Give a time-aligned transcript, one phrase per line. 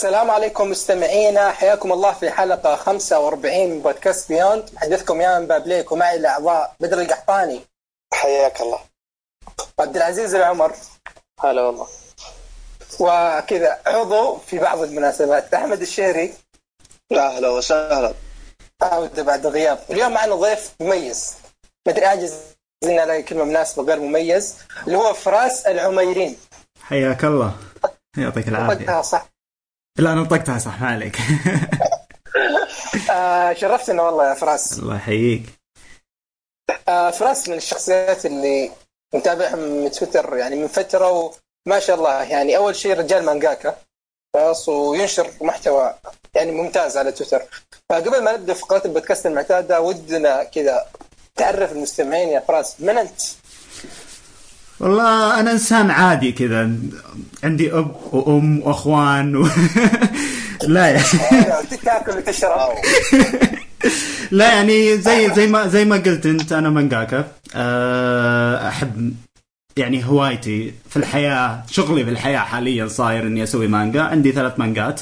[0.00, 1.50] السلام عليكم مستمعينا.
[1.50, 7.60] حياكم الله في حلقة 45 من بودكاست بيوند محدثكم يا بابليك ومعي الأعضاء بدر القحطاني.
[8.14, 8.78] حياك الله.
[9.80, 10.72] عبد العزيز العمر.
[11.40, 11.86] هلا والله.
[13.00, 15.54] وكذا عضو في بعض المناسبات.
[15.54, 16.34] أحمد الشهري.
[17.12, 18.14] أهلا وسهلا.
[18.82, 19.78] عودة بعد غياب.
[19.90, 21.34] اليوم معنا ضيف مميز.
[21.88, 22.34] مدري عاجز
[22.84, 24.56] إن الاقي كلمة مناسبة غير مميز.
[24.86, 26.36] اللي هو فراس العميرين.
[26.82, 27.52] حياك الله.
[28.16, 29.00] يعطيك العافية.
[29.00, 29.26] صح.
[30.00, 31.16] لا أنا نطقتها صح ما عليك.
[33.10, 34.78] آه شرفتنا والله يا فراس.
[34.78, 35.42] الله يحييك.
[36.88, 38.70] آه فراس من الشخصيات اللي
[39.14, 41.10] متابعهم من تويتر يعني من فترة
[41.66, 43.76] وما شاء الله يعني أول شيء رجال مانجاكا.
[44.34, 45.94] خلاص وينشر محتوى
[46.34, 47.42] يعني ممتاز على تويتر.
[47.88, 50.86] فقبل ما نبدأ فقرات البودكاست المعتادة ودنا كذا
[51.36, 53.20] تعرف المستمعين يا فراس من أنت؟
[54.80, 56.70] والله أنا إنسان عادي كذا.
[57.44, 59.46] عندي أب وأم وأخوان و...
[60.68, 61.04] لا يعني.
[61.84, 62.68] تاكل وتشرب
[64.30, 67.28] لا يعني زي زي ما زي ما قلت أنت أنا مانجاكا.
[67.54, 69.14] أه، أحب
[69.76, 74.02] يعني هوايتي في الحياة شغلي في الحياة حاليا صاير إني أسوي مانجا.
[74.02, 75.00] عندي ثلاث مانجات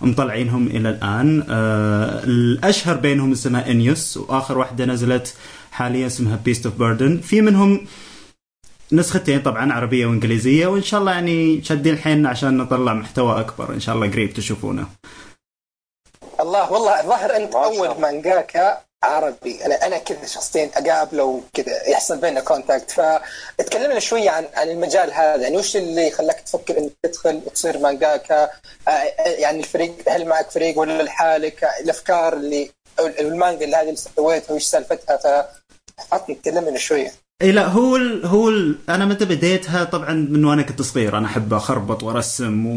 [0.00, 1.44] مطلعينهم إلى الآن.
[1.50, 5.34] أه الأشهر بينهم اسمها انيوس وآخر واحدة نزلت
[5.72, 7.80] حاليا اسمها Beast of Burden في منهم
[8.92, 13.72] نسختين طبعا عربية وإنجليزية وإن شاء الله يعني شادين حيلنا عشان نطلع محتوى أكبر.
[13.72, 14.86] إن شاء الله قريب تشوفونه.
[16.40, 19.66] الله والله الظاهر أنت أول مانجاكا عربي.
[19.66, 22.90] أنا أنا كذا شخصيا اقابله وكذا يحصل بيننا contact
[23.58, 25.42] فتكلمنا شوية عن عن المجال هذا.
[25.42, 28.50] يعني وش اللي خلاك تفكر إنك تدخل وتصير مانجاكا؟
[29.24, 34.64] يعني الفريق هل معك فريق ولا لحالك؟ الأفكار اللي المانجا اللي هذه اللي سويتها وش
[34.64, 35.48] سالفتها؟
[36.10, 37.12] فعطني تكلمنا شوية
[37.42, 41.18] اي لا هو ال هو ال أنا متى بديتها طبعا من وأنا كنت صغير.
[41.18, 42.74] أنا أحب أخربط وأرسم و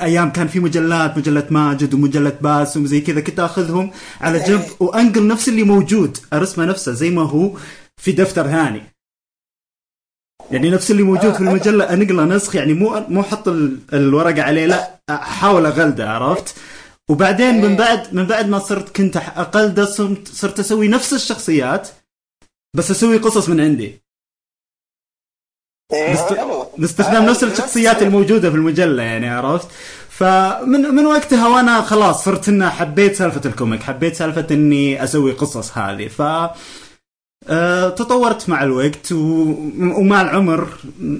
[0.00, 5.26] أيام كان في مجلات مجلة ماجد ومجلة باسم وزي كذا كنت أخذهم على جنب وأنقل
[5.26, 7.56] نفس اللي موجود أرسمه نفسه زي ما هو
[7.96, 8.82] في دفتر ثاني
[10.50, 13.48] يعني نفس اللي موجود في المجلة أنقله نسخ يعني مو مو أحط
[13.92, 16.54] الورقة عليه لا أحاول أغلده عرفت؟
[17.08, 19.84] وبعدين من بعد من بعد ما صرت كنت اقلده
[20.24, 21.88] صرت أسوي نفس الشخصيات
[22.76, 24.02] بس أسوي قصص من عندي.
[26.78, 29.68] باستخدام نفس الشخصيات الموجودة في المجلة يعني عرفت؟
[30.08, 35.78] فمن من وقتها وأنا خلاص صرت إنه حبيت سالفة الكوميك حبيت سالفة إني أسوي قصص
[35.78, 36.08] هذه.
[36.08, 36.22] ف
[37.96, 40.68] تطورت مع الوقت ومع العمر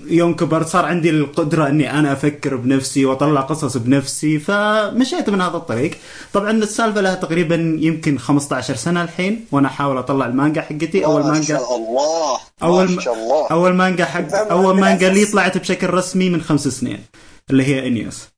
[0.07, 5.57] يوم كبرت صار عندي القدرة إني أنا أفكر بنفسي وأطلع قصص بنفسي فمشيت من هذا
[5.57, 5.91] الطريق.
[6.33, 11.05] طبعا السالفة لها تقريبا يمكن 15 سنة الحين وأنا أحاول أطلع المانجا حقتي.
[11.05, 12.39] أول مانجا ما شاء الله.
[12.63, 13.47] أول ما شاء الله.
[13.51, 17.05] أول مانجا حق أول مانجا لي طلعت بشكل رسمي من خمس سنين
[17.51, 18.29] اللي هي إنيوس.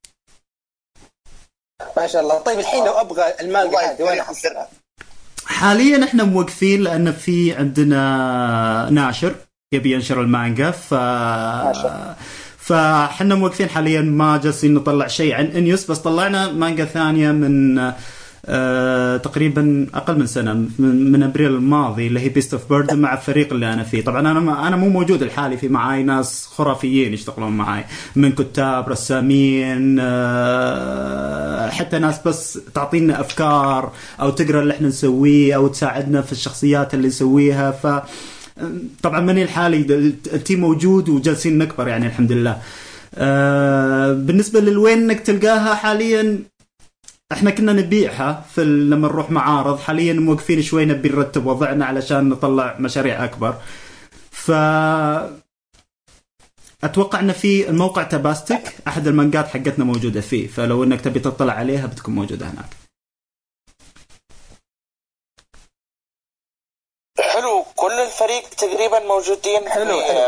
[1.97, 2.39] ما شاء الله.
[2.39, 4.80] طيب الحين لو أبغى المانجا هذه وين أحصلها؟
[5.51, 9.35] حاليا إحنا موقفين لأن في عندنا ناشر
[9.73, 10.95] يبي ينشر المانجا ف
[12.59, 17.79] فاحنا موقفين حاليا ما جالسين نطلع شيء عن إنيوس بس طلعنا مانجا ثانية من
[19.23, 23.53] تقريبا أقل من سنة من, من أبريل الماضي اللي هي Beast of Burden مع الفريق
[23.53, 24.05] اللي أنا فيه.
[24.05, 27.85] طبعا أنا أنا مو موجود لحالي في معاي ناس خرافيين يشتغلون معاي.
[28.17, 35.67] من كتاب رسامين آه حتى ناس بس تعطينا أفكار أو تقرأ اللي إحنا نسويه أو
[35.69, 37.71] تساعدنا في الشخصيات اللي نسويها.
[37.71, 37.87] ف
[39.03, 39.77] طبعا ماني لحالي
[40.33, 42.59] ال team موجود وجالسين نكبر يعني الحمد لله.
[43.15, 46.39] آه بالنسبة ل وين إنك تلقاها حاليا؟
[47.33, 49.79] إحنا كنا نبيعها في لما نروح معارض.
[49.79, 53.55] حاليا موقفين شوي نبي نرتب وضعنا علشان نطلع مشاريع أكبر.
[54.31, 54.51] ف
[56.85, 60.49] أتوقع ان في الموقع تباستك أحد المانجات حقتنا موجودة فيه.
[60.49, 62.71] فلو إنك تبي تطلع عليها بتكون موجودة هناك.
[67.21, 67.65] حلو.
[67.77, 70.21] كل الفريق تقريبا موجودين حلو, حلو.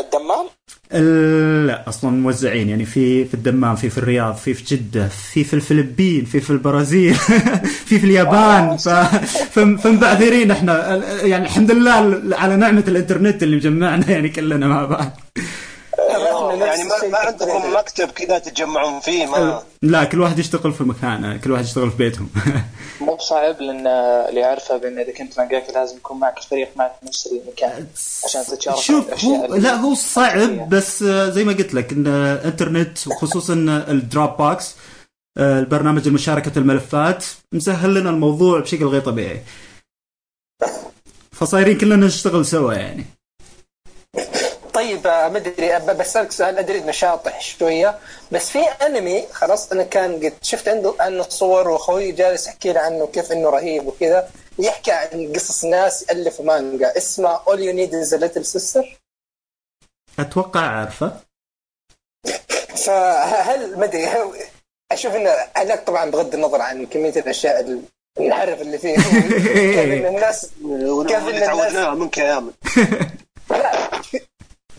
[0.00, 0.48] الدمام؟
[0.92, 5.54] لا أصلا موزعين يعني في في الدمام في في الرياض في في جدة في في
[5.54, 7.14] الفلبين في في البرازيل
[7.86, 8.76] في في اليابان
[9.52, 11.02] فمبعثرين إحنا.
[11.22, 15.20] يعني الحمد لله على نعمة الإنترنت اللي مجمعنا يعني كلنا مع بعض.
[16.54, 21.36] يعني ما, ما عندكم مكتب كذا تتجمعون فيه؟ ما لا كل واحد يشتغل في مكانه
[21.36, 22.28] كل واحد يشتغل في بيتهم.
[23.00, 23.86] مو بصعب لأن
[24.28, 27.86] اللي يعرفه بأن إذا كنت مانجاكا لازم يكون معك الفريق معك في نفس المكان
[28.24, 33.54] عشان تتشارك شوف هو لا هو صعب بس زي ما قلت لك إن الإنترنت وخصوصا
[33.88, 34.74] ال Dropbox
[35.38, 39.42] البرنامج المشاركة الملفات مسهل لنا الموضوع بشكل غير طبيعي.
[41.38, 43.04] فصايرين كلنا نشتغل سوا يعني.
[44.96, 47.98] طيب ما أدري بسألك سؤال أدري انه شاطح شوية.
[48.32, 52.78] بس في أنمي خلاص أنا كان قد شفت عنده عنه صور وأخوي جالس يحكي لي
[52.78, 54.30] عنه كيف إنه رهيب وكذا.
[54.58, 56.96] يحكي عن قصص ناس يالفوا مانجا.
[56.96, 58.84] اسمه All You Need Is a Little Sister.
[60.18, 61.12] أتوقع عارفه.
[62.86, 64.08] فهل ما أدري
[64.92, 67.80] أشوف إنه هذاك طبعا بغض النظر عن كمية الأشياء
[68.20, 68.94] الحرف اللي فيه.
[69.74, 70.50] كيف إن الناس
[71.08, 72.52] كيف إن تعودناها منك يا يامن
[73.50, 73.90] لا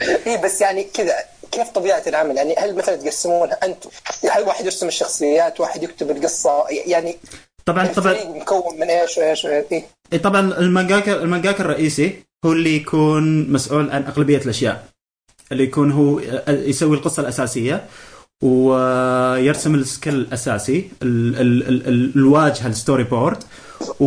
[0.28, 1.14] اي بس يعني كذا
[1.52, 3.90] كيف طبيعة العمل؟ يعني هل مثلا تقسمونها أنتم؟
[4.32, 7.18] هل واحد يرسم الشخصيات واحد يكتب القصة؟ يعني
[7.66, 8.14] طبعا طبعا.
[8.14, 9.66] مكون من إيش وإيش وإيش؟
[10.14, 10.18] إيه.
[10.18, 14.86] طبعا المانجاكا المانجاكا الرئيسي هو اللي يكون مسؤول عن أغلبية الأشياء.
[15.52, 17.86] اللي يكون هو يسوي القصة الأساسية
[18.44, 23.44] ويرسم السكيل الأساسي ال ال ال الواجهة ال storyboard
[24.00, 24.06] و...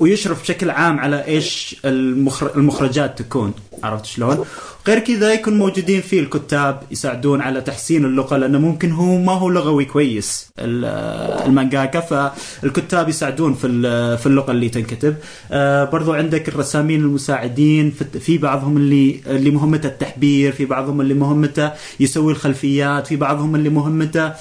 [0.00, 2.56] ويشرف بشكل عام على إيش المخر...
[2.56, 3.52] المخرجات تكون.
[3.82, 4.44] عرفت شلون؟
[4.86, 9.48] غير كذا يكون موجودين فيه الكتاب يساعدون على تحسين اللغة لأنه ممكن هو ما هو
[9.48, 12.00] لغوي كويس المانجاكا.
[12.00, 13.68] فالكتاب يساعدون في
[14.16, 15.14] في اللغة اللي تنكتب.
[15.52, 17.90] آه، برضو عندك الرسامين المساعدين
[18.20, 21.70] في بعضهم اللي اللي مهمته التحبير في بعضهم اللي مهمته
[22.00, 24.32] يسوي الخلفيات في بعضهم اللي مهمته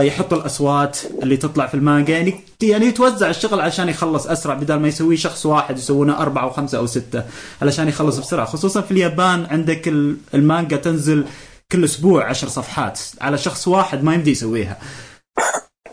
[0.00, 2.14] يحط الأصوات اللي تطلع في المانجا.
[2.14, 6.78] يعني يعني يتوزع الشغل عشان يخلص أسرع بدل ما يسويه شخص واحد يسوونه أربعة وخمسه
[6.78, 7.24] أو ستة
[7.62, 8.46] علشان يخلص بسرعة.
[8.46, 9.88] خصوصا في اليابان عندك
[10.34, 11.24] المانجا تنزل
[11.72, 14.78] كل أسبوع عشر صفحات على شخص واحد ما يمدي يسويها.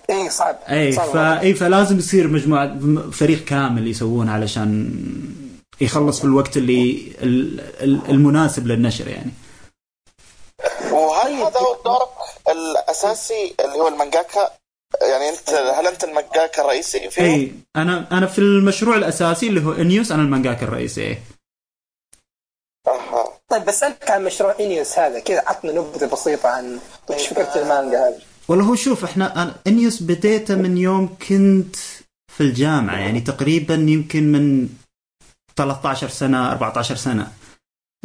[0.10, 0.56] إي صعب.
[0.70, 2.80] إي فا إي فلازم يصير مجموعة
[3.12, 4.94] فريق كامل يسوون علشان
[5.82, 7.12] يخلص في الوقت اللي
[7.84, 9.32] المناسب للنشر يعني.
[10.92, 11.81] وهل هذا هو دورك
[12.72, 14.50] الأساسي اللي هو المانجاكا.
[15.02, 19.72] يعني انت هل أنت المانجاكا الرئيسي فيه؟ اي أنا أنا في المشروع الأساسي اللي هو
[19.72, 21.18] إنيوس أنا المانجاكا الرئيسي.
[22.88, 23.40] أها.
[23.50, 25.20] طيب بسألك عن مشروع إنيوس هذا.
[25.20, 26.80] كذا عطنا نبذة بسيطة عن
[27.12, 28.22] إيش فكرة المانجا هذه.
[28.48, 31.76] والله هو شوف إحنا أنا إنيوس بديته من يوم كنت
[32.34, 32.98] في الجامعة.
[32.98, 34.70] يعني تقريبا يمكن من
[35.56, 37.32] 13 سنة 14 سنة.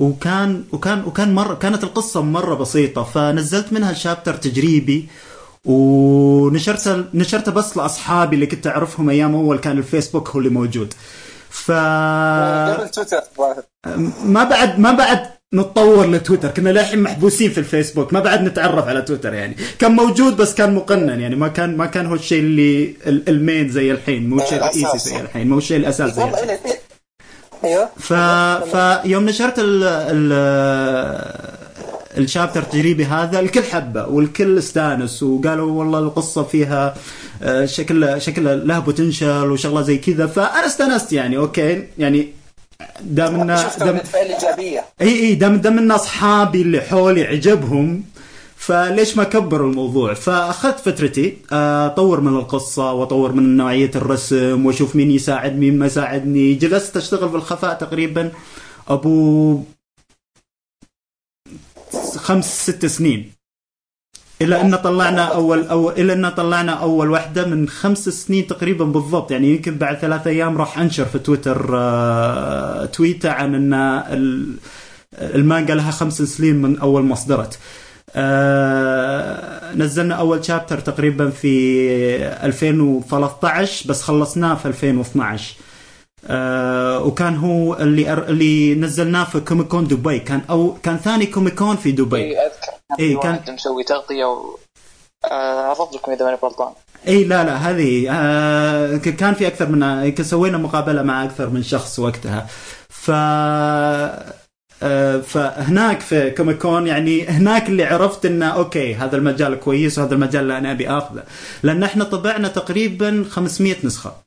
[0.00, 5.08] وكان وكان وكان مرة كانت القصة مرة بسيطة فنزلت منها شابتر تجريبي
[5.64, 10.94] ونشرته نشرته بس لأصحابي اللي كنت أعرفهم أيام أول كان الفيسبوك هو اللي موجود.
[11.50, 13.20] ف قبل تويتر
[14.24, 19.02] ما بعد ما بعد نتطور لتويتر كنا للحين محبوسين في الفيسبوك ما بعد نتعرف على
[19.02, 19.56] تويتر يعني.
[19.78, 23.92] كان موجود بس كان مقنن يعني ما كان ما كان هو الشيء اللي المين زي
[23.92, 26.75] الحين مو الشيء الرئيسي زي الحين مو الشيء الاساسي زي الحين.
[27.66, 27.88] أيوه.
[27.98, 28.12] ف...
[28.76, 29.82] فيوم نشرت ال...
[29.84, 30.32] ال...
[32.18, 36.94] ال chapter التجريبي هذا الكل حبه والكل استانس وقالوا والله القصة فيها
[37.42, 40.26] آه، شكل شكل لها potential وشغلة زي كذا.
[40.26, 42.32] فأنا استانست يعني أوكي يعني
[43.00, 44.84] دام ان دام إيجابية.
[45.00, 48.02] اي إي دام دام إن أصحابي اللي حولي عجبهم
[48.56, 54.96] فليش ما كبروا الموضوع؟ فأخذت فترتي آه، أطور من القصة وأطور من نوعية الرسم وأشوف
[54.96, 58.32] مين يساعد مين ما يساعدني جلست أشتغل في الخفاء تقريبا
[58.88, 59.60] أبو
[62.16, 63.32] خمس ست سنين.
[64.42, 69.30] إلى إن طلعنا أول اول إلى إن طلعنا أول واحدة من خمس سنين تقريبا بالضبط.
[69.30, 74.04] يعني يمكن بعد ثلاث أيام راح أنشر في تويتر آه تويتة عن إن
[75.18, 77.58] المانجا لها خمس سنين من أول ما اصدرت.
[78.14, 81.46] آه نزلنا أول شابتر تقريبا في
[82.46, 85.54] 2013 بس خلصناه في 2012
[86.26, 88.28] آه وكان هو اللي أر...
[88.28, 90.18] اللي نزلناه في Comic Con دبي.
[90.18, 92.16] كان أو كان ثاني Comic Con في دبي.
[92.16, 92.72] اي أذكر.
[93.00, 94.58] اي كان مسوي تغطية و
[95.30, 96.72] آه عرضت لكم إذا ماني غلطان.
[97.08, 101.98] اي لا لا هذه آه كان في أكثر من سوينا مقابلة مع أكثر من شخص
[101.98, 102.46] وقتها.
[102.88, 104.34] ف آه،
[105.22, 110.42] فهناك في Comic Con يعني هناك اللي عرفت انه أوكي هذا المجال كويس وهذا المجال
[110.42, 111.24] اللي أنا أبي آخذه.
[111.62, 114.26] لأن إحنا طبعنا تقريبا 500 نسخة.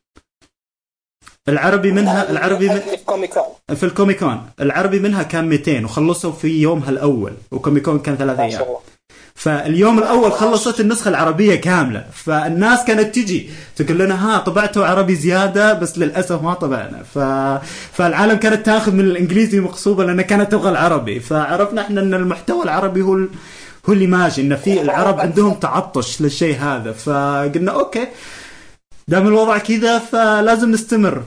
[1.48, 3.42] العربي منها العربي من في الكوميكون
[3.74, 8.64] في الكوميكون العربي منها كان 200 وخلصوا في يومها الأول وكوميكون كان ثلاث أيام.
[9.34, 15.72] فاليوم الأول خلصت النسخة العربية كاملة فالناس كانت تجي تقول لنا ها طبعتوا عربي زيادة
[15.72, 17.18] بس للأسف ما طبعنا ف...
[17.96, 23.02] فالعالم كانت تاخذ من الإنجليزي مقصوبة لانها كانت تبغى العربي فعرفنا إحنا إن المحتوى العربي
[23.02, 23.18] هو.
[23.88, 28.08] هو اللي ماشي إن في العرب عندهم تعطش للشيء هذا فقلنا أوكي
[29.08, 31.22] دام الوضع كذا فلازم نستمر.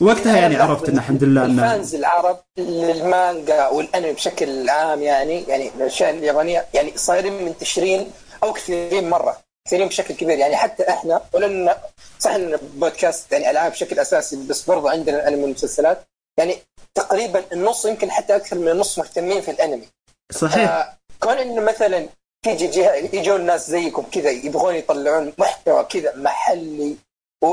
[0.00, 5.42] وقتها يعني عرفت إن الحمد لله إن ال fans العرب للمانجا والأنمي بشكل عام يعني
[5.42, 10.38] يعني الأشياء اليابانية يعني صايرين منتشرين أو كثيرين مرة كثيرين بشكل كبير.
[10.38, 11.74] يعني حتى إحنا ولن
[12.18, 16.06] صح إن بودكاست يعني ألعاب بشكل أساسي بس برضه عندنا الأنمي والمسلسلات.
[16.38, 16.58] يعني
[16.94, 19.88] تقريبا النص يمكن حتى أكثر من النص مهتمين في الأنمي.
[20.32, 20.70] صحيح.
[20.70, 22.08] آه كون انه مثلا
[22.44, 26.96] تيجي جهه يجون ناس زيكم كذا يبغون يطلعون محتوى كذا محلي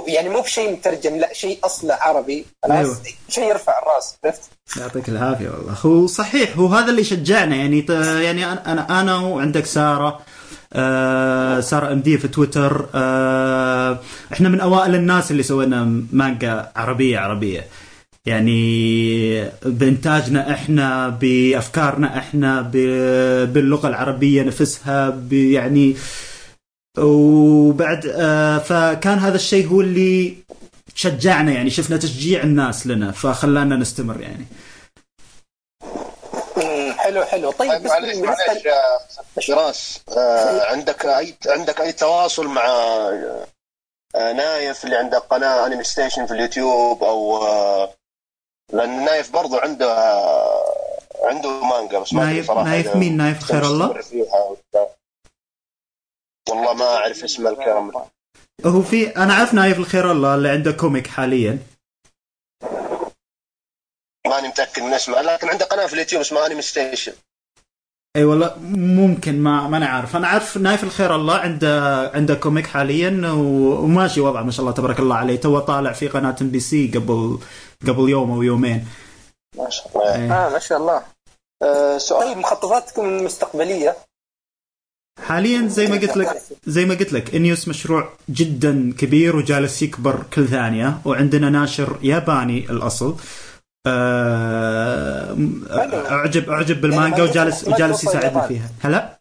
[0.07, 2.45] يعني مو بشيء مترجم لا شيء أصله عربي.
[2.71, 2.97] أيوة.
[3.29, 4.41] شيء يرفع الراس عرفت؟
[4.77, 5.75] يعطيك العافية والله.
[5.85, 7.55] هو صحيح هو هذا اللي شجعنا.
[7.55, 7.85] يعني
[8.23, 10.19] يعني أنا أنا وعندك سارة
[10.73, 13.99] آه سارة إم دي في تويتر آه
[14.33, 17.67] إحنا من أوائل الناس اللي سوينا مانجا عربية عربية.
[18.25, 22.61] يعني بإنتاجنا إحنا بأفكارنا إحنا
[23.51, 25.95] باللغة العربية نفسها يعني
[26.97, 30.37] وبعد آه فكان هذا الشيء هو اللي
[30.95, 34.45] شجعنا يعني شفنا تشجيع الناس لنا فخلانا نستمر يعني.
[36.97, 37.51] حلو حلو.
[37.51, 42.65] طيب, طيب معلش معلش فراس آه عندك أي عندك أي تواصل مع
[44.15, 47.93] آه نايف اللي عنده قناة Anime Station في اليوتيوب أو آه
[48.73, 49.95] لأن نايف برضه عنده
[51.23, 54.01] عنده مانجا بس ما نايف صراحة نايف مين؟ نايف خير الله؟
[56.49, 57.93] والله ما أعرف اسمه الكامل
[58.65, 61.59] هو في أنا اعرف نايف الخير الله اللي عنده comic حاليا.
[64.27, 67.13] ماني متأكد من اسمه لكن عنده قناة في اليوتيوب اسمها Anime Station
[68.15, 70.15] أي والله ممكن ما ما أنا عارف.
[70.15, 74.99] أنا عارف نايف الخير الله عنده عنده comic حاليا وماشي وضعه ما شاء الله تبارك
[74.99, 75.35] الله عليه.
[75.35, 77.39] تو طالع في قناة MBC قبل
[77.87, 78.87] قبل يوم أو يومين.
[79.57, 80.35] ما شاء الله.
[80.45, 81.03] آه ما شاء الله.
[81.63, 83.95] آه سؤال طيب مخططاتكم المستقبلية؟
[85.23, 90.23] حاليا زي ما قلت لك زي ما قلت لك إنيوس مشروع جدا كبير وجالس يكبر
[90.33, 93.15] كل ثانية وعندنا ناشر ياباني الأصل.
[93.87, 95.37] آه،
[96.11, 98.69] اعجب أعجب بالمانجا يعني وجالس وجالس يساعدني فيها.
[98.81, 99.19] هلا؟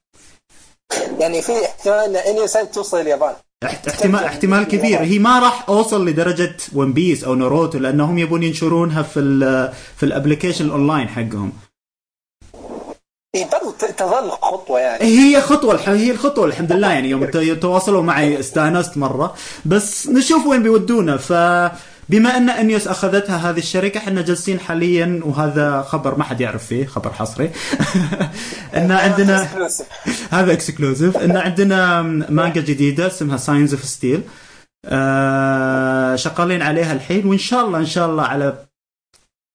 [1.20, 3.34] يعني في احتمال إن إنيوس توصل اليابان.
[3.64, 5.00] احتمال احتمال كبير.
[5.00, 10.06] هي ما راح أوصل لدرجة One Piece أو ناروتو لأنهم يبون ينشرونها في ال في
[10.06, 11.52] ال application ال online حقهم.
[13.98, 15.04] تظل خطوة يعني.
[15.04, 17.24] هي خطوة هي الخطوة الحمد لله يعني يوم
[17.60, 19.34] تواصلوا معي استانست مرة.
[19.64, 21.16] بس نشوف وين بيودونا.
[21.16, 21.32] ف
[22.08, 26.86] بما أن انيوس أخذتها هذه الشركة إحنا جالسين حاليا وهذا خبر ما حد يعرف فيه
[26.86, 27.50] خبر حصري.
[28.76, 29.48] إن عندنا
[30.30, 34.22] هذا exclusive إن عندنا مانجا جديدة اسمها Signs of Steel
[36.18, 38.58] شغالين عليها الحين وإن شاء الله إن شاء الله على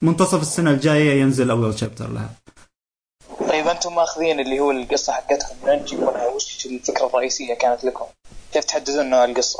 [0.03, 2.29] منتصف السنة الجاية ينزل أول chapter لها.
[3.61, 8.05] طيب أنتم ماخذين اللي هو القصة حقتكم من تجيبونها وش الفكرة الرئيسية كانت لكم؟
[8.53, 9.59] كيف تحددون نوع القصة؟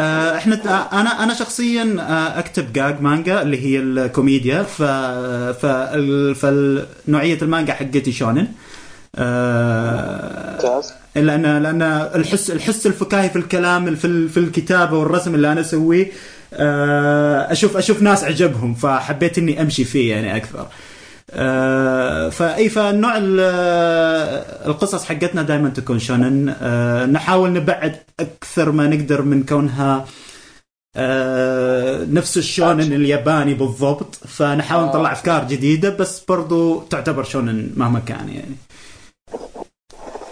[0.00, 0.54] آه، إحنا
[1.00, 4.82] أنا أنا شخصيا آه، أكتب gag manga اللي هي الكوميديا ف
[6.40, 8.48] فنوعيه المانجا حقتي shonen
[9.16, 10.82] آه
[11.14, 11.82] لأن لأن
[12.14, 16.10] الحس الحس الفكاهي في الكلام في في الكتابة والرسم اللي أنا أسويه
[16.54, 20.68] آه أشوف أشوف ناس عجبهم فحبيت إني أمشي فيه يعني أكثر آه آه،
[21.32, 23.12] فاي فالنوع
[24.66, 26.56] القصص حقتنا دائما تكون shonen.
[26.62, 30.06] آه، نحاول نبعد أكثر ما نقدر من كونها
[30.96, 34.14] آه، نفس ال shonen الياباني بالضبط.
[34.14, 38.56] فنحاول نطلع أفكار جديدة بس برضو تعتبر shonen مهما كان يعني.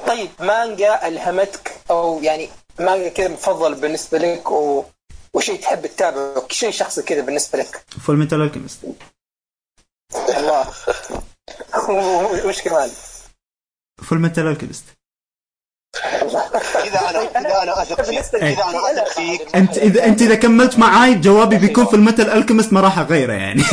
[0.07, 2.49] طيب مانجا ألهمتك؟ أو يعني
[2.81, 4.85] مانجا كذا مفضل بالنسبة لك و...
[5.35, 8.79] وشيء تحب تتابعه؟ شيء شخصي كذا بالنسبة لك؟ Fullmetal Alchemist
[10.41, 10.67] الله.
[12.47, 12.91] وش كمان؟
[14.03, 14.85] Fullmetal Alchemist
[15.95, 19.57] إذا أنا إذا أنا أثق فيك إذا أنا أثق فيك.
[19.57, 23.63] أنت اذا أنت إذا كملت معاي جوابي بيكون Fullmetal Alchemist ما راح أغيره يعني.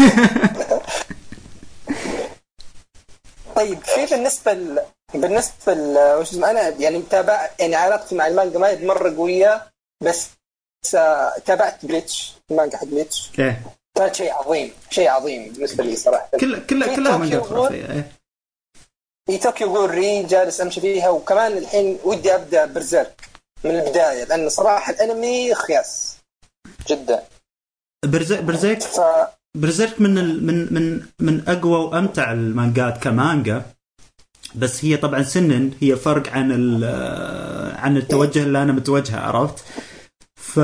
[3.55, 4.79] طيب في بالنسبة ل...
[5.13, 5.97] بالنسبة ل...
[6.19, 9.71] وش أنا يعني متابع يعني علاقتي مع المانجا ما هي مرة قوية
[10.03, 10.29] بس
[11.45, 13.31] تابعت Bleach المانجا حق Bleach
[13.97, 18.11] إيه كان شيء عظيم شيء عظيم بالنسبة لي صراحة كل كل كلها مانجا خرافيه إيه.
[19.27, 23.29] في طوكيو جول ري جالس أمشي فيها وكمان الحين ودي أبدأ برزيرك
[23.63, 26.17] من البداية لأن صراحة الأنمي خياس
[26.89, 27.23] جدا
[28.05, 29.01] برزيرك برزيرك ف...
[29.55, 30.45] برزيرك من ال...
[30.45, 33.65] من من من أقوى وأمتع المانجات كمانجا
[34.55, 36.51] بس هي طبعا سنن هي فرق عن
[37.75, 39.63] عن التوجه اللي أنا متوجهه عرفت؟
[40.53, 40.59] ف...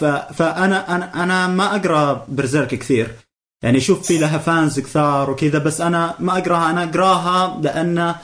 [0.00, 0.04] ف...
[0.34, 3.10] فانا أنا أنا ما أقرأ برزيرك كثير.
[3.62, 6.70] يعني شوف في لها فانز كثار وكذا بس أنا ما أقرأها.
[6.70, 8.14] أنا أقرأها لأن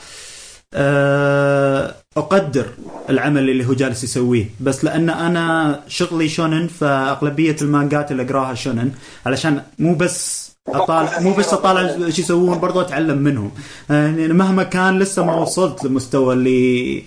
[0.75, 2.67] آه، أقدر
[3.11, 4.51] العمل اللي هو جالس يسويه.
[4.61, 8.93] بس لأن أنا شغلي شونن فأغلبية المانجات اللي أقراها شونن.
[9.27, 13.51] علشان مو بس اطالع مو بس أطالع إيش يسوون برضو أتعلم منهم.
[13.91, 17.05] يعني مهما كان لسه ما وصلت للمستوى اللي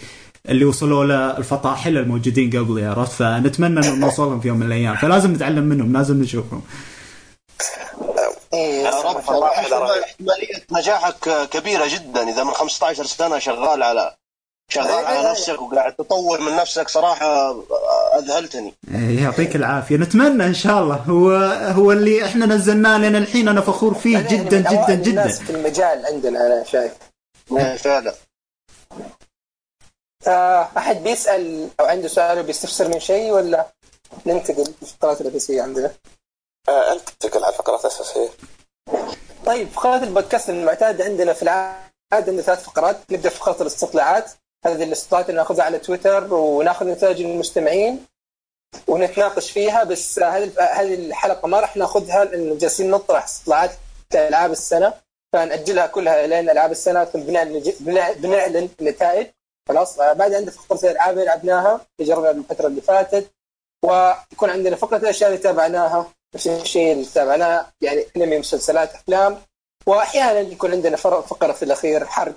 [0.49, 4.95] اللي وصلوا له الفطاحله الموجودين قبل عرفت؟ فنتمنى إنه نوصلهم في يوم من الأيام.
[4.95, 6.61] فلازم نتعلم منهم لازم نشوفهم.
[8.53, 8.89] إيه.
[8.89, 9.43] احتمال-
[10.03, 12.29] إحتمالية نجاحك كبيرة جدا.
[12.29, 14.15] إذا من 15 سنة شغال على
[14.71, 15.31] شغال على أي.
[15.31, 17.55] نفسك وقاعد تطور من نفسك صراحة
[18.19, 18.73] أذهلتني.
[18.95, 19.95] إيه، يعطيك العافية.
[19.97, 20.95] نتمنى إن شاء الله.
[20.95, 21.31] هو
[21.75, 23.47] هو اللي إحنا نزلناه لنا الحين.
[23.47, 26.91] أنا فخور فيه جدا جدا الناس جدا في المجال عندنا أنا شايف.
[27.51, 28.13] إيه، فعلا.
[30.27, 33.65] آه، أحد بيسأل أو عنده سؤال وبيستفسر من شيء ولا
[34.25, 35.91] ننتقل للفقرات الأساسية عندنا؟
[36.69, 38.29] آه، انت تنتقل على الفقرات الأساسية.
[39.45, 41.77] طيب فقرات البودكاست المعتاد عندنا في العادة
[42.13, 42.97] عندنا ثلاث فقرات.
[43.11, 44.31] نبدأ في فقرة الاستطلاعات.
[44.65, 48.05] هذه الاستطلاعات اللي نأخذها على تويتر ونأخذ نتائج المستمعين
[48.87, 53.71] ونتناقش فيها بس هذه هذه الحلقة ما راح نأخذها لأنه جالسين نطرح استطلاعات
[54.15, 54.93] العاب السنة.
[55.33, 59.27] فنأجلها كلها لين ألعاب السنة ثم بنعلن بنع- بنعلن النتائج
[59.69, 63.31] خلاص بعد عندنا فقره الالعاب اللي لعبناها تجربنا الفترة اللي فاتت
[63.85, 69.41] ويكون عندنا فقرة الأشياء اللي تابعناها نفس الشيء اللي تابعناه يعني انمي مسلسلات أفلام
[69.87, 72.35] وأحيانا يكون عندنا فقرة في الأخير حرق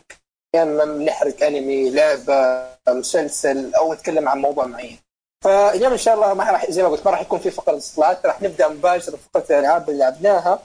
[0.54, 4.98] يا اما بنحرق أنمي لعبة مسلسل أو نتكلم عن موضوع معين.
[5.44, 8.26] فاليوم إن شاء الله ما راح زي ما قلت ما راح يكون في فقرة اصلاحات
[8.26, 10.62] راح نبدأ مباشرة بفقرة الالعاب اللي لعبناها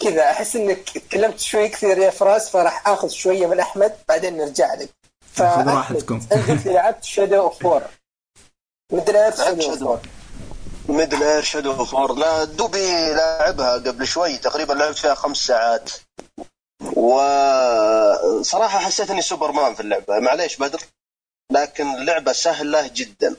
[0.00, 4.74] وكذا أحس إنك تكلمت شوي كثير يا فراس فراح آخذ شوية من أحمد بعدين نرجع
[4.74, 4.90] لك.
[5.36, 6.20] خذ راحتكم.
[6.32, 7.82] أنت قلت لعبت Shadow of War
[8.92, 9.82] مدري إيش لعبت Shadow of.
[9.82, 10.00] War
[10.88, 15.90] Middle-earth Shadow of War لا دوبي لاعبها قبل شوي تقريبا لعبت فيها خمس ساعات.
[16.96, 20.18] وصراحة حسيت إني سوبرمان في اللعبة.
[20.18, 20.80] معليش بدر
[21.52, 23.36] لكن اللعبة سهلة جدا.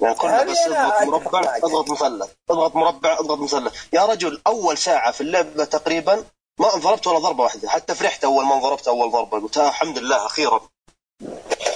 [0.00, 1.56] يعني هذه بس اضغط مربع.
[1.56, 3.74] اضغط مثلث اضغط مربع اضغط مثلث.
[3.92, 6.24] يا رجل أول ساعة في اللعبة تقريبا
[6.60, 9.98] ما انضربت ولا ضربة واحدة حتى فرحت أول ما انضربت أول ضربة قلت آه الحمد
[9.98, 10.68] لله أخيرا.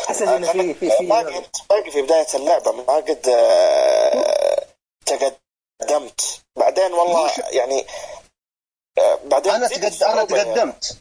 [0.09, 4.65] حسيت إنه في في في باقي انت باقي في بداية اللعبة ما قد آه،
[5.07, 6.41] تقدمت.
[6.57, 7.87] بعدين والله يعني
[8.99, 10.03] آه، بعدين أنا تقد...
[10.03, 10.27] أنا يعني.
[10.27, 10.97] تقدمت.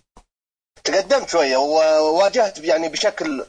[0.84, 3.46] تقدمت شوية وواجهت يعني بشكل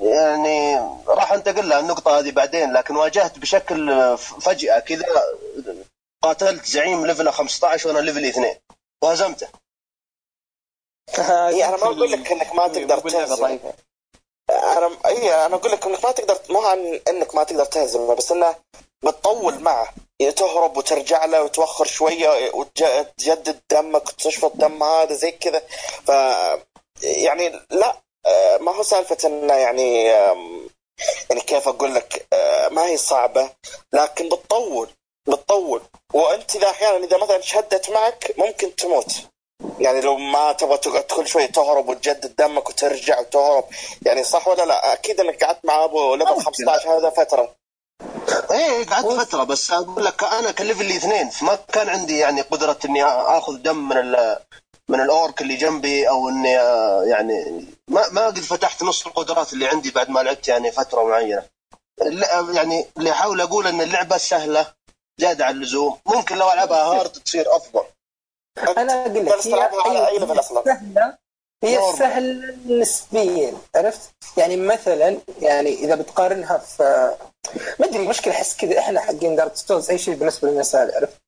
[0.00, 0.76] يعني
[1.06, 5.06] راح انتقل لها النقطة هذه بعدين لكن واجهت بشكل فجأة كذا
[6.22, 8.56] قاتلت زعيم level 15 وأنا level 2
[9.02, 9.48] وهزمته.
[11.18, 13.34] إيه، أنا ما أقول لك إنك ما تقدر تهزم.
[13.34, 13.74] ضعيفه
[14.50, 18.32] أنا اي أنا أقول لك إنك ما تقدر مو عن إنك ما تقدر تهزمه بس
[18.32, 18.54] إنه
[19.02, 19.88] بتطول معه.
[20.20, 25.62] يعني تهرب وترجع له وتوخر شوية وتجدد دمك وتشفط دم هذا زي كذا.
[26.06, 26.10] ف
[27.02, 27.96] يعني لا
[28.60, 30.12] ما هو سالفة إنه يعني
[31.30, 33.50] يعني كيف أقول لك آه، ما هي صعبة
[33.92, 34.88] لكن بتطول
[35.28, 35.82] بتطول
[36.14, 39.12] وأنت إذا أحيانا إذا مثلا شدت معك ممكن تموت
[39.78, 43.64] يعني لو ما تبغى تقعد كل شوية تهرب وتجدد دمك وترجع وتهرب
[44.06, 46.44] يعني صح ولا لا؟ أكيد إنك قعدت مع أبو level ممكن.
[46.44, 47.54] 15 هذا فترة
[48.50, 52.78] إيه قعدت فترة بس أقول لك أنا ك level اثنين فما كان عندي يعني قدرة
[52.84, 54.14] إني آخذ دم من
[54.88, 59.52] من ال orc اللي جنبي أو إني آه، يعني ما ما قد فتحت نص القدرات
[59.52, 61.42] اللي عندي بعد ما لعبت يعني فترة معينة
[62.54, 64.66] يعني اللي أحاول أقول إن اللعبة سهلة
[65.20, 67.84] زيادة عن اللزوم ممكن لو ألعبها hard تصير أفضل
[68.78, 69.32] أنا أقول لك
[69.86, 71.18] على level أصلاً؟ سهلة
[71.64, 71.78] هي.
[71.98, 77.14] سهلة نسبيا عرفت؟ يعني مثلا يعني إذا بتقارنها في
[77.78, 81.20] ما أدري مشكلة أحس كذا إحنا حقين Dark Souls أي شيء بالنسبة لنا سهل عرفت؟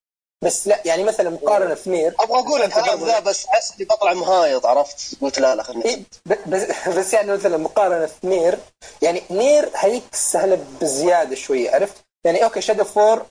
[0.44, 4.14] بس لا يعني مثلا مقارنة في NieR أبغى أقول الكلام ذا بس أحس إني بطلع
[4.14, 6.02] مهايط عرفت؟ قلت لا لا خليني إيه،
[6.46, 6.62] بس
[6.98, 8.58] بس يعني مثلا مقارنة في NieR
[9.02, 13.26] يعني NieR هيك سهلة بزيادة شوية عرفت؟ يعني okay Shadow of War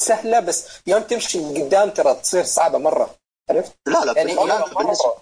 [0.00, 3.14] سهلة بس يوم تمشي قدام ترى تصير صعبة مرة
[3.50, 5.14] عرفت؟ لا لا, يعني لا, لا بالنسبة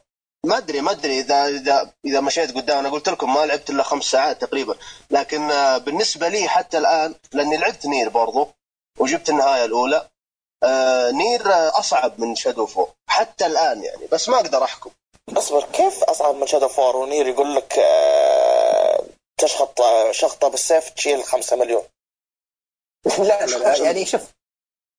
[0.47, 3.83] ما أدري ما أدري إذا إذا إذا مشيت قدام أنا قلت لكم ما لعبت إلا
[3.83, 4.75] خمس ساعات تقريبا
[5.11, 8.49] لكن آه، بالنسبة لي حتى الآن لأني لعبت NieR برضو
[8.99, 10.09] وجبت النهاية الأولى
[10.63, 14.91] آه NieR آه، أصعب من Shadow of War حتى الآن يعني بس ما أقدر أحكم.
[15.37, 19.05] اصبر كيف أصعب من Shadow of War و NieR يقول لك آه،
[19.41, 19.79] تشخط
[20.11, 21.83] شخطة بالسيف تشيل 5 مليون.
[23.19, 24.23] لا لا, يعني شوف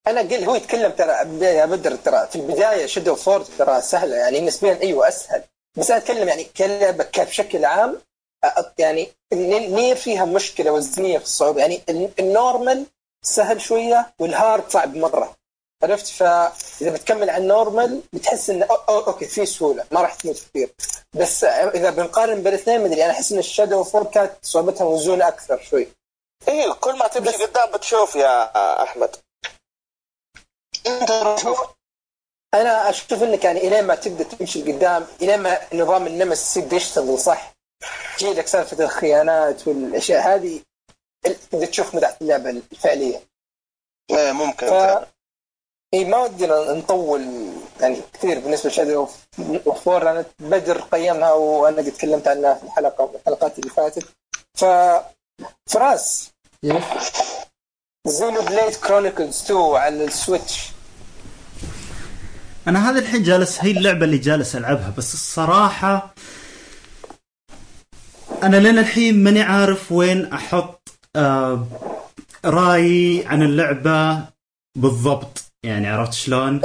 [0.08, 1.12] أنا قل هو يتكلم ترى
[1.45, 5.43] يا بدر ترى في البداية Shadow of War ترى سهلة يعني نسبيا أيوه أسهل.
[5.78, 8.02] بس أنا أتكلم يعني كلعبة بشكل عام
[8.78, 11.62] يعني NieR فيها مشكلة وزنية في الصعوبة.
[11.62, 12.86] يعني ال- ال normal
[13.24, 15.36] سهل شوية وال hard صعب مرة.
[15.84, 20.13] عرفت؟ فاذا بتكمل على ال normal بتحس إنه أو أو okay في سهولة ما راح
[20.15, 20.74] تموت كثير.
[21.13, 24.84] بس إذا بنقارن بين الاثنين مدري أنا أحس إن ال Shadow of War كانت صعوبتها
[24.86, 25.88] موزونه أكثر شوي.
[26.48, 29.15] إيه كل ما تمشي بس- قدام بتشوف يا أحمد.
[30.88, 31.12] أنت
[32.54, 36.76] أنا أشوف إنك يعني إلين ما تبدا تمشي لقدام إلين ما نظام ال Nemesis يبدا
[36.76, 37.54] يشتغل صح؟
[38.17, 40.62] تجي لك سالفه الخيانات والأشياء هذه
[41.52, 43.24] تبدا تشوف متعه اللعبة الفعلية.
[44.12, 44.70] إيه ممكن ف...
[44.70, 45.08] فعلا.
[45.93, 47.21] اي ما ودنا نطول
[47.82, 49.08] يعني كثير بالنسبة ل Shadow
[49.67, 54.06] of War لأن بدر قيمها وأنا قد تكلمت عنها في الحلقة الحلقات اللي فاتت.
[54.58, 54.65] ف
[55.69, 56.32] فراس.
[58.08, 60.69] Xenoblade Chronicles 2 على ال Switch.
[62.67, 66.13] أنا هذا الحين جالس هي اللعبة اللي جالس ألعبها بس الصراحة
[68.43, 71.67] أنا لين الحين ماني عارف وين أحط آه
[72.45, 74.25] رأيي عن اللعبة
[74.77, 75.51] بالضبط.
[75.63, 76.62] يعني عرفت شلون؟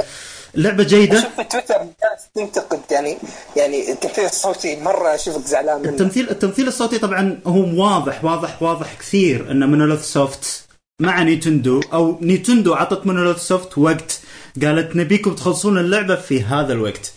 [0.55, 1.87] اللعبه جيدة شوف في تويتر
[2.35, 3.17] تنتقد يعني
[3.55, 8.93] يعني التمثيل الصوتي مرة أشوفك زعلان منه التمثيل التمثيل الصوتي طبعا هو واضح واضح واضح
[8.99, 10.67] كثير إن Monolith Soft
[11.01, 14.19] مع Nintendo أو Nintendo عطت Monolith Soft وقت
[14.61, 17.13] قالت نبيكم تخلصون اللعبة في هذا الوقت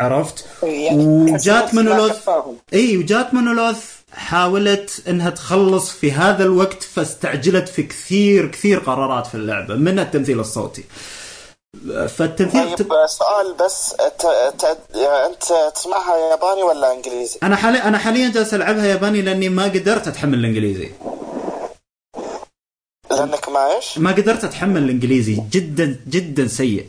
[0.00, 2.28] عرفت؟ يعني وجات مونولوث.
[2.72, 9.34] إي وجات مونولوث حاولت إنها تخلص في هذا الوقت فاستعجلت في كثير كثير قرارات في
[9.34, 10.84] اللعبة منها التمثيل الصوتي
[12.08, 14.26] فالتمثيل طيب سؤال بس ت...
[14.58, 14.64] ت...
[14.96, 20.08] أنت تسمعها ياباني ولا إنجليزي؟ أنا حاليا أنا حاليا جالس ألعبها ياباني لأني ما قدرت
[20.08, 20.90] أتحمل الإنجليزي
[23.10, 26.86] لأنك ما إيش؟ ما قدرت أتحمل الإنجليزي جدا جدا سيء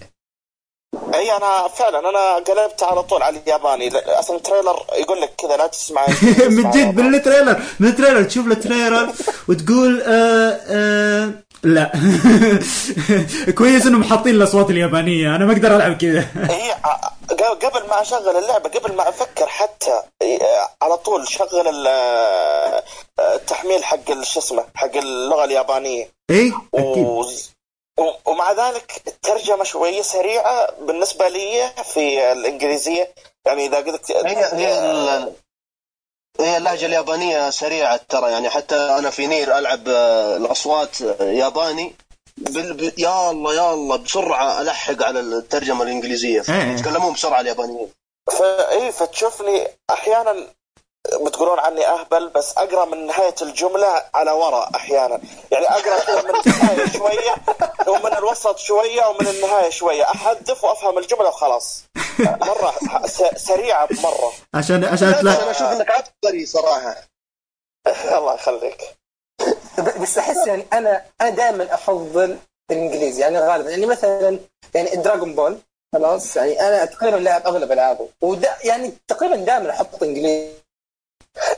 [1.16, 3.92] أي أنا فعلا أنا قلبت على طول على الياباني.
[3.98, 6.06] أصلا ال trailer يقول لك كذا لا تسمع.
[6.58, 8.24] من جد من ال trailer من ال trailer.
[8.24, 9.14] تشوف ال trailer
[9.50, 11.30] وتقول آه آه
[11.64, 11.92] لا.
[13.58, 15.36] كويس إنهم حاطين الاصوات اليابانية.
[15.36, 16.26] أنا ما أقدر ألعب كذا.
[16.86, 20.40] ع- ق- قبل ما أشغل اللعبة قبل ما أفكر حتى إي،
[20.82, 22.82] على طول شغل ال-
[23.20, 26.10] التحميل حق شو اسمه حق اللغة اليابانية.
[26.30, 27.08] اي أكيد.
[28.26, 33.14] ومع ذلك الترجمة شوية سريعة بالنسبة لي في الإنجليزية.
[33.46, 35.34] يعني إذا قلت هي هي
[36.40, 38.32] هي اللهجة اليابانية سريعة ترى.
[38.32, 41.96] يعني حتى أنا في NieR ألعب آه، الأصوات آه، ياباني.
[42.38, 42.74] بال...
[42.74, 43.00] ب...
[43.00, 46.44] يا الله يا الله بسرعة ألحق على الترجمة الإنجليزية.
[46.50, 46.74] إيه.
[46.74, 47.92] يتكلمون بسرعة اليابانيين.
[48.40, 50.48] فاي فتشوفني أحيانا
[51.16, 55.20] بتقولون عني أهبل بس أقرأ من نهاية الجملة على وراء أحيانا.
[55.52, 57.36] يعني أقرأ كذا من النهاية شوية
[57.88, 60.04] ومن الوسط شوية ومن النهاية شوية.
[60.04, 61.84] احذف وأفهم الجملة وخلاص.
[62.20, 62.74] مرة
[63.08, 64.32] س- سريعة مرة.
[64.54, 65.44] عشان عشان لا،.
[65.44, 66.96] أنا أشوف إنك عبقري صراحة.
[68.18, 68.82] الله يخليك.
[70.02, 72.38] بس أحس يعني أنا أنا دائما أفضل
[72.72, 73.22] الإنجليزي.
[73.22, 74.40] يعني غالبا يعني مثلا
[74.76, 75.58] يعني دراغون بول
[75.94, 76.36] خلاص.
[76.38, 80.65] يعني أنا تقريبا لاعب اغلب العابه ودا يعني تقريبا دائما أحط إنجليزي.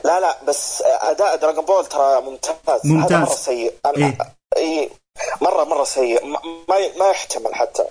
[0.04, 2.80] لا لا بس أداء Dragon Ball ترى ممتاز.
[2.84, 3.12] ممتاز.
[3.12, 3.72] هذا مرة سيء.
[3.86, 4.18] أنا إيه.
[4.56, 4.90] اي
[5.40, 6.26] مرة مرة سيء.
[6.26, 6.38] ما
[6.98, 7.82] ما- يحتمل حتى.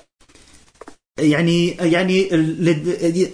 [1.19, 2.29] يعني يعني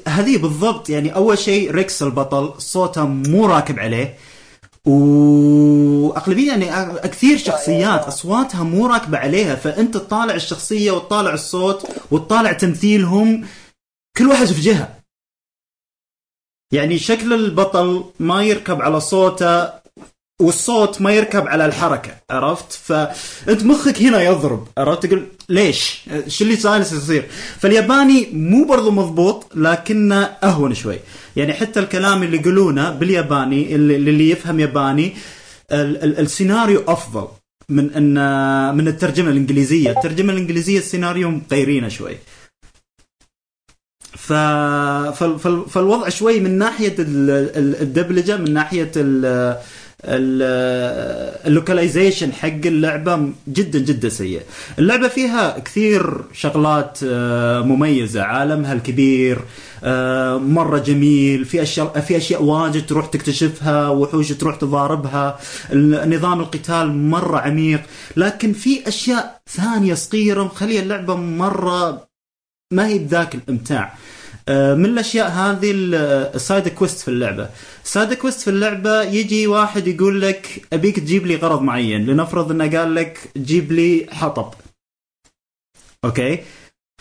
[0.07, 4.17] هذه بالضبط يعني أول شيء Rex البطل صوته مو راكب عليه.
[4.87, 9.55] واغلبيه يعني كثير شخصيات أصواتها مو راكبة عليها.
[9.55, 13.47] فأنت تطالع الشخصية وتطالع الصوت وتطالع تمثيلهم
[14.17, 15.02] كل واحد في جهة.
[16.73, 19.69] يعني شكل البطل ما يركب على صوته
[20.41, 26.55] والصوت ما يركب على الحركة عرفت؟ فأنت مخك هنا يضرب عرفت؟ تقول ليش؟ شو اللي
[26.55, 27.25] جالس يصير؟
[27.59, 30.99] فالياباني مو برضو مضبوط لكنه أهون شوي.
[31.36, 35.13] يعني حتى الكلام اللي يقولونه بالياباني اللي, اللي يفهم ياباني
[35.71, 37.27] ال- ال- السيناريو أفضل
[37.69, 39.89] من ان من الترجمة الإنجليزية.
[39.91, 42.17] الترجمة الإنجليزية السيناريو مغيرينه شوي.
[44.27, 44.33] ف...
[45.13, 45.39] فال...
[45.39, 45.69] فال...
[45.69, 47.29] فالوضع شوي من ناحية ال...
[47.29, 49.25] ال- الدبلجة من ناحية ال...
[50.05, 54.41] ال- اللوكاليزيشن حق اللعبة جدا جدا سيء.
[54.79, 59.39] اللعبة فيها كثير شغلات آه، مميزة، عالمها الكبير
[59.83, 65.39] آه، مرة جميل، في أشياء في أشياء واجد تروح تكتشفها، وحوش تروح تضاربها،
[66.05, 67.81] نظام القتال مرة عميق،
[68.17, 72.07] لكن في أشياء ثانية صغيرة مخليه اللعبة مرة
[72.71, 73.93] ما هي بذاك الإمتاع.
[74.49, 75.95] آه، من الأشياء هذه ال-
[76.36, 77.49] ال side quest في اللعبة.
[77.86, 82.51] ال side quest في اللعبة يجي واحد يقول لك أبيك تجيب لي غرض معين لنفرض
[82.51, 84.53] إنه قال لك جيب لي حطب.
[86.05, 86.39] okay؟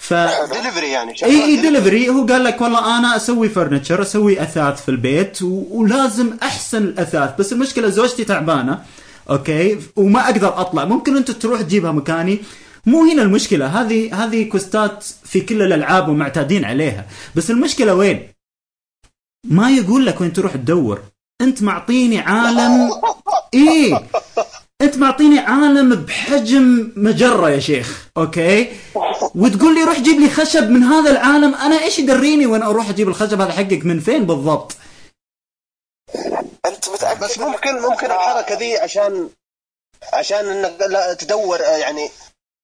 [0.01, 4.83] ف دليفري يعني إي إي دليفري هو قال لك والله أنا أسوي furniture أسوي أثاث
[4.83, 5.65] في البيت و...
[5.71, 8.83] ولازم أحسن الأثاث بس المشكلة زوجتي تعبانة.
[9.31, 10.85] okay؟ وما أقدر أطلع.
[10.85, 12.39] ممكن أنت تروح تجيبها مكاني.
[12.87, 13.67] مو هنا المشكلة.
[13.67, 17.07] هذه هذه quest ات في كل الألعاب ومعتادين عليها.
[17.37, 18.29] بس المشكلة وين؟
[19.45, 21.03] ما يقول لك وين تروح تدور.
[21.41, 22.91] أنت معطيني عالم
[23.55, 24.03] إيه.
[24.81, 28.09] أنت معطيني عالم بحجم مجرة يا شيخ.
[28.17, 28.73] أوكي؟
[29.35, 31.55] وتقول لي روح جيب لي خشب من هذا العالم.
[31.55, 34.77] أنا إيش يدريني وين أروح أجيب الخشب هذا حقك؟ من فين بالضبط؟
[36.67, 39.29] أنت متأكد؟ بس ممكن ممكن الحركة ذي عشان
[40.13, 42.11] عشان إنك لا تدور آه، يعني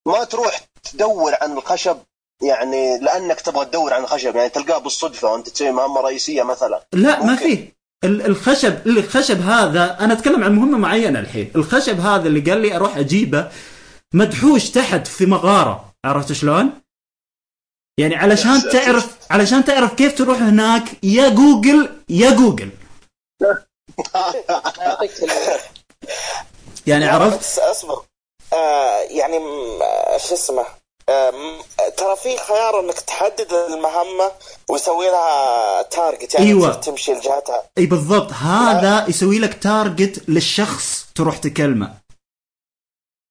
[0.09, 0.61] ما تروح
[0.93, 1.99] تدور عن الخشب
[2.43, 6.87] يعني لأنك تبغى تدور عن الخشب يعني تلقاه بالصدفة وأنت تسوي مهمة رئيسية مثلا.
[6.93, 7.37] لا ما.
[7.37, 11.53] فيه ال- الخشب الخشب هذا أنا أتكلم عن مهمة معينة الحين.
[11.57, 13.51] الخشب هذا اللي قال لي أروح أجيبه
[14.15, 15.93] مدحوش تحت في مغارة.
[16.05, 16.71] عرفت شلون؟
[18.01, 22.71] يعني علشان تعرف علشان تعرف كيف تروح هناك يا جوجل يا جوجل.
[26.87, 28.03] يعني عرفت؟ بس أصبر.
[28.53, 30.65] آه يعني آه، شو اسمه؟
[31.09, 31.33] آه
[31.97, 34.33] ترى في خيار إنك تحدد المهمة
[34.69, 36.75] ويسوي لها target يعني أيوة.
[36.75, 37.63] تمشي لجهتها.
[37.79, 38.33] أي بالضبط.
[38.33, 41.95] هذا يسوي لك target للشخص تروح تكلمه.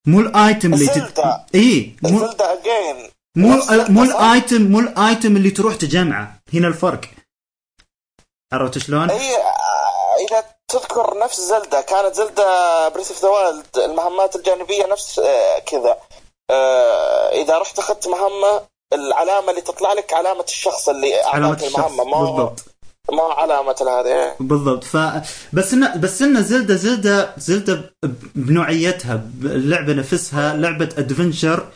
[0.08, 1.20] مو ال item اللي تت...
[1.56, 4.04] إي مو اجين مو مو.
[4.04, 6.40] ال item مو ال item اللي تروح تجمعه.
[6.54, 7.02] هنا الفرق.
[8.54, 9.36] عرفت شلون؟ إي
[10.72, 15.98] تذكر نفس Zelda كانت Zelda Breath of the Wild المهمات الجانبية نفس آه، كذا.
[16.52, 18.62] آه، إذا رحت أخذت مهمة
[18.94, 22.66] العلامة اللي تطلع لك علامة الشخص اللي علامة الشخص المهمه ما بالضبط.
[23.12, 24.36] ما علامة هذه.
[24.40, 24.84] بالضبط.
[24.84, 24.98] ف
[25.54, 27.94] بس انه بس انه Zelda Zelda Zelda
[28.36, 31.68] بنوعيتها اللعبه نفسها لعبة adventure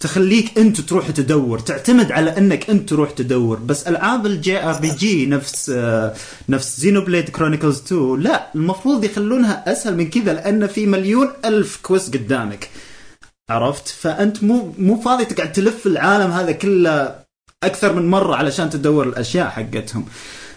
[0.00, 1.58] تخليك انت تروح تدور.
[1.58, 3.58] تعتمد على انك انت تروح تدور.
[3.58, 6.14] بس العاب ال JRPG نفس أه
[6.48, 12.16] نفس Xenoblade Chronicles 2 لا المفروض يخلونها أسهل من كذا لأن في مليون ألف quest
[12.16, 12.70] قدامك.
[13.50, 17.14] عرفت؟ فأنت مو مو فاضي تقعد تلف العالم هذا كله
[17.64, 20.06] أكثر من مرة علشان تدور الأشياء حقتهم.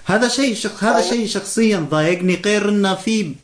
[0.05, 0.83] هذا شيء شخ...
[0.83, 3.35] هذا شيء شخصيا ضايقني غير إنه في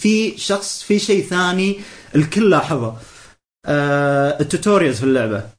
[0.00, 1.80] في شخص في شيء ثاني
[2.16, 2.86] الكل لاحظه.
[2.86, 2.96] آه
[4.40, 5.50] ال tutorials في اللعبة.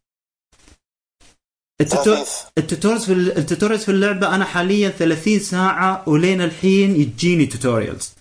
[2.57, 7.45] ال tutorials في ال- ال tutorials في اللعبة أنا حاليا 30 ساعة ولين الحين يجيني
[7.45, 8.13] tutorials.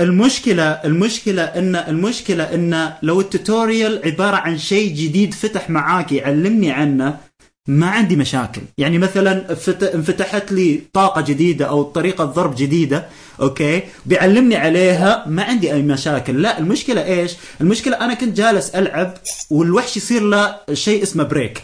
[0.00, 6.70] المشكلة المشكلة ان المشكلة إن لو ال tutorial عبارة عن شيء جديد فتح معاك يعلمني
[6.72, 7.20] عنه
[7.68, 8.62] ما عندي مشاكل.
[8.78, 13.06] يعني مثلا فت- انفتحت لي طاقة جديدة أو طريقة ضرب جديدة
[13.40, 16.42] أوكي؟ بيعلمني عليها ما عندي أي مشاكل.
[16.42, 19.14] لا المشكلة إيش؟ المشكلة أنا كنت جالس ألعب
[19.50, 21.62] والوحش يصير له شيء اسمه break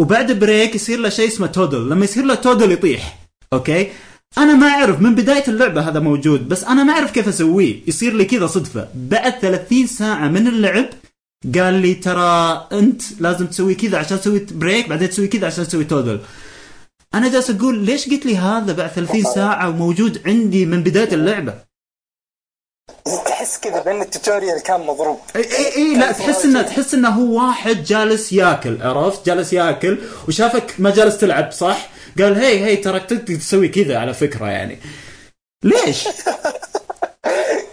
[0.00, 3.18] وبعد break يصير له شيء اسمه topple لما يصير له topple يطيح.
[3.52, 3.90] أوكي؟
[4.38, 7.80] أنا ما أعرف من بداية اللعبة هذا موجود بس أنا ما أعرف كيف أسويه.
[7.86, 8.88] يصير لي كذا صدفة.
[8.94, 10.84] بعد 30 ساعة من اللعب
[11.54, 15.84] قال لي ترى أنت لازم تسوي كذا عشان تسوي break بعدين تسوي كذا عشان تسوي
[15.84, 16.20] topple
[17.14, 21.54] أنا جالس أقول ليش قلت لي هذا بعد 30 ساعة وموجود عندي من بداية اللعبة؟
[23.26, 25.18] تحس كذا بأن ال tutorial كان مضروب.
[25.36, 29.98] إي إي, إي لا تحس انه تحس إنه هو واحد جالس ياكل عرفت؟ جالس ياكل
[30.28, 34.78] وشافك ما جالس تلعب صح؟ قال هي هي ترى تقدر تسوي كذا على فكرة يعني.
[35.64, 36.08] ليش؟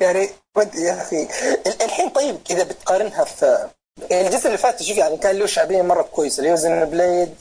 [0.02, 1.24] يعني ود يا أخي.
[1.68, 3.70] ال- الحين طيب إذا بتقارنها في
[4.10, 7.36] يعني الجزء اللي فات شوف يعني كان له شعبيه مرة كويسه اللي هو Xenoblade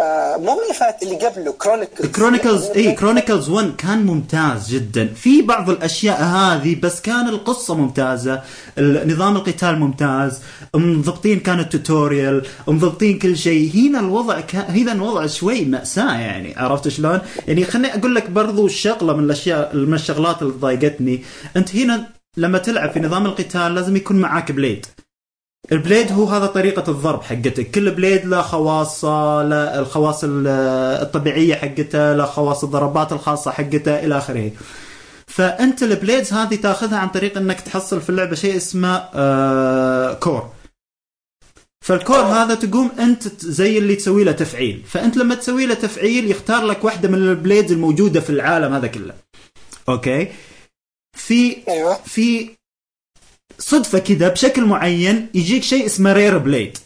[0.00, 5.06] آه مو اللي فات اللي قبله Chronicles Chronicles اي Chronicles 1 كان ممتاز جدا.
[5.14, 8.42] في بعض الأشياء هذه بس كان القصة ممتازة
[8.78, 10.40] نظام القتال ممتاز
[10.74, 13.70] مضبطين كان ال tutorial مضبطين كل شيء.
[13.74, 18.68] هنا الوضع كان هنا الوضع شوي مأساة يعني عرفت شلون؟ يعني خليني أقول لك برضو
[18.68, 21.24] شغله من الأشياء من الشغلات اللي ضايقتني.
[21.56, 24.86] أنت هنا لما تلعب في نظام القتال لازم يكون معاك blade.
[25.72, 30.46] ال blade هو هذا طريقة الضرب حقتك كل blade له خواصة له الخواص ال-
[31.02, 34.50] الطبيعية حقته له خواص الضربات الخاصة حقته إلى آخره.
[35.26, 40.50] فأنت ال blades هذه تأخذها عن طريق أنك تحصل في اللعبة شيء اسمه آه core.
[41.84, 44.82] فال core هذا تقوم أنت زي اللي تسوي له تفعيل.
[44.88, 48.86] فأنت لما تسوي له تفعيل يختار لك واحدة من ال blades الموجودة في العالم هذا
[48.86, 49.14] كله.
[49.88, 50.28] أوكي؟
[51.16, 51.94] في أيوه.
[52.04, 52.50] في
[53.58, 56.78] صدفة كذا بشكل معين يجيك شيء اسمه rare blade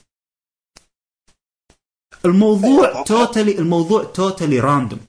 [2.25, 5.01] الموضوع totally الموضوع totally random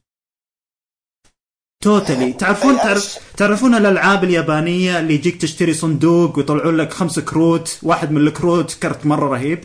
[1.83, 8.11] totally تعرفون تعرف تعرفون الألعاب اليابانية اللي يجيك تشتري صندوق ويطلعون لك خمس كروت واحد
[8.11, 9.63] من الكروت كرت مرة رهيب.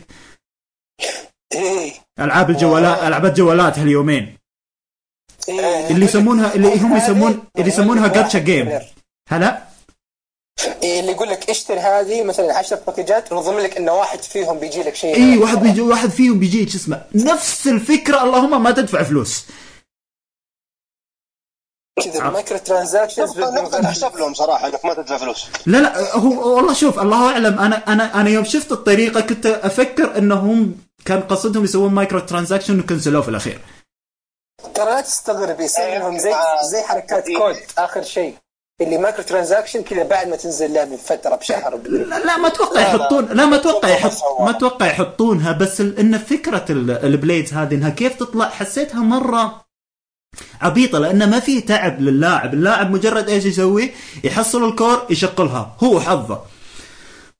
[1.53, 1.93] إيه.
[2.19, 4.37] ألعاب الجوالات ألعاب الجوالات هاليومين
[5.49, 5.89] إيه.
[5.89, 8.79] اللي يسمونها اللي هم يسمون اللي يسمونها جاتشا جيم.
[9.29, 9.66] هلا؟ إيه
[10.83, 14.83] اللي يقول لك اشتري هذه مثلا 10 package ات ونضمن لك انه واحد فيهم بيجي
[14.83, 15.15] لك شيء.
[15.15, 19.45] اي واحد بيجي واحد فيهم بيجيك اسمه نفس الفكرة اللهم ما تدفع فلوس.
[22.03, 25.47] كذا micro transactions نقطة تحسب لهم صراحة انك ما تدفع فلوس.
[25.65, 30.17] لا لا هو والله شوف الله أعلم أنا أنا أنا يوم شفت الطريقة كنت أفكر
[30.17, 33.61] إنهم كان قصدهم يسوون micro transaction وكنسلوه في الأخير.
[34.73, 36.33] ترى لا تستغرب يصير لهم زي
[36.71, 38.37] زي حركات Call of Duty آخر شيء.
[38.81, 42.81] اللي micro transaction كذا بعد ما تنزل لها من فترة بشهر لا, لا ما أتوقع
[42.81, 47.75] يحطون لا ما أتوقع يحط ما أتوقع يحطونها بس إن فكرة ال- ال blades هذه
[47.75, 49.65] إنها كيف تطلع حسيتها مرة
[50.61, 53.91] عبيطة لأنه ما في تعب للاعب، اللاعب مجرد إيش يسوي؟
[54.23, 56.41] يحصل ال core يشغلها هو حظه.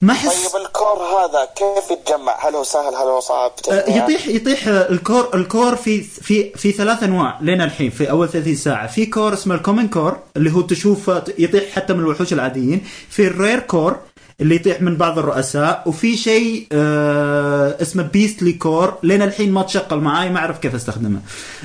[0.04, 3.90] ما احس طيب ال core هذا كيف يتجمع؟ هل هو سهل؟ هل هو صعب؟ آه،
[3.90, 8.10] يطيح يطيح آه، ال core ال core في في في ثلاث أنواع لين الحين في
[8.10, 8.88] أول 30 ساعة.
[8.88, 12.84] في core اسمه ال common core اللي هو تشوف آه، يطيح حتى من الوحوش العاديين.
[13.10, 13.98] في ال rare core
[14.42, 15.84] اللي يطيح من بعض الرؤساء.
[15.86, 21.20] وفي شيء آه اسمه بيستلي core لين الحين ما تشغل معاي ما أعرف كيف أستخدمه.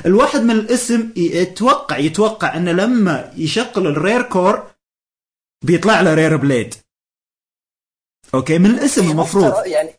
[0.06, 4.62] الواحد من الاسم يتوقع يتوقع انه لما يشغل ال rare core
[5.64, 6.74] بيطلع له rare blade.
[8.34, 9.66] أوكي؟ من الاسم المفروض.
[9.66, 9.90] يعني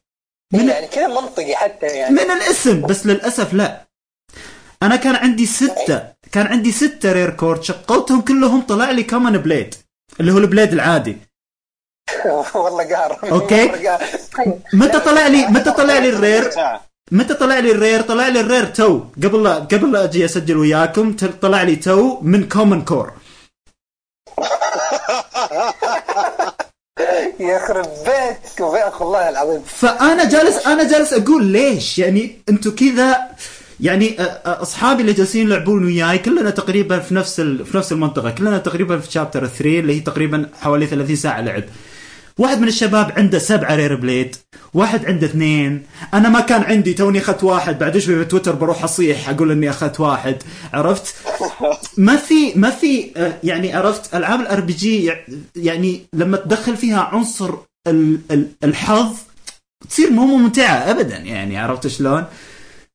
[0.53, 2.13] من- يعني كذا منطقي حتى يعني.
[2.15, 3.87] من الاسم بس للأسف لا.
[4.83, 9.75] أنا كان عندي ستة كان عندي ستة rare core شغلتهم كلهم طلع لي common blade
[10.19, 11.17] اللي هو ال blade العادي.
[12.55, 13.31] والله قهر.
[13.31, 13.65] أوكي.
[13.71, 14.57] مرة قهر.
[14.73, 18.27] متى طلع لي متى طلع لي ال rare؟ ساعة متى طلع لي ال rare؟ طلع
[18.27, 18.99] لي ال rare تو.
[18.99, 23.13] قبل لا قبل لا أجي أسجل وياكم طلع لي تو من common core
[27.39, 33.17] يخرب بيتك وبيتك والله العظيم فأنا جالس أنا جالس أقول ليش يعني أنتم كذا
[33.79, 37.41] يعني أصحابي اللي جالسين يلعبون وياي كلنا تقريبا في نفس.
[37.41, 41.63] في نفس المنطقة كلنا تقريبا في chapter 3 اللي هي تقريبا حوالي 30 ساعة لعب
[42.37, 44.35] واحد من الشباب عنده سبعة rare blade
[44.73, 45.83] واحد عنده اثنين.
[46.13, 47.79] أنا ما كان عندي، توني أخذت واحد.
[47.79, 50.43] بعد شوي في تويتر بروح أصيح أقول إني أخذت واحد.
[50.73, 51.15] عرفت؟
[51.97, 55.11] ما في ما في آه، يعني عرفت؟ ألعاب ال RPG
[55.55, 57.53] يعني لما تدخل فيها عنصر
[57.87, 59.15] ال- ال- الحظ
[59.89, 62.25] تصير مو ممتعة ابدا يعني عرفت شلون؟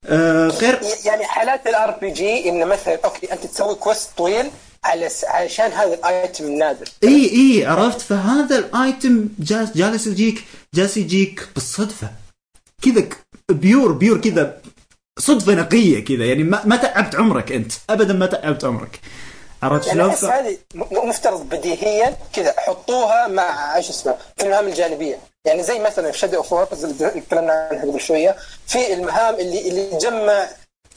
[0.05, 4.45] آه غير يعني حالات ال RPG انه مثلا أوكي أنت تسوي quest طويل
[4.83, 5.09] على.
[5.23, 10.43] علشان هذا ال item النادر إي إي عرفت؟ فهذا ال item جالس جالس يجيك
[10.75, 12.09] جالس يجيك بالصدفة.
[12.81, 13.09] كذا
[13.49, 14.61] pure pure كذا
[15.19, 16.25] صدفة نقية كذا.
[16.25, 17.71] يعني ما, ما تعبت عمرك أنت.
[17.89, 18.99] ابدا ما تعبت عمرك.
[19.63, 20.25] عرفت شلون؟ ف...
[20.25, 24.15] هذه مفترض بديهيا كذا حطوها مع إيش اسمه.
[24.37, 25.19] في المهام الجانبية.
[25.45, 28.35] يعني زي مثلا في Shadow of اللي تكلمنا عنها قبل شوية
[28.67, 30.47] في المهام اللي اللي تجمع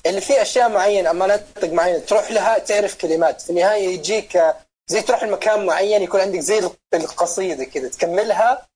[0.06, 4.42] اللي في أشياء معينة مناطق معينة تروح لها تعرف كلمات في النهاية يجيك
[4.88, 8.66] زي تروح لمكان معين يكون عندك زي القصيدة كذا تكملها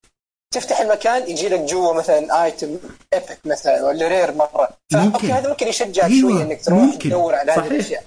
[0.54, 2.78] تفتح المكان يجي لك جوا مثلا item
[3.14, 5.14] epic مثلا ولا rare مرة فا ممكن.
[5.14, 7.08] أوكي هذا ممكن يشجعك أيوة، شوية إنك تروح ممكن.
[7.08, 7.66] تدور على هذه.
[7.66, 8.04] الأشياء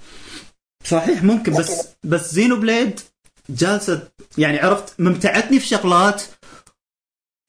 [0.86, 3.00] صحيح ممكن بس بس Xenoblade
[3.50, 4.00] جالسة
[4.38, 6.22] يعني عرفت ممتعتني في شغلات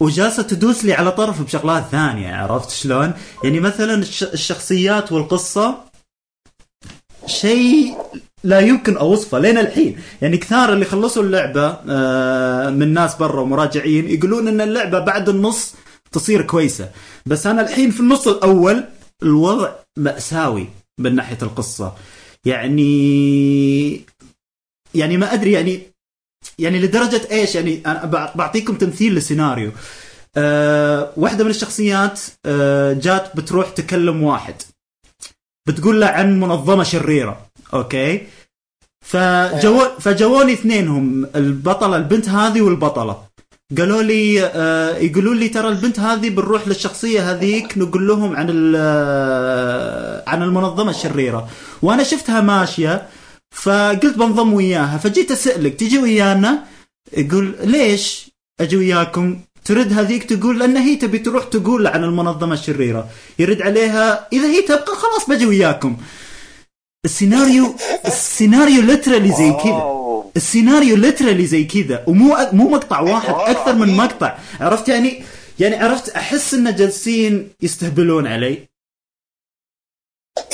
[0.01, 3.13] وجالسة تدوس لي على طرف بشغلات ثانية عرفت شلون؟
[3.45, 5.85] يعني مثلا الش- الشخصيات والقصة
[7.27, 7.95] شيء
[8.45, 9.97] لا يمكن أوصفه لين الحين.
[10.23, 15.75] يعني كثار اللي خلصوا اللعبة آه، من ناس برا ومراجعين يقولون إن اللعبة بعد النص
[16.13, 16.91] تصير كويسة.
[17.27, 18.85] بس أنا الحين في النص الأول
[19.23, 21.95] الوضع مأساوي من ناحية القصة.
[22.45, 24.05] يعني
[24.95, 25.83] يعني ما أدري يعني
[26.59, 29.73] يعني لدرجة إيش؟ يعني أنا بع- بعطيكم تمثيل لسيناريو.
[30.37, 34.55] أه واحدة من الشخصيات أه جات بتروح تكلم واحد.
[35.69, 37.41] بتقول له عن منظمة شريرة.
[37.75, 38.27] أوكي؟
[39.05, 43.23] فجو فجوني اثنينهم البطلة البنت هذه والبطلة.
[43.79, 48.75] قالوا لي آه يقولوا لي ترى البنت هذه بنروح للشخصية هذيك نقول لهم عن ال-
[48.79, 51.49] آه، عن المنظمة الشريرة.
[51.83, 53.09] وأنا شفتها ماشية.
[53.55, 56.65] فقلت بنضم وياها فجيت أسألك تجي ويانا؟
[57.17, 59.41] يقول ليش؟ أجي وياكم.
[59.65, 63.09] ترد هذيك تقول لأن هي تبي تروح تقول عن المنظمة الشريرة.
[63.39, 65.97] يرد عليها إذا هي تبقى خلاص بجي وياكم.
[67.05, 67.75] السيناريو
[68.07, 70.01] السيناريو literally زي كذا.
[70.37, 72.05] السيناريو literally زي كذا.
[72.07, 74.39] ومو مو مقطع واحد أكثر من مقطع.
[74.61, 75.23] عرفت يعني؟
[75.59, 78.70] يعني عرفت أحس إن جالسين يستهبلون علي.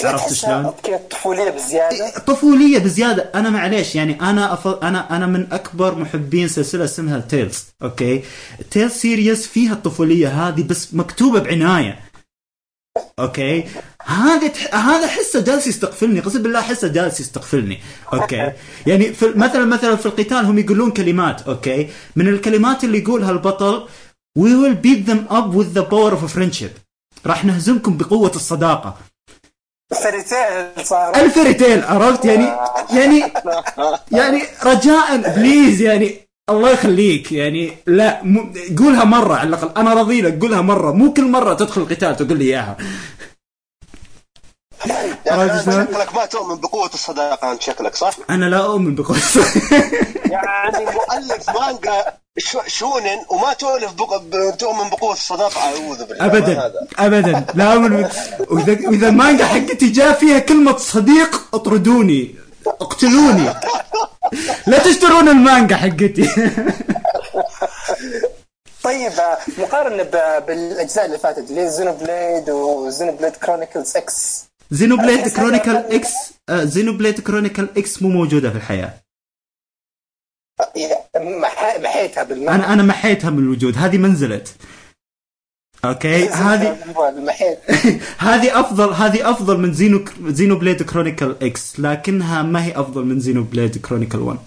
[0.05, 0.73] عرفت شلون؟
[1.11, 2.19] طفوليه بزيادة.
[2.27, 3.31] طفوليه بزيادة.
[3.35, 4.67] أنا معليش يعني أنا أف...
[4.67, 8.23] أنا أنا من أكبر محبين سلسلة اسمها Tales أوكي؟
[8.71, 11.99] Tales series فيها الطفولية هذه بس مكتوبة بعناية
[13.19, 13.65] أوكي؟
[14.07, 14.75] هذا تح...
[14.75, 17.81] هذا حسه جالس يستغفلني قسم بالله حسه جالس يستغفلني
[18.13, 18.53] أوكي؟
[18.87, 19.33] يعني في...
[19.37, 23.89] مثلا مثلا في القتال هم يقولون كلمات أوكي؟ من الكلمات اللي يقولها البطل
[24.37, 26.73] we will beat them up with the power of friendship.
[27.27, 28.99] راح نهزمكم بقوة الصداقة.
[29.95, 31.17] فريتين صار.
[31.17, 32.53] الفريتين عرفت؟ يعني
[32.91, 33.33] يعني
[34.19, 36.17] يعني رجاء please يعني
[36.51, 39.71] الله يخليك يعني لا مو قولها مرة على الأقل.
[39.77, 40.93] أنا راضي لك قولها مرة.
[40.93, 42.77] مو كل مرة تدخل القتال تقول لي إياها.
[45.27, 49.45] يا؟ شكلك ما تؤمن بقوة الصداقة أنت شكلك صح؟ أنا لا أؤمن بقصة
[50.37, 52.05] يعني مؤلف مانجا
[52.39, 54.17] شو- شونن وما تؤلف بق...
[54.17, 54.57] ب...
[54.59, 56.27] تؤمن بقوة الصداقة أعوذ بالله.
[56.67, 57.45] هذا؟ ابدا.
[57.55, 58.11] لا أؤمن ب-
[58.51, 62.35] واذا وإذا المانجا حقتي جاء فيها كلمة صديق اطردوني.
[62.67, 63.55] اقتلوني.
[64.67, 66.29] لا تشترون المانجا حقتي.
[68.83, 69.13] طيب
[69.59, 70.03] مقارنة
[70.39, 76.09] بالأجزاء اللي فاتت اللي هي Xenoblade و Xenoblade Chronicles X Xenoblade Chronicle X
[76.49, 78.95] آه، Xenoblade Chronicle X مو موجودة في الحياة.
[81.17, 82.65] مح- محيتها بالمعنى.
[82.65, 83.79] أنا أنا محيتها من الوجود.
[83.79, 84.55] هذه ما نزلت
[85.85, 86.79] أوكي هذه
[88.19, 93.87] هذه افضل هذه أفضل من Xeno Xenoblade Chronicle X لكنها ما هي أفضل من Xenoblade
[93.87, 94.39] Chronicle 1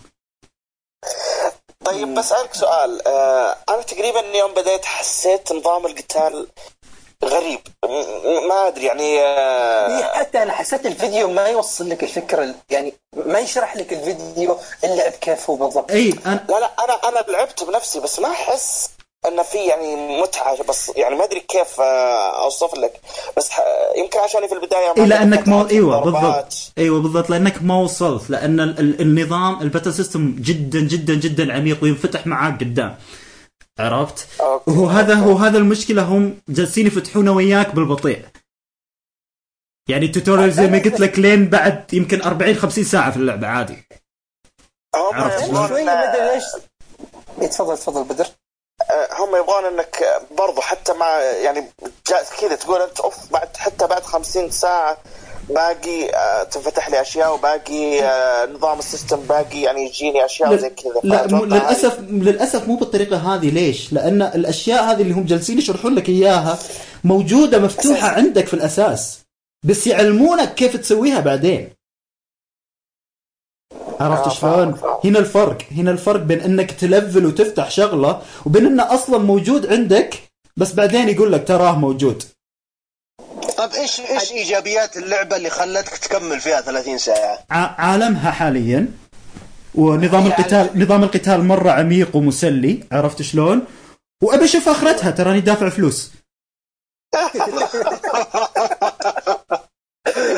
[1.86, 3.08] طيب بسألك سؤال.
[3.08, 6.48] آه أنا تقريبا يوم بديت حسيت نظام القتال
[7.26, 7.60] غريب.
[8.50, 12.94] ما أدري يعني آه حتى أنا حسيت الفيديو ما يوصل لك الفكرة ال- يعني
[13.26, 15.92] ما يشرح لك الفيديو اللعب كيف هو بالضبط.
[15.92, 18.90] إي أنا لا لا أنا أنا لعبت بنفسي بس ما أحس
[19.28, 23.02] أن في يعني متعة بس يعني ما أدري كيف آه أوصف لك.
[23.38, 23.64] بس ح-
[23.98, 26.00] يمكن عشاني في البداية ما إيه لأنك ما إيوه.
[26.04, 26.54] بالضبط.
[26.78, 31.54] إيوه بالضبط لأنك ما وصلت لأن ال- ال- النظام ال battle system جدا جدا جدا
[31.54, 32.96] عميق وينفتح معاك قدام.
[33.80, 34.72] عرفت؟ أوكي.
[34.72, 38.26] وهو هذا هو هذا المشكلة هم جالسين يفتحونه وياك بالبطيء
[39.90, 43.48] يعني ال tutorial زي ما قلت لك لين بعد يمكن 40 50 ساعة في اللعبة
[43.48, 43.88] عادي
[44.96, 46.44] عرفت يبغون شوي ما ادري ليش
[47.52, 48.28] تفضل تفضل بدر
[48.92, 50.04] آه، هم يبغون إنك
[50.38, 51.72] برضو حتى مع يعني
[52.40, 54.98] كذا تقول أنت أوف بعد حتى بعد خمسين ساعة
[55.50, 60.70] باقي آه، تنفتح لي أشياء وباقي آه، نظام ال system باقي يعني يجيني أشياء زي
[60.70, 60.94] كذا.
[61.04, 63.50] لا للأسف للأسف مو بالطريقة هذه.
[63.50, 66.60] ليش؟ لأن الأشياء هذه اللي هم جالسين يشرحون لك إياها
[67.04, 68.16] موجودة مفتوحة أساسي.
[68.16, 69.20] عندك في الأساس
[69.66, 71.70] بس يعلمونك كيف تسويها بعدين.
[74.00, 75.58] عرفت آه، شلون؟ هنا الفرق.
[75.72, 80.16] هنا الفرق بين إنك تلفل وتفتح شغلة وبين إنه أصلا موجود عندك
[80.58, 82.24] بس بعدين يقول لك تراه موجود.
[83.60, 88.88] طب إيش إيش إيجابيات اللعبة اللي خلتك تكمل فيها 30 ساعة؟ ع- عالمها حاليا.
[89.76, 92.84] ونظام هي القتال نظام القتال مرة عميق ومسلي.
[92.92, 93.66] عرفت شلون؟
[94.24, 95.12] وابي أشوف آخرتها.
[95.12, 96.12] تراني دافع فلوس.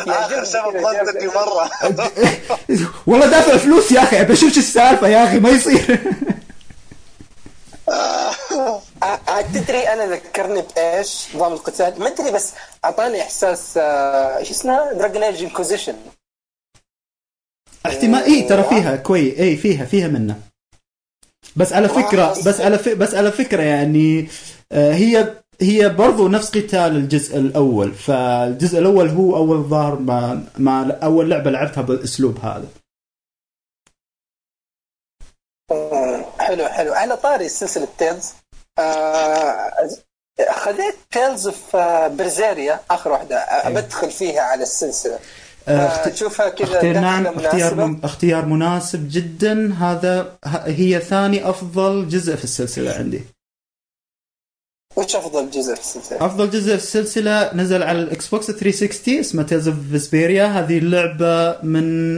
[0.07, 1.69] آخر سبب منطقي مره
[3.07, 4.21] والله دافع فلوس يا أخي.
[4.21, 5.39] ابي أشوف شو السالفة يا أخي.
[5.39, 5.99] ما يصير.
[9.53, 11.99] تدري أنا ذكرني بإيش؟ نظام القتال.
[11.99, 12.53] ما أدري بس
[12.85, 15.95] أعطاني إحساس آه، إيش اسمها Dragon Age Inquisition
[17.85, 20.39] احتمال اي ترى فيها كوي اي فيها فيها منه.
[21.55, 22.89] بس على فكرة بس على ف...
[22.89, 24.27] بس على فكرة يعني
[24.71, 27.93] آه، هي هي برضو نفس قتال الجزء الأول.
[27.93, 32.67] فالجزء الأول هو أول ظاهر ما, ما أول لعبة لعبتها بالاسلوب هذا.
[36.39, 36.93] حلو حلو.
[36.93, 38.50] على طاري سلسلة Tales آه،
[40.49, 41.75] خذيت Tales of
[42.17, 43.37] Berseria آخر واحدة.
[43.37, 45.19] آه، بدخل فيها على السلسلة.
[45.67, 47.85] آه، آه، تشوفها كذا اختيار نعم اختيار مناسبة.
[47.85, 47.99] من...
[48.03, 49.73] اختيار مناسب جدا.
[49.73, 53.21] هذا هي ثاني أفضل جزء في السلسلة عندي.
[54.95, 59.43] وش أفضل جزء في السلسلة؟ أفضل جزء في السلسلة نزل على ال Xbox 360 اسمه
[59.43, 62.15] Tales of Vesperia هذه اللعبة من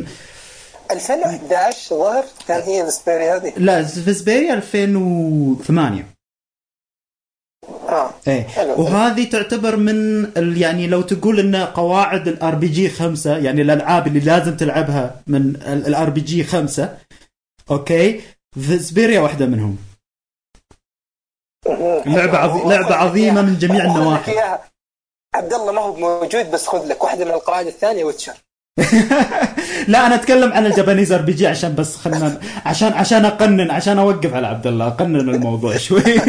[0.91, 6.12] 2011 ظهر؟ كان هي السبيري هذه؟ لا Vesperia 2008
[7.89, 8.09] آه.
[8.27, 8.43] إيه.
[8.43, 8.81] حلو.
[8.81, 10.61] وهذه تعتبر من ال...
[10.61, 16.09] يعني لو تقول إن قواعد ال RPG خمسة يعني الألعاب اللي لازم تلعبها من ال
[16.09, 16.97] RPG خمسة
[17.71, 18.21] أوكي؟
[18.59, 19.77] Vesperia واحدة منهم.
[22.05, 22.69] لعبة عظي...
[22.69, 24.31] لعبة عظيمة من جميع النواحي.
[25.35, 28.33] عبد الله ما هو موجود بس خذ لك واحدة من القواعد الثانية Witcher.
[29.87, 34.33] لا أنا أتكلم عن ال Japanese RPG عشان بس خلنا عشان عشان أقنن عشان أوقف
[34.33, 36.03] على عبد الله أقنن الموضوع شوي.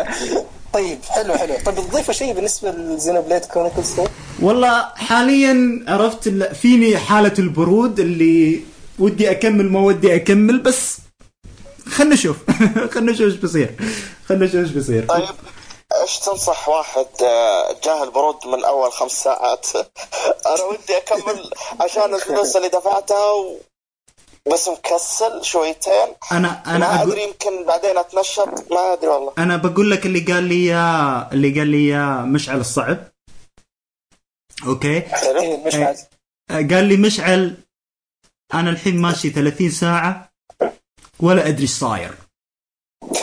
[0.74, 1.54] طيب حلو حلو.
[1.66, 4.00] طيب تضيفوا شيء بالنسبة لل Xenoblade Chronicles
[4.42, 8.60] والله حاليا عرفت فيني حالة البرود اللي
[8.98, 10.96] ودي أكمل ما ودي أكمل بس
[11.88, 12.36] خلنا نشوف.
[12.94, 13.76] خلنا نشوف إيش بيصير.
[14.28, 15.06] خلنا نشوف إيش بيصير.
[15.06, 15.28] طيب
[16.02, 19.66] إيش تنصح واحد آه، جاه البرود من أول خمس ساعات؟
[20.46, 23.56] أنا ودي أكمل عشان الفلوس اللي دفعتها و...
[24.50, 26.14] بس مكسل شويتين.
[26.32, 29.32] أنا ما أنا أدري أقول يمكن بعدين اتنشط ما أدري والله.
[29.38, 32.98] أنا بقول لك اللي قال لي يا اللي قال لي يا مشعل الصعب.
[34.66, 35.96] أوكي؟ حلو إيه مش عاد
[36.72, 37.56] قال لي مشعل
[38.54, 40.32] أنا الحين ماشي 30 ساعة
[41.20, 42.14] ولا أدري إيش صاير.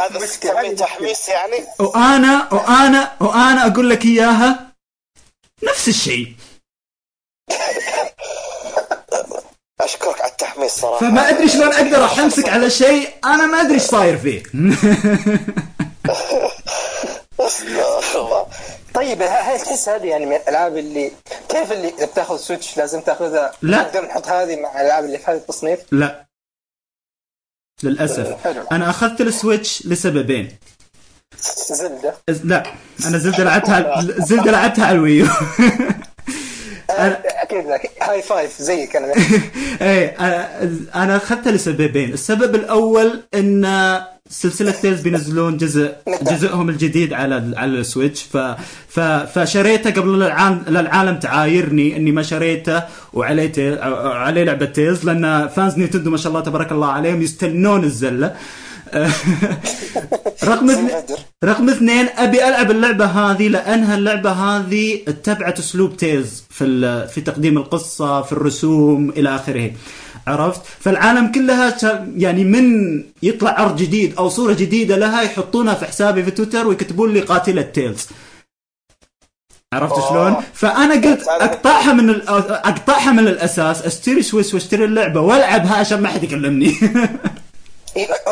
[0.00, 4.72] هذا تحميس يعني؟ وأنا وأنا وأنا أقول لك إياها
[5.62, 6.34] نفس الشيء.
[9.84, 10.98] أشكرك على التحميس صراحة.
[10.98, 14.42] فما أدري شلون أقدر أحمسك على شيء أنا ما أدري إيش صاير فيه.
[18.14, 18.46] الله.
[18.94, 21.12] طيب هل تحس هذه يعني من الألعاب اللي
[21.48, 23.78] كيف اللي بتاخذ Switch لازم تاخذها؟ لا.
[23.78, 26.26] نقدر نحط هذه مع الألعاب اللي في هذا التصنيف؟ لا.
[27.82, 28.44] للأسف.
[28.44, 28.62] حلو.
[28.72, 30.56] أنا أخذت ال Switch لسببين.
[31.70, 32.14] Zelda.
[32.44, 32.62] لا
[33.06, 35.26] أنا Zelda لعبتها Zelda لعبتها على ال Wii U.
[36.98, 37.90] أكيد أكيد.
[38.02, 39.12] high five زيك أنا
[39.82, 43.94] إيه أنا- أنا اخذتها لسببين، السبب الأول إن
[44.30, 45.92] سلسلة Tales بينزلون جزء
[46.22, 48.22] جزءهم الجديد على على ال Switch.
[48.22, 48.36] ف
[48.88, 49.00] ف
[49.38, 52.82] فشريته قبل العالم العالم تعايرني إني ما شريته
[53.12, 53.78] وعليه
[54.14, 58.34] عليه لعبة Tales لأن fans Nintendo ما شاء الله تبارك الله عليهم يستنون الزلة.
[60.44, 60.88] رقم
[61.44, 67.58] رقم اثنين أبي ألعب اللعبة هذه لأنها اللعبة هذه اتبعت أسلوب Tales في في تقديم
[67.58, 69.70] القصة في الرسوم إلى آخره.
[70.26, 71.76] عرفت؟ فالعالم كلها
[72.16, 77.12] يعني من يطلع عرض جديد أو صورة جديدة لها يحطونها في حسابي في تويتر ويكتبون
[77.12, 78.08] لي قاتلة Tales
[79.72, 86.00] عرفت شلون؟ فأنا قلت أقطعها من أقطعها من الأساس أشتري سويس وأشتري اللعبة وألعبها عشان
[86.00, 86.74] ما حد يكلمني.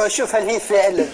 [0.07, 1.07] شوف هل هي فعلا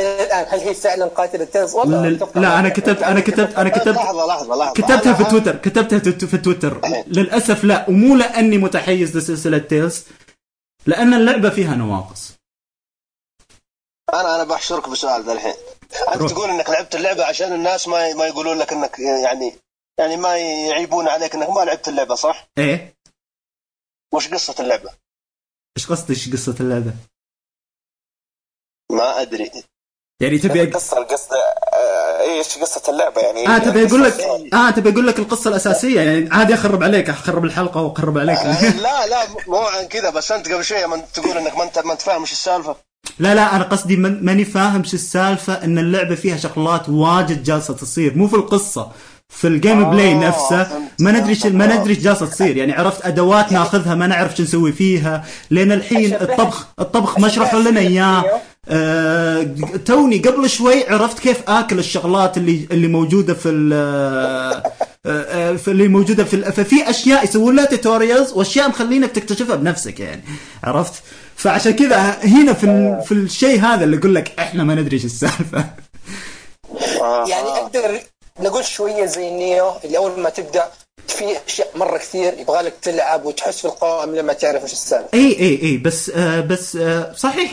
[0.00, 2.68] الآن هل هي فعلا قاتله Tales والله لا, لا أنا.
[2.68, 7.64] كتبت أنا كتبت أنا كتبت لحظة لحظة لحظة كتبتها في تويتر كتبتها في تويتر للأسف
[7.64, 10.04] لا ومو لاني متحيز لسلسلة Tales
[10.86, 12.32] لأن اللعبة فيها نواقص
[14.14, 15.54] أنا أنا بحشرك بسؤال ذا الحين
[16.12, 16.30] أنت روح.
[16.32, 19.54] تقول إنك لعبت اللعبة عشان الناس ما ما يقولون لك إنك يعني
[19.98, 22.94] يعني ما يعيبون عليك إنك ما لعبت اللعبة صح؟ إيه
[24.14, 24.90] وش قصة اللعبة؟
[25.76, 26.92] إيش قصدك إيش قصة اللعبة؟
[28.92, 29.50] ما أدري.
[30.20, 30.62] يعني تبي.
[30.62, 31.36] القصة القصة
[31.74, 34.20] آه، إيش قصة اللعبة يعني؟ آه تبي أقول لك
[34.54, 36.00] آه تبي أقول لك القصة الأساسية.
[36.00, 38.38] يعني عادي أخرب عليك أخرب الحلقة وأخرب عليك.
[38.84, 39.18] لا لا
[39.48, 42.20] مو عن كذا بس أنت قبل شوية من تقول إنك ما انت ما أنت فاهم
[42.20, 42.76] إيش السالفة.
[43.18, 48.14] لا لا أنا قصدي ماني فاهم شو السالفة إن اللعبة فيها شغلات واجد جالسة تصير
[48.16, 48.92] مو في القصة.
[49.28, 50.90] في ال game آه، play نفسه فهمت.
[51.00, 51.78] ما ندري ما آه.
[51.78, 52.56] ندري إيش جالسة تصير.
[52.56, 55.24] يعني عرفت أدوات ناخذها ما نعرف شو نسوي فيها.
[55.50, 58.24] لأن الحين الطبخ الطبخ ما شرحوا لنا إياه.
[58.68, 59.42] آه
[59.86, 64.62] توني قبل شوي عرفت كيف آكل الشغلات اللي اللي موجودة في ال آه،
[65.06, 70.00] آه، في اللي موجودة في ال- ففي أشياء يسوون لها tutorials وأشياء مخلينك تكتشفها بنفسك
[70.00, 70.22] يعني.
[70.64, 71.02] عرفت؟
[71.36, 75.04] فعشان كذا هنا في ال- في الشيء هذا اللي أقول لك إحنا ما ندري إيش
[75.04, 75.64] السالفة.
[77.28, 78.00] يعني أقدر
[78.40, 80.70] نقول شوية زي Nioh اللي أول ما تبدأ
[81.08, 85.08] في أشياء مرة كثير يبغى لك تلعب وتحس في القوائم لما تعرف إيش السالفة.
[85.14, 87.52] إي إي إي بس آه بس آه صحيح.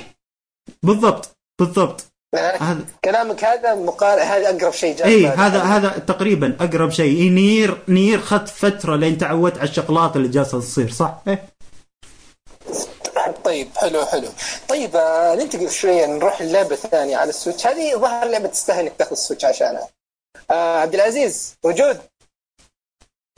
[0.84, 1.30] بالضبط
[1.60, 2.04] بالضبط.
[2.34, 5.28] يعني هذا كلامك هذا مقارن هذا أقرب شيء جاء إي.
[5.28, 7.30] هذا هذا تقريبا أقرب شيء.
[7.30, 11.46] Nier Nier خذ فترة لين تعودت على الشغلات اللي جالسة تصير صح؟ إيه؟
[13.44, 14.28] طيب حلو حلو.
[14.70, 17.68] طيب آه ننتقل شوية نروح للعبة ثانية على ال Switch.
[17.68, 19.88] هذه ظهر لعبة تستاهل إنك تاخذ ال Switch عشانها.
[20.52, 22.02] آه عبد العزيز موجود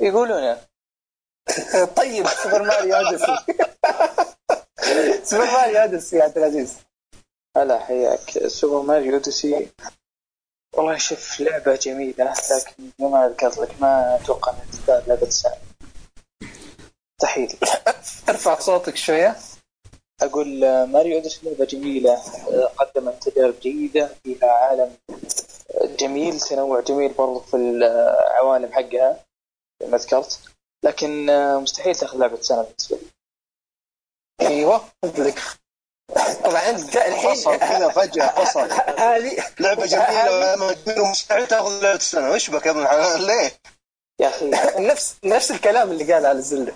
[0.01, 0.57] يقولون.
[1.97, 3.37] طيب Super Mario Odyssey.
[5.29, 6.75] Super Mario Odyssey يا عبد العزيز.
[7.57, 8.47] هلا حياك.
[8.47, 9.69] Super Mario Odyssey.
[10.75, 15.55] والله شوف لعبة جميلة لكن زي ما ذكرت لك ما أتوقع إنها تستاهل لعبة السنة
[17.21, 17.57] مستحيل
[18.29, 19.35] ارفع صوتك شوية.
[20.21, 24.97] أقول آه، Mario Odyssey لعبة جميلة آه، قدمت تجارب جيدة فيها عالم
[25.83, 29.23] جميل تنوع جميل برضو في العوالم حقها
[29.87, 30.39] ما ذكرت.
[30.83, 34.47] لكن آه، مستحيل تاخذ لعبة السنة بالنسبة لي.
[34.47, 34.81] أيوه.
[35.03, 35.39] قصدك.
[36.43, 37.35] طبعا جاء الحين.
[37.35, 39.43] فصل كذا فجأة فصل هذه.
[39.59, 43.51] لعبة جميلة لما تقول مستحيل تاخذ لعبة السنة وش بك يا ابن ليه؟
[44.19, 44.49] يا أخي
[44.79, 46.73] نفس نفس الكلام اللي قال على الزلده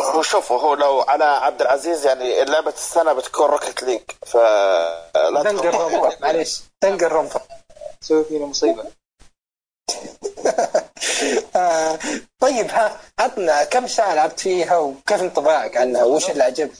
[0.00, 6.16] هو شوف هو لو على عبد العزيز يعني لعبة السنة بتكون Rocket League فلا Danganronpa
[6.20, 6.60] معليش.
[6.82, 7.40] Danganronpa
[8.00, 8.84] تسوي فينا مصيبة.
[11.56, 11.98] آه،
[12.38, 16.76] طيب ها عطنا كم ساعة لعبت فيها وكيف انطباعك عنها؟ وش اللي عجبك؟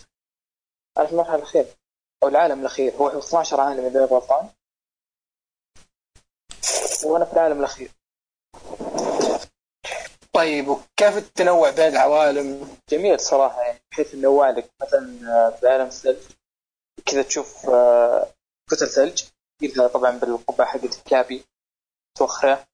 [0.99, 1.66] أنا في المرحلة الأخيرة
[2.22, 2.92] أو العالم الأخير.
[2.97, 4.49] هو 12 عالم إذا غلطان.
[7.05, 7.90] وأنا في العالم الأخير.
[10.37, 15.87] طيب وكيف التنوع بين العوالم؟ جميل صراحة يعني بحيث إنه وعدك مثلا آه، في عالم
[15.87, 16.16] الثلج
[17.07, 18.26] كذا تشوف آه،
[18.70, 19.22] كتل ثلج
[19.59, 21.45] تجيبها طبعا بالقبعة حقت الكابي
[22.18, 22.64] توخره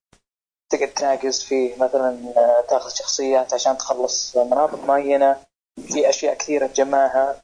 [0.71, 5.45] تقعد تناقز فيه مثلا آه، تاخذ شخصيات عشان تخلص مناطق معينة
[5.87, 7.41] في أشياء كثيرة تجمعها.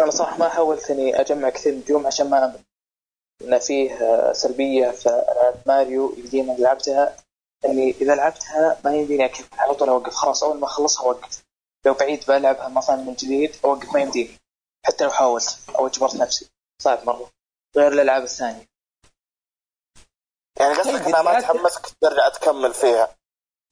[0.00, 2.60] أنا صراحة ما حاولت إني أجمع كثير نجوم عشان ما أمل.
[3.42, 7.16] إن فيه آه، سلبية في العاب ماريو اللي لعبتها.
[7.64, 9.46] اني إذا لعبتها ما يمديني أكمل.
[9.52, 10.14] على طول أوقف.
[10.14, 11.44] خلاص أول ما أخلصها أوقف.
[11.86, 13.94] لو بعيد بلعبها مثلا من جديد أوقف.
[13.94, 14.38] ما يمديني.
[14.86, 16.50] حتى لو حاولت أو أجبرت نفسي.
[16.82, 17.30] صعب مرة.
[17.76, 18.66] غير الألعاب الثانية.
[20.60, 23.16] يعني قصدك إنها ما تحمسك ترجع تكمل فيها.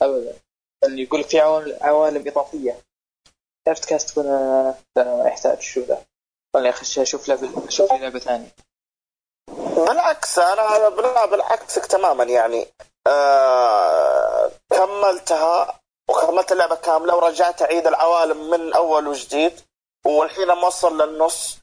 [0.03, 0.38] ابدا.
[0.84, 2.80] اللي يقول في عوالم, عوالم إضافية.
[3.66, 4.74] لعبة كاس تكون آه،
[5.26, 6.07] يحتاج شو ذا؟
[6.55, 8.55] خليني اخش أشوف لعبه أشوف لي لعبة ثانية.
[9.86, 10.88] بالعكس أنا
[11.26, 12.66] بالعكسك تماما يعني.
[13.07, 19.61] آه كملتها وكملت اللعبة كاملة ورجعت أعيد العوالم من أول وجديد
[20.07, 21.59] والحين موصل للنص.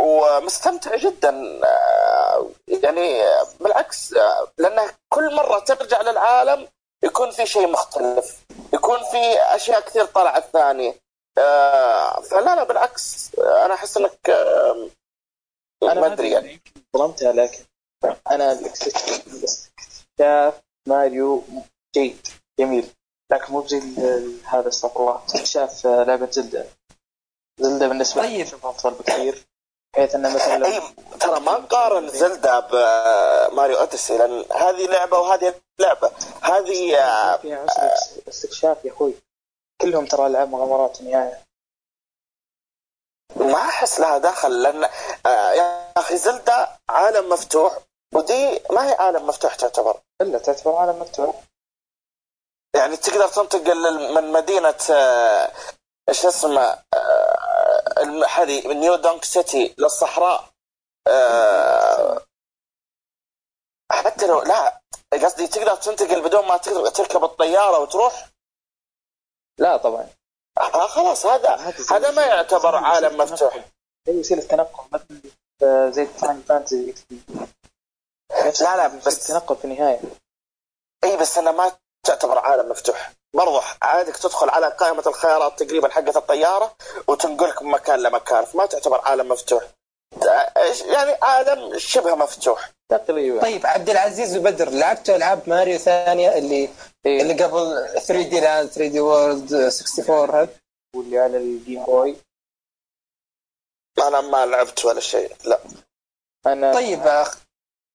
[0.00, 1.60] ومستمتع جدا.
[1.64, 3.22] آه يعني
[3.60, 6.68] بالعكس آه لأنه كل مرة ترجع للعالم
[7.02, 8.36] يكون في شيء مختلف
[8.72, 11.00] يكون في أشياء كثير طلعت ثانية.
[11.38, 14.88] آه فلا لا بالعكس أنا أحس إنك آه
[15.82, 16.62] ما أدري يعني.
[16.96, 17.64] ظلمتها لكن
[18.30, 18.60] أنا
[20.20, 21.42] الاستكشاف ماريو
[21.94, 22.26] جيد
[22.58, 22.90] جميل.
[23.32, 25.22] لكن مو ال- هذا استغفر الله.
[25.26, 26.66] استكشاف آه، لعبة زلدة.
[27.60, 28.46] زلدة بالنسبة لي طيب.
[28.46, 29.46] اشوفها أفضل بكثير
[29.94, 30.82] بحيث إنه مثلا لو اي
[31.20, 36.10] ترى ما نقارن زلدا بماريو أوديسي لأن هذه لعبة وهذه لعبة.
[36.42, 37.82] هذه آه، فيها عنصر
[38.28, 39.14] أستكشاف يا أخوي.
[39.80, 41.42] كلهم ترى العاب مغامرات في النهايه
[43.36, 44.84] ما أحس لها دخل لأن
[45.26, 47.78] آه، يا أخي Zelda عالم مفتوح
[48.14, 50.00] وذي ما هي عالم مفتوح تعتبر.
[50.20, 51.42] إلا تعتبر عالم مفتوح.
[52.76, 55.52] يعني تقدر تنتقل من مدينة آه،
[56.08, 60.48] إيش اسمه آه، هذه New Donk City للصحراء
[61.08, 62.22] آه،
[63.92, 64.80] حتى لو لا
[65.12, 68.28] قصدي تقدر تنتقل بدون ما تقدر تركب الطيارة وتروح؟
[69.58, 70.08] لا طبعا.
[70.58, 71.54] آه خلاص هذا
[71.90, 73.64] هذا ما يعتبر عالم مفتوح.
[74.08, 75.20] هي وسيله تنقل مثلا
[75.62, 77.04] آه، زي فان فانتزي نفس
[78.60, 80.00] لا، لا، بس- تنقل في النهاية.
[81.04, 81.72] إي بس انه ما
[82.06, 83.12] تعتبر عالم مفتوح.
[83.34, 86.76] برضو عادك تدخل على قائمة الخيارات تقريبا حقت الطيارة
[87.08, 89.64] وتنقلك من مكان لمكان فما تعتبر عالم مفتوح.
[90.86, 92.70] يعني عالم شبه مفتوح.
[92.90, 93.42] تقريبا.
[93.42, 96.68] طيب عبد العزيز وبدر لعبتوا ألعاب ماريو ثانية اللي
[97.06, 97.22] إيه.
[97.22, 100.48] اللي قبل 3D Land 3D World 64 هذا
[100.96, 102.16] واللي على ال Game Boy
[103.98, 105.60] أنا ما لعبت ولا شيء لا.
[106.46, 107.26] أنا طيب آه،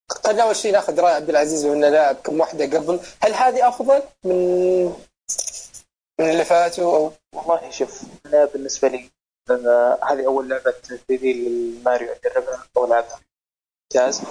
[0.10, 3.00] خلينا أول شيء ناخذ رأي عبد العزيز وانه لاعب كم واحدة قبل.
[3.20, 4.86] هل هذه أفضل من
[6.20, 9.10] من اللي فاتوا أو؟ والله شوف أنا بالنسبة لي
[10.10, 11.32] هذه أول لعبة 3D
[11.88, 13.20] أجربها أو لعبها
[13.96, 14.22] ممتاز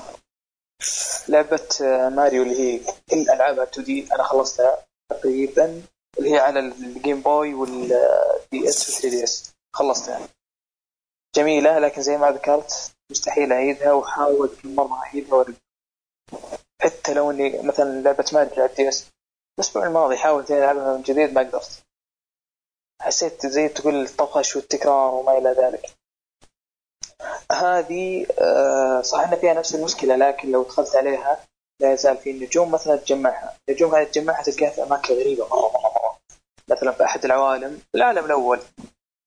[1.28, 5.82] لعبة آه، ماريو اللي هي كل ألعابها 2D أنا خلصتها تقريبا
[6.18, 10.28] اللي هي على ال Game Boy وال DS و 3DS خلصتها.
[11.36, 15.56] جميلة لكن زي ما ذكرت مستحيل أعيدها واحاول كل مرة أعيدها وارجع
[16.82, 19.06] حتى لو إني مثلا لعبة ماريو على ال DS
[19.58, 21.82] الأسبوع الماضي حاولت إني ألعبها من جديد ما قدرت.
[23.02, 25.90] حسيت زي تقول الطفش والتكرار وما إلى ذلك.
[27.52, 31.44] هذه آه، صح إن فيها نفس المشكلة لكن لو دخلت عليها
[31.80, 33.56] لا يزال في النجوم مثلا تجمعها.
[33.68, 36.18] النجوم هذه تجمعها تلقاها في أماكن غريبة مرة مرة مرة.
[36.70, 38.60] مثلا في أحد العوالم العالم الأول.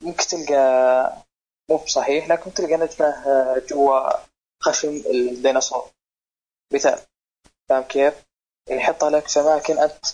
[0.03, 1.13] ممكن تلقى
[1.69, 4.09] مو بصحيح لكن تلقى نجمه آه، جوا
[4.63, 5.89] خشم الديناصور.
[6.73, 6.99] مثال
[7.69, 8.25] فاهم كيف؟
[8.67, 10.05] يعني يحطها لك في اماكن أنت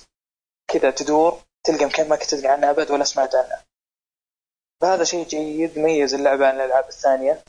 [0.72, 3.66] كذا تدور تلقى مكان ما كنت تدري عنها أبد ولا سمعت عنها
[4.82, 7.43] فهذا شيء جيد ميز اللعبة عن الألعاب الثانية.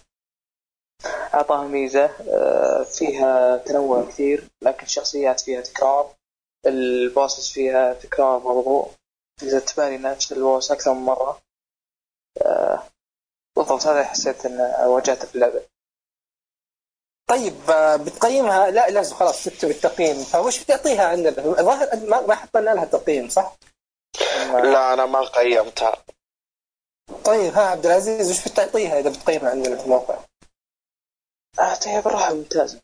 [1.35, 6.15] أعطاها ميزة آه، فيها تنوع كثير لكن الشخصيات فيها تكرار
[6.67, 8.89] البوسس فيها تكرار برضو
[9.43, 11.41] إذا تبالي نفس البوس أكثر من مرة
[12.43, 12.83] آه،
[13.57, 15.63] بالضبط هذا حسيت أن واجهته في اللعبة.
[17.29, 20.25] طيب آه، بتقيمها لا لازم خلاص ستة بالتقييم.
[20.25, 23.57] فوش بتعطيها عندنا؟ الظاهر ما ما حطينا لها تقييم صح؟
[24.53, 26.05] لا أنا ما قيمتها.
[27.25, 30.19] طيب ها عبد العزيز وش بتعطيها إذا بتقيمها عندنا في الموقع؟
[31.59, 32.81] أعطيها بالراحة ممتازة.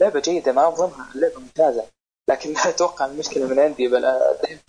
[0.00, 1.86] لعبة جيدة ما أظلمها اللعبة ممتازة.
[2.28, 4.04] لكن لا أتوقع المشكلة من عندي بل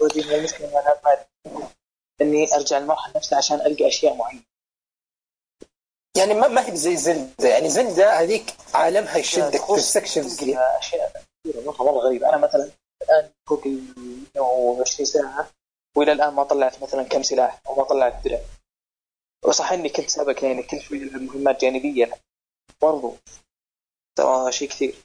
[0.02, 1.18] المشكلة من
[2.22, 4.49] إني أرجع المرحلة نفسها عشان ألقى أشياء معينة.
[6.18, 7.48] يعني ما, ما هي زي زلدة.
[7.48, 13.30] يعني زلدة هذيك عالمها يشدك في السكشنز أشياء كثيرة مرة مرة غريبة أنا مثلا الآن
[13.48, 13.84] فوق ال
[14.36, 15.50] 120 ساعة
[15.96, 18.40] وإلى الآن ما طلعت مثلا كم سلاح أو ما طلعت درع.
[19.46, 22.12] وصح إني كنت سابق يعني كل شوي ألعب مهمات جانبية.
[22.82, 23.16] برضو
[24.16, 24.96] ترى شيء كثير.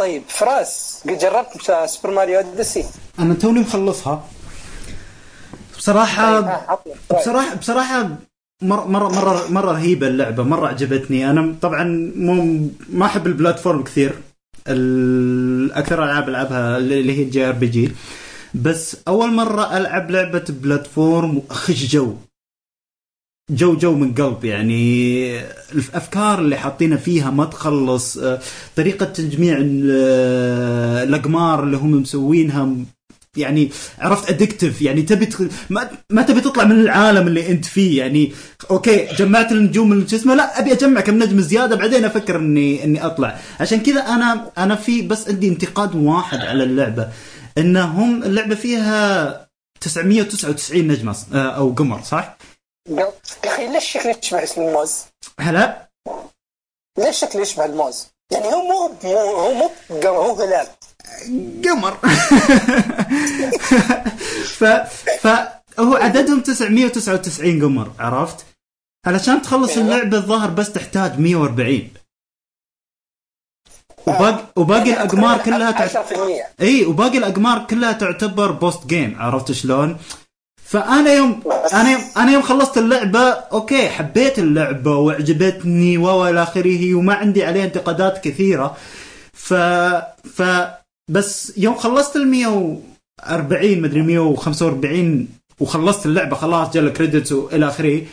[0.00, 2.84] طيب فراس قد جربت سوبر ماريو أوديسي؟
[3.18, 4.28] أنا توني مخلصها.
[5.78, 6.40] بصراحه.
[7.20, 8.08] بصراحه بصراحة
[8.62, 11.30] مره مره مره مرة رهيبة اللعبة مرة عجبتني.
[11.30, 14.14] أنا طبعا مو ما أحب البلاتفورم كثير.
[15.78, 17.90] أكثر ألعاب ألعبها اللي هي ال JRPG.
[18.54, 22.14] بس أول مرة ألعب لعبة platform واخش جو.
[23.50, 25.40] جو جو من قلب يعني.
[25.72, 28.18] الأفكار اللي حاطينها فيها ما تخلص.
[28.76, 29.90] طريقة تجميع ال-
[31.08, 32.68] الأقمار اللي هم مسوينها
[33.38, 35.42] يعني عرفت addictive يعني تبي تخ...
[35.70, 38.32] ما, ما تبي تطلع من العالم اللي أنت فيه يعني
[38.70, 42.84] okay جمعت النجوم من شو اسمه لا أبي أجمع كم نجم زيادة بعدين أفكر إني
[42.84, 47.08] إني أطلع عشان كذا أنا أنا في بس عندي انتقاد واحد على اللعبة
[47.58, 49.46] إنهم اللعبة فيها
[49.80, 52.36] 999 نجمة آه، أو قمر صح؟
[52.88, 53.12] يا
[53.44, 55.04] أخي ليش شكله يشبه اسم الموز؟
[55.40, 55.88] هلا
[56.98, 59.70] ليش شكله يشبه الموز؟ يعني هو مو مو هو مو
[60.04, 60.66] هو هلال
[61.64, 61.96] قمر
[64.58, 64.64] ف
[65.20, 65.26] ف
[65.78, 68.46] هو عددهم 999 قمر عرفت؟
[69.06, 69.84] علشان تخلص أيوة.
[69.84, 71.88] اللعبة الظاهر بس تحتاج 140
[74.06, 75.96] وباقي وباقي الأقمار كلها تعت...
[75.96, 76.18] 10%
[76.60, 79.96] إي وباقي الأقمار كلها تعتبر post game عرفت شلون؟
[80.64, 81.42] فأنا يوم
[81.72, 87.44] أنا يوم أنا يوم خلصت اللعبة okay حبيت اللعبة وعجبتني و إلى آخره وما عندي
[87.44, 88.76] عليها انتقادات كثيرة
[89.32, 89.54] ف
[90.34, 90.42] ف
[91.10, 95.28] بس يوم خلصت ال 140 مدري 145
[95.60, 98.06] وخلصت اللعبة خلاص جا credits وإلى آخره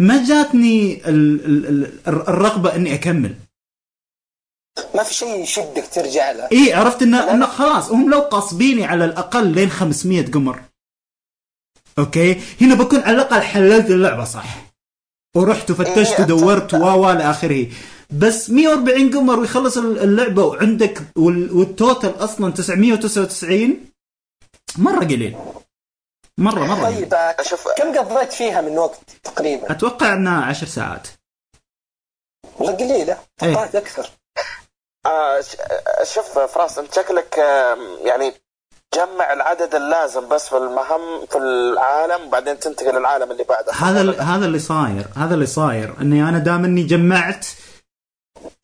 [0.00, 3.34] ما جاتني ال ال ال الرغبة إني أكمل.
[4.94, 9.04] ما في شيء يشدك ترجع له؟ إي عرفت انه انه خلاص هم لو غاصبيني على
[9.04, 10.62] الأقل لين 500 قمر.
[11.98, 14.64] okay؟ هنا بكون على الأقل حللت اللعبة صح.
[15.36, 17.66] ورحت وفتشت إيه، ودورت و و إلى آخره.
[18.10, 23.90] بس 140 قمر ويخلص اللعبة وعندك وال- وال total أصلا 999
[24.78, 25.36] مرة قليل.
[26.38, 26.82] مرة مرة.
[26.82, 31.08] طيب آه، شوف كم قضيت فيها من وقت تقريبا؟ أتوقع إنها 10 ساعات.
[32.58, 33.18] والله قليلة.
[33.42, 33.52] إيه.
[33.54, 34.10] توقعت أكثر.
[35.06, 38.32] آه آه، شوف فراس انت شكلك آه، يعني
[38.94, 43.72] جمع العدد اللازم بس في المهام في العالم وبعدين تنتقل للعالم اللي بعده.
[43.72, 45.94] هذا هذا اللي صاير هذا اللي صاير.
[46.00, 47.46] إني أنا دام إني جمعت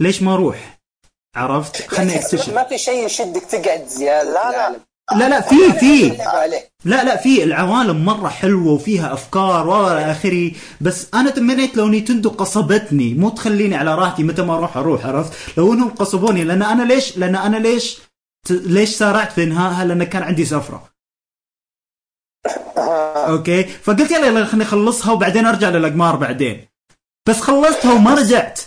[0.01, 0.81] ليش ما أروح
[1.37, 4.33] عرفت؟ خلني اكتشف ما في شيء يشدك تقعد زيادة.
[4.33, 4.81] لا، لا.
[5.19, 6.09] لا لا في في.
[6.85, 7.45] لا لا في.
[7.45, 13.15] العوالم مرة حلوة وفيها أفكار والى اخره بس أنا تمنيت لو Nintendo غصبتني.
[13.15, 16.45] مو تخليني على راحتي متى ما أروح أروح عرفت؟ لو إنهم غصبوني.
[16.45, 17.99] لأن أنا ليش؟ لأن أنا ليش
[18.51, 20.91] ليش سارعت في إنهائها؟ لأن كان عندي سفرة.
[23.17, 26.67] okay؟ فقلت يلا يلا خليني أخلصها وبعدين أرجع للأقمار بعدين.
[27.29, 28.61] بس خلصتها وما رجعت.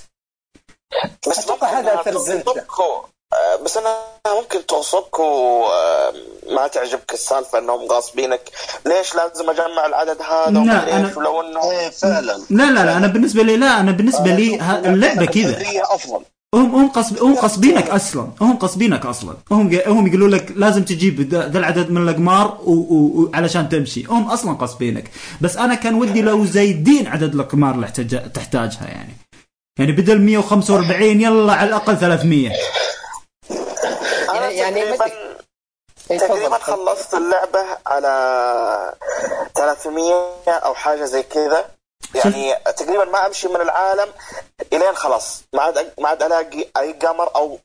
[1.29, 2.93] بس أتوقع هذا إذا غصبوك
[3.33, 3.95] آه، بس أنا
[4.41, 6.13] ممكن غصبوك آه،
[6.51, 8.41] ما تعجبك السالفة إنهم غاصبينك.
[8.85, 12.37] ليش لازم أجمع العدد هذا لا، أنا- ولو انه إيه فعلا.
[12.49, 15.61] لا لا لا أنا بالنسبة لي لا أنا بالنسبة لي ه- اللعبة كذا.
[15.81, 16.21] أفضل.
[16.55, 18.27] هم هم قصب هم قصبينك أصلا.
[18.41, 19.33] هم قصبينك أصلا.
[19.51, 24.03] هم هم يقولوا لك لازم تجيب ذا العدد من الأقمار وعلشان تمشي.
[24.05, 27.87] هم أصلا قصبينك بس أنا كان ودي لو زايدين عدد الأقمار اللي
[28.33, 29.13] تحتاجها يعني.
[29.79, 32.51] يعني بدل 145 يلا على الأقل 300
[34.29, 35.05] أنا يعني- يعني تقريبا
[36.11, 36.57] إيه، تقريبا.
[36.57, 38.93] خلصت اللعبة على
[39.55, 40.13] 300
[40.47, 41.65] أو حاجة زي كذا.
[42.15, 44.09] يعني تقريبا ما أمشي من العالم
[44.73, 45.41] إلين خلاص.
[45.53, 47.59] ما عاد ما عاد ألاقي أي قمر أو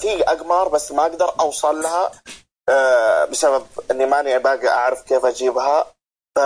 [0.00, 2.10] في أقمار بس ما أقدر أوصل لها
[2.68, 5.86] آه، بسبب إني ماني باقي أعرف كيف أجيبها.
[6.36, 6.40] ف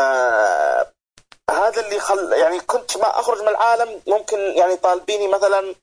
[1.50, 5.74] هذا اللي خل يعني كنت ما أخرج من العالم ممكن يعني طالبيني مثلا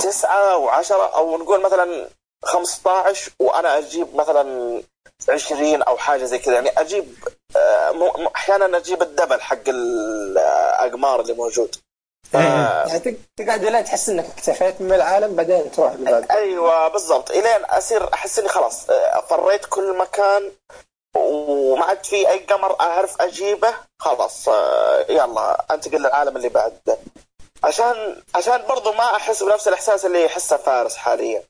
[0.00, 2.08] تسعة أو عشرة أو نقول مثلا
[2.44, 4.82] 15 وأنا أجيب مثلا
[5.28, 6.54] 20 أو حاجة زي كذا.
[6.54, 7.14] يعني أجيب
[7.56, 11.76] آه، أحيانا أجيب ال double حق الاقمار اللي موجود.
[12.34, 12.40] إيه.
[12.86, 15.92] يعني تق- تقعد لين تحس إنك اكتفيت من العالم بعدين تروح
[16.30, 17.30] أيوه بالضبط.
[17.30, 20.52] إلين أصير أحس إني خلاص آه، فريت كل مكان
[21.16, 23.74] وما عاد في أي قمر أعرف أجيبه.
[23.98, 26.98] خلاص آه، يلا أنتقل للعالم اللي بعد.
[27.64, 31.44] عشان عشان برضو ما أحس بنفس الإحساس اللي يحسه فارس حاليا.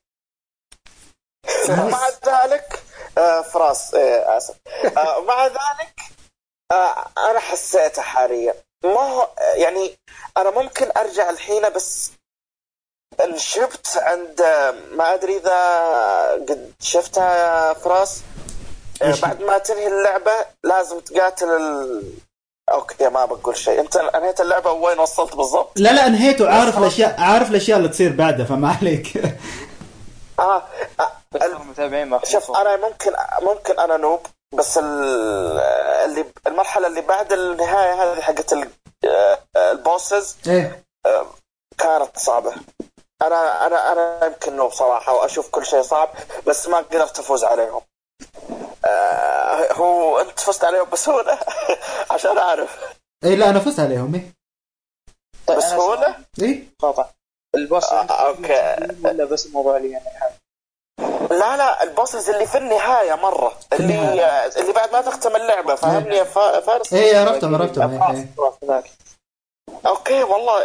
[1.70, 2.82] ومع ذلك
[3.18, 4.54] آه، فراس آه، آسف.
[4.98, 6.00] آه، مع ذلك
[7.18, 8.54] أنا حسيته حاليا.
[8.84, 9.98] ما هو يعني
[10.36, 12.10] أنا ممكن أرجع الحين بس
[13.24, 14.42] انشبت عند
[14.90, 15.60] ما أدري إذا
[16.32, 18.20] قد شفتها يا فراس.
[19.02, 20.32] إيش؟ بعد ما تنهي اللعبة
[20.64, 22.02] لازم تقاتل ال...
[22.72, 27.20] okay ما بقول شيء أنت أنهيت اللعبة وين وصلت بالضبط؟ لا لا انهيت وعارف الاشياء
[27.20, 29.16] عارف الأشياء اللي تصير بعدها فما عليك
[30.38, 30.62] آه,
[31.00, 32.50] آه المتابعين ما شوف.
[32.56, 35.58] أنا ممكن ممكن أنا noob بس ال-
[36.04, 38.70] اللي المرحلة اللي بعد النهاية هذه حقت ال-
[39.04, 39.38] آه،
[39.72, 40.82] ال bosses إيه
[41.78, 42.52] كانت صعبة
[43.22, 46.08] أنا أنا أنا يمكن noob صراحة وأشوف كل شيء صعب
[46.46, 47.80] بس ما قدرت أفوز عليهم
[48.86, 51.38] آه، هو انت فزت عليهم بسهوله
[52.10, 52.78] عشان أعرف.
[53.24, 54.32] إيه لا أنا فزت عليهم إيه.
[55.46, 57.06] طيب بسهوله إيه؟ قاطع.
[57.54, 58.76] ال boss آه، okay.
[59.04, 60.30] ولا بس الموضوع لي أنا الحين
[61.38, 63.52] لا لا ال bosses اللي في النهاية مرة.
[63.72, 64.46] اللي النهاية.
[64.46, 66.92] اللي بعد ما تختم اللعبة فاهمني؟ يا فا- فارس.
[66.92, 68.26] إيه عرفتهم عرفتهم إيه،
[68.70, 68.82] إيه.
[69.86, 70.60] okay والله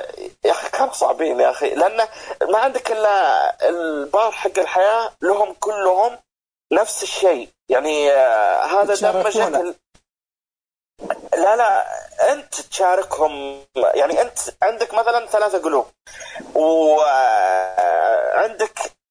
[0.46, 1.70] يا أخي كانوا صعبين يا أخي.
[1.70, 2.08] لأن
[2.50, 6.18] ما عندك إلا البار حق الحياة لهم كلهم
[6.76, 7.50] نفس الشيء.
[7.70, 8.94] يعني آه، هذا
[9.60, 9.76] ال...
[11.34, 11.86] لا لا
[12.34, 13.66] أنت تشاركهم.
[13.76, 15.86] يعني أنت عندك مثلا ثلاثة قلوب
[16.56, 17.76] وعندك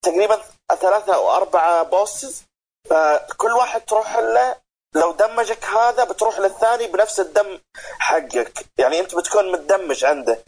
[0.01, 0.41] تقريبا
[0.79, 2.43] ثلاثة أو أربعة bosses
[2.89, 4.55] فكل واحد تروح له
[4.95, 7.59] لو دمجك هذا بتروح للثاني بنفس الدم
[7.99, 8.65] حقك.
[8.77, 10.39] يعني أنت بتكون متدمج عنده.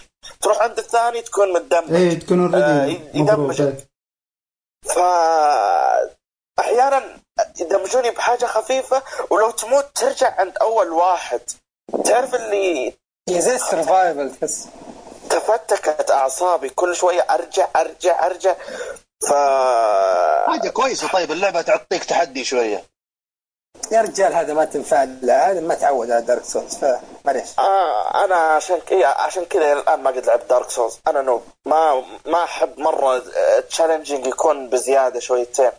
[0.42, 1.94] تروح عند الثاني تكون متدمج.
[1.94, 3.62] إيه تكون آه، already يدمج.
[3.62, 3.76] مضروب
[4.86, 5.00] ف
[6.60, 7.20] أحيانا
[7.60, 11.42] يدمجوني بحاجة خفيفة ولو تموت ترجع عند أول واحد.
[12.06, 12.94] تعرف اللي
[13.30, 14.68] زي ال survival تحس
[15.30, 18.56] تفتكت أعصابي كل شوية أرجع أرجع أرجع.
[19.28, 19.34] ف
[20.52, 21.08] حاجة كويسة.
[21.08, 22.84] طيب اللعبة تعطيك تحدي شوية.
[23.92, 25.04] يا رجال هذا ما تنفع.
[25.24, 30.10] هذا ما تعود على Dark Souls فمعليش آه أنا عشان كذا عشان كذا الآن ما
[30.10, 31.44] قد لعبت Dark Souls أنا noob.
[31.66, 33.24] ما ما أحب مرة
[33.70, 35.72] challenging يكون بزيادة شويتين.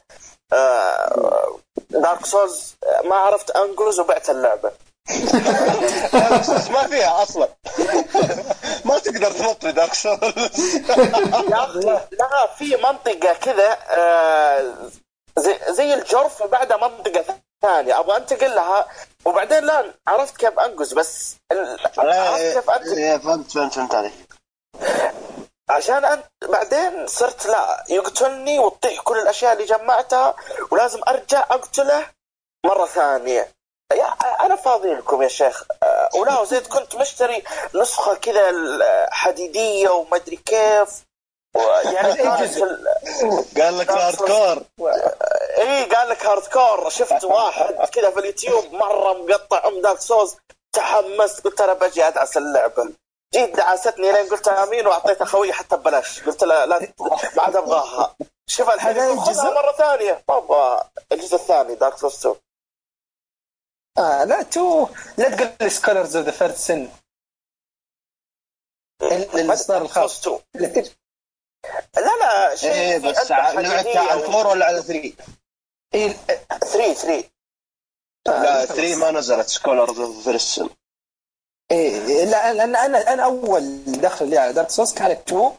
[1.91, 2.75] Dark Souls
[3.05, 4.73] ما عرفت انقز وبعت اللعبة.
[6.71, 7.49] ما فيها أصلا.
[8.85, 10.77] ما تقدر في Dark Souls
[11.49, 14.75] لا في منطقة كذا آه،
[15.39, 17.25] زي زي الجرف وبعدها منطقة
[17.63, 18.01] ثانية.
[18.01, 18.87] أبغى أنتقل لها.
[19.25, 22.99] وبعدين لا عرفت كيف أنقز بس عرفت كيف أنتقل.
[22.99, 24.28] إيه، فهمت فهمت فهمت عليك.
[25.71, 30.35] عشان أنت بعدين صرت لا يقتلني وتطيح كل الأشياء اللي جمعتها
[30.71, 32.07] ولازم أرجع أقتله
[32.67, 33.49] مرة ثانية.
[33.93, 34.07] يا
[34.41, 35.65] أنا فاضي لكم يا شيخ.
[35.83, 37.43] آه، ولا وزيد كنت مشتري
[37.75, 38.53] نسخة كذا
[39.11, 41.09] حديدية ومدري كيف.
[41.85, 42.23] يعني
[43.59, 44.63] قال لك hardcore
[45.59, 50.37] إي قال لك hardcore شفت واحد كذا في اليوتيوب مرة مقطع أم Dark Souls
[50.73, 52.93] تحمست قلت أنا بجي أدعس اللعبة.
[53.35, 56.23] جيت دعستني لين قلت أمين واعطيتها خوي حتى ببلاش.
[56.23, 56.75] قلت له لا
[57.39, 58.17] عاد أبغاها.
[58.47, 60.25] شوف الحين الجزء؟ مرة ثانية.
[60.29, 62.35] ما أبغى الجزء الثاني Dark Souls 2
[63.99, 66.89] آه لا تو لا تقول لي Scholar of the First Sin
[69.35, 70.21] الإصدار الخاص.
[70.29, 70.93] 2 اللي تج-
[71.97, 75.13] لا لا شيء في بس لعبت على ال four ولا على 3
[75.95, 76.13] إيه،
[76.49, 77.31] 3 3
[78.27, 80.69] لا 3 ما نزلت Scholar of First Sin
[81.71, 85.53] إيه لا لأن أنا أنا أول دخل لي على Dark Souls كانت 2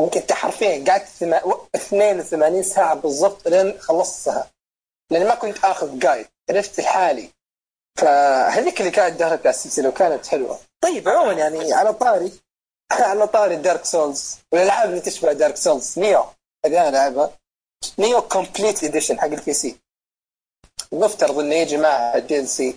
[0.00, 4.50] يمكن انت حرفيا قعدت ثما- و- 82 ساعة بالضبط لين خلصتها.
[5.10, 7.30] لأن ما كنت آخذ guide عرفت لحالي
[7.98, 10.58] فهذيك اللي كانت دخلت على السلسلة وكانت حلوة.
[10.80, 12.32] طيب عموما يعني على طاري
[12.92, 16.24] على طاري Dark Souls والألعاب اللي تشبه Dark Souls Nioh.
[16.66, 17.30] هذه أنا لعبها
[17.98, 19.76] Nioh Complete Edition حق ال PC
[20.92, 22.74] نفترض إنه يجي معها DLC آه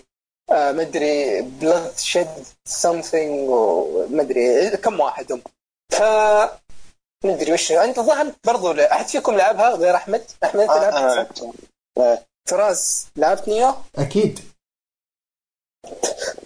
[0.52, 2.28] مدري Bloodshed
[2.64, 5.42] something ومدري كم واحد هم
[5.92, 6.02] ف
[7.24, 11.14] مدري وش أنت ظهر برضو لا- أحد فيكم لعبها غير أحمد؟ أحمد أنت أنا لعبتها؟
[11.14, 11.52] لعبتها
[11.98, 12.26] إيه.
[12.48, 14.40] فراس لعبت Nioh؟ أكيد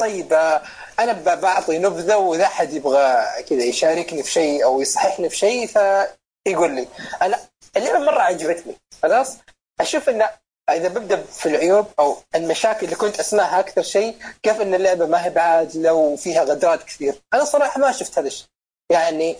[0.00, 0.62] طيب آه،
[0.98, 6.74] أنا بعطي نبذة وإذا أحد يبغى كذا يشاركني في شيء أو يصححني في شيء فيقول
[6.74, 6.88] لي
[7.22, 7.40] أنا
[7.76, 9.36] اللعبة مرة عجبتني خلاص
[9.80, 10.28] أشوف إن
[10.70, 15.24] إذا ببدأ في العيوب أو المشاكل اللي كنت أسمعها أكثر شيء كيف إن اللعبة ما
[15.24, 18.46] هي بعادله وفيها غدرات كثير؟ أنا صراحة ما شفت هذا الشيء.
[18.90, 19.36] يعني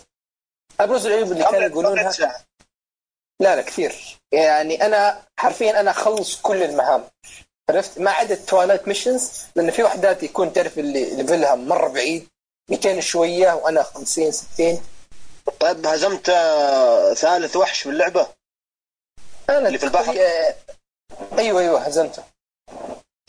[0.80, 2.12] أبرز العيوب اللي كانوا يقولونها.
[3.40, 4.20] لا لا كثير.
[4.32, 7.04] يعني أنا حرفيا أنا أخلص كل المهام.
[7.70, 11.88] عرفت؟ ما عدا ال Twilight missions لأن في وحدات يكون تعرف اللي level ها مرة
[11.88, 12.28] بعيد
[12.70, 14.82] 200 شوية وأنا 50 60
[15.60, 16.26] طيب هزمت
[17.16, 18.26] ثالث وحش في اللعبة؟
[19.50, 20.14] أنا اللي في البحر؟
[21.38, 22.22] أيوه أيوه هزمته.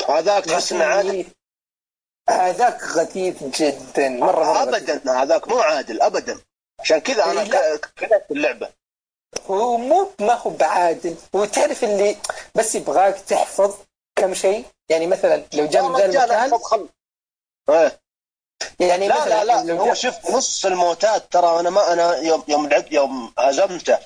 [0.09, 1.25] هذاك تحس انه عادل.
[2.29, 4.89] هذاك غثيث جدا مرة غثيث.
[4.89, 6.39] ابدا هذاك مو عادل ابدا.
[6.79, 7.43] عشان كذا أنا
[7.77, 8.69] كرهت اللعبة.
[9.47, 11.15] هو مو ما هو بعادل.
[11.35, 12.17] هو تعرف اللي
[12.55, 13.75] بس يبغاك تحفظ
[14.15, 16.87] كم شيء؟ يعني مثلا لو جاء من ذا المكان خم
[17.69, 17.99] إيه.
[18.79, 22.69] يعني لا مثلا لا لا هو شفت نص الموتات ترى أنا ما أنا يوم يوم
[22.69, 23.99] لعبت يوم هزمته.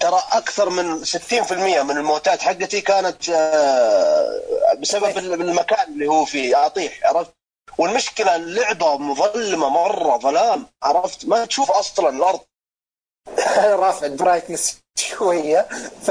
[0.00, 1.52] ترى أكثر من 60%
[1.82, 4.40] من الموتات حقتي كانت آه،
[4.78, 6.66] بسبب المكان اللي هو فيه.
[6.66, 7.32] أطيح عرفت؟
[7.78, 12.40] والمشكلة اللعبة مظلمة مرة ظلام عرفت؟ ما تشوف أصلا الأرض.
[13.84, 15.68] رافع البرايتنس شوية.
[16.02, 16.10] ف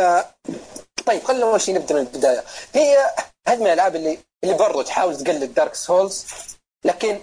[1.06, 2.44] طيب خلينا أول شيء نبدأ من البداية.
[2.74, 3.12] هي
[3.48, 6.26] هذه من الألعاب اللي اللي برضو تحاول تقلد Dark Souls
[6.86, 7.20] لكن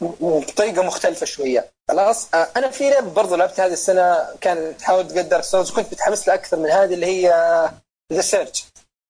[0.00, 1.72] بطريقه مختلفة شوية.
[1.88, 5.92] خلاص؟ آه، أنا في لعبة برضو لعبتها هذه السنة كانت تحاول تقلد Dark Souls وكنت
[5.92, 7.28] متحمس لها أكثر من هذه اللي هي
[8.12, 8.62] The Surge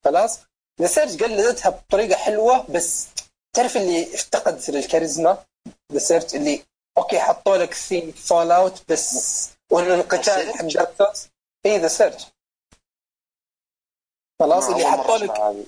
[0.04, 0.40] خلاص؟
[0.80, 3.06] The Surge قلدتها بطريقة حلوة بس
[3.52, 5.44] تعرف اللي افتقدت الكاريزما
[5.92, 6.62] The Surge اللي
[6.98, 11.28] okay حطوا لك theme Fallout بس والقتال حق Dark Souls
[11.66, 12.24] اي The Surge
[14.40, 15.64] خلاص؟ اللي حطوا لك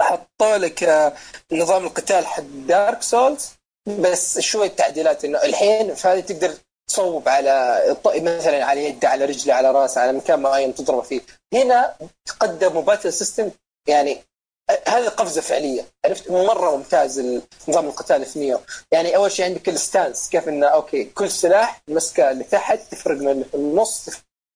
[0.00, 1.16] حطوا لك آه،
[1.52, 3.50] نظام القتال حق Dark Souls
[3.86, 6.54] بس شوية تعديلات إنه الحين فهذه تقدر
[6.90, 11.20] تصوب على مثلا على يده على رجله على رأسه على مكان معين تضربه فيه.
[11.54, 11.94] هنا
[12.40, 13.50] قدموا battle system
[13.88, 14.22] يعني
[14.70, 15.84] آه، هذه قفزة فعلية.
[16.04, 17.20] عرفت؟ مرة ممتاز
[17.68, 18.60] نظام القتال في Nioh
[18.92, 23.16] يعني أول شيء عندك ال stance كيف إنه okay كل سلاح مسكة اللي تحت تفرق
[23.16, 24.04] من اللي في النص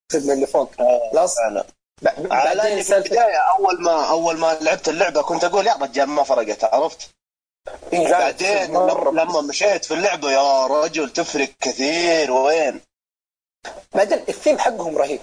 [0.08, 0.70] تفرق من اللي فوق.
[1.12, 1.64] خلاص؟ فعلا
[2.02, 6.08] ب- على في سالفة البداية أول ما أول ما لعبت اللعبة كنت أقول يا رجال
[6.08, 7.10] ما فرقت عرفت؟
[7.92, 12.32] بعدين مرة لما مشيت في اللعبة يا رجل تفرق كثير.
[12.32, 12.80] وين؟
[13.94, 15.20] بعدين الثيم حقهم رهيب.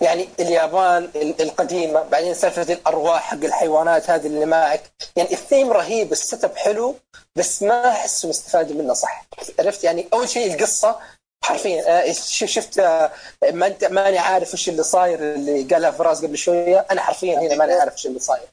[0.00, 4.82] يعني اليابان ال- القديمة بعدين سالفة الأرواح حق الحيوانات هذه اللي معك.
[5.16, 6.94] يعني الثيم رهيب ال setup حلو
[7.36, 9.26] بس ما احسه مستفاد منه صح؟
[9.58, 10.98] عرفت؟ يعني أول شيء القصة
[11.44, 12.12] حرفيا آه،
[12.46, 13.12] شفت آه،
[13.52, 16.86] ما انت ماني عارف إيش اللي صاير اللي قالها فراس قبل شوية.
[16.90, 18.46] أنا حرفيا هنا ماني عارف إيش اللي صاير.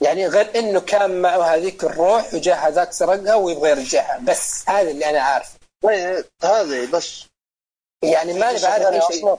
[0.00, 4.18] يعني غير إنه كان معه هذيك الروح وجاء هذاك سرقها ويبغى يرجعها.
[4.18, 5.58] بس هذا اللي أنا عارفه.
[5.82, 7.24] طيب هذه بس.
[8.02, 9.36] يعني ماني بعرف أي شيء.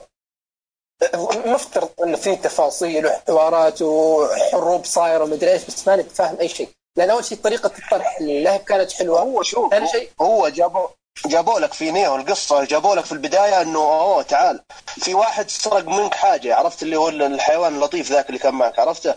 [1.46, 6.68] مفترض انه في تفاصيل وحوارات وحروب صايرة ومدري إيش بس ماني فاهم أي شيء.
[6.96, 9.20] لأن أول شيء طريقة الطرح اللعب كانت حلوة.
[9.20, 10.88] هو شوف ثاني شيء هو جابوا
[11.26, 14.62] جابوا لك في نيو القصة جابوا لك في البداية إنه أوه تعال.
[14.86, 19.14] في واحد سرق منك حاجة عرفت اللي هو الحيوان اللطيف ذاك اللي كان معك عرفته؟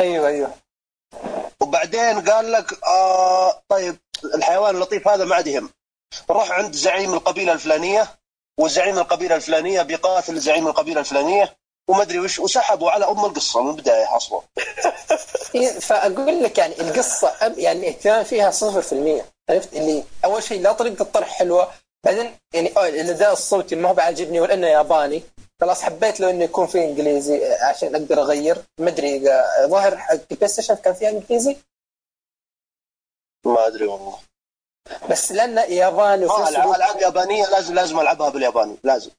[0.00, 0.65] أيوه أيوه.
[1.76, 3.96] وبعدين قال لك آه طيب
[4.34, 5.70] الحيوان اللطيف هذا ما عاد يهم.
[6.30, 8.08] روح عند زعيم القبيلة الفلانية
[8.60, 11.56] وزعيم القبيلة الفلانية بيقاتل زعيم القبيلة الفلانية
[11.88, 14.40] وما أدري وش وسحبوا على أم القصة من البداية أصلا.
[15.54, 18.54] إيه، فأقول لك يعني القصة يعني اهتمام فيها 0%
[19.50, 21.70] عرفت؟ اللي أول شيء لا طريقة الطرح حلوة
[22.04, 25.22] بعدين يعني الاداء الصوتي ما هو بعجبني ولا إنه ياباني.
[25.60, 28.62] خلاص حبيت لو إنه يكون فيه إنجليزي عشان أقدر أغير.
[28.80, 31.56] ما أدري إذا ظاهر حق بلاي ستيشن كان فيها إنجليزي؟
[33.46, 34.18] ما أدري والله.
[35.10, 39.10] بس لأنه ياباني آه الوقت- العاب يابانيه لازم لازم ألعبها بالياباني لازم.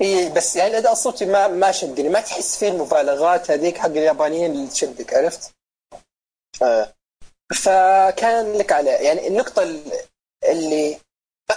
[0.00, 2.08] إي بس يعني الاداء الصوتي ما ما شدني.
[2.08, 5.52] ما تحس فيه المبالغات هذيك حق اليابانيين اللي تشدك عرفت؟
[6.62, 6.94] آه.
[7.62, 9.62] فكان لك عليه يعني النقطة
[10.44, 10.98] اللي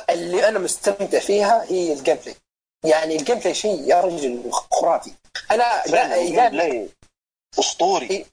[0.10, 2.36] اللي أنا مستمتع فيها هي ال gameplay
[2.86, 5.12] يعني ال gameplay شيء يا رجل خرافي.
[5.52, 6.90] أنا دا- play
[7.60, 8.26] أسطوري.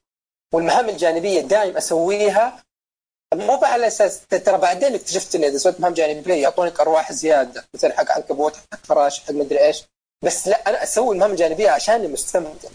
[0.54, 2.62] والمهام الجانبية دائم أسويها.
[3.34, 7.64] مو على أساس ترى بعدين اكتشفت إني إذا سويت مهام جانبية يعطونك أرواح زيادة.
[7.74, 9.82] مثلا حق عنكبوت حق فراش حق مدري إيش.
[10.24, 12.68] بس لا أنا أسوي المهام الجانبية عشان مستمتع.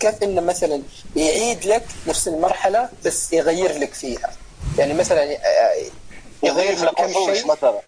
[0.00, 0.82] كيف إنه مثلا
[1.16, 4.32] يعيد لك نفس المرحلة بس يغير لك فيها.
[4.78, 5.74] يعني مثلا آه،
[6.42, 7.80] يضيف لك وحوش مثلا.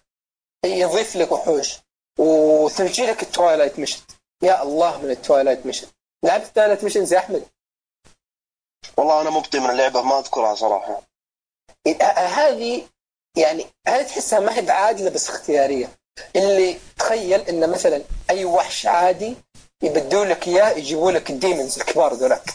[0.65, 1.77] يضيف لك وحوش.
[2.19, 3.99] وتمشي لك ال Twilight mission.
[4.41, 5.87] يا الله من ال Twilight mission.
[6.23, 7.45] لعبت ال Twilight mission يا أحمد.
[8.97, 11.01] والله أنا مبطي من اللعبة ما أذكرها صراحة.
[12.15, 12.87] هذه
[13.37, 15.89] يعني هذه تحسها ما هي بعادلة بس اختيارية.
[16.35, 19.35] اللي تخيل إن مثلا أي وحش عادي
[19.83, 22.53] يبدوا لك إياه يجيبوا لك ال demons الكبار ذولاك.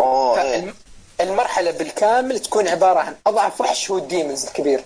[0.00, 0.74] أوه فالم-
[1.20, 4.84] المرحلة بالكامل تكون عبارة عن أضعف وحش هو ال demons الكبير.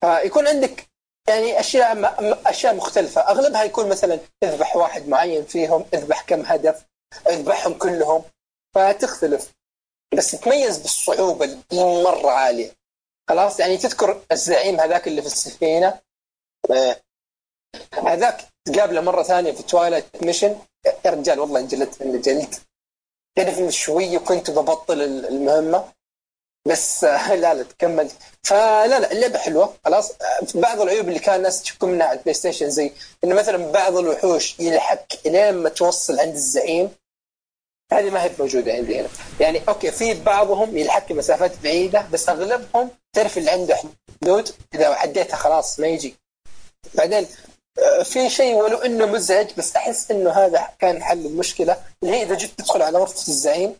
[0.00, 0.88] فيكون عندك
[1.28, 3.20] يعني أشياء م- أشياء مختلفة.
[3.20, 6.84] أغلبها يكون مثلا اذبح واحد معين فيهم اذبح كم هدف
[7.28, 8.24] اذبحهم كلهم
[8.74, 9.52] فتختلف.
[10.16, 12.72] بس تتميز بالصعوبة المره عالية.
[13.28, 16.00] خلاص؟ يعني تذكر الزعيم هذاك اللي في السفينة؟
[16.70, 17.02] إيه
[18.06, 20.58] هذاك تقابله مرة ثانية في twilight mission
[21.04, 22.54] يا رجال والله انجلدت من جلد.
[23.36, 25.92] تعرف من شوية كنت ببطل المهمة؟
[26.68, 27.04] بس
[27.42, 30.12] لا لا كملت فلا لا اللعبة حلوة خلاص.
[30.54, 32.92] بعض العيوب اللي كان الناس تشكو منها على ال PlayStation زي
[33.24, 36.90] إنه مثلا بعض الوحوش يلحق لين ما توصل عند الزعيم
[37.92, 39.08] هذه ما هي موجودة عندي هنا.
[39.40, 43.76] يعني أوكي في بعضهم يلحق مسافات بعيدة بس أغلبهم تعرف اللي عنده
[44.22, 46.14] حدود إذا عديتها خلاص ما يجي.
[46.94, 47.26] بعدين
[48.04, 52.34] في شيء ولو إنه مزعج بس أحس إنه هذا كان حل المشكلة اللي هي إذا
[52.34, 53.76] جيت تدخل على غرفة الزعيم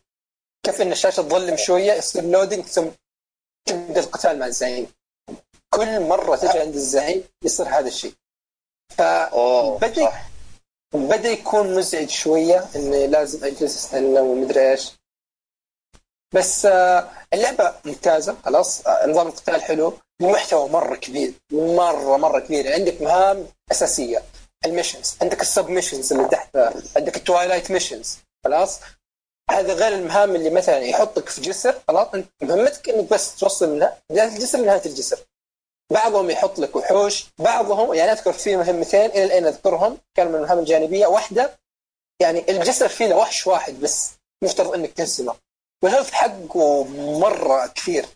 [0.63, 2.87] كيف إن الشاشة تظلم شوية؟ يصير loading ثم
[3.69, 4.93] تبدا القتال مع الزعيم.
[5.71, 8.15] كل مرة تجي عند الزعيم يصير هذا الشيء.
[8.99, 10.13] فبدا
[10.95, 14.93] بدأ يكون مزعج شوية اني لازم أجلس أستنى ومدري إيش.
[16.35, 18.87] بس آه، اللعبة ممتازة خلاص.
[18.87, 19.99] آه، نظام القتال حلو.
[20.21, 22.73] المحتوى مرة كبير مرة مرة كبير.
[22.73, 24.23] عندك مهام أساسية.
[24.67, 28.81] ال missions عندك ال sub missions اللي تحتها عندك ال twilight missions خلاص.
[29.51, 33.89] هذا غير المهام اللي مثلا يحطك في جسر خلاص؟ أنت مهمتك إنك بس توصل من
[34.11, 35.19] بدايه الجسر لنهاية الجسر.
[35.93, 40.59] بعضهم يحط لك وحوش بعضهم يعني أذكر في مهمتين إلى الآن أذكرهم كانوا من المهام
[40.59, 41.59] الجانبية واحدة
[42.21, 44.11] يعني الجسر فيه له وحش واحد بس
[44.45, 45.35] مفترض إنك تهزمه
[45.83, 46.85] وال health حقه
[47.19, 48.07] مرة كثير.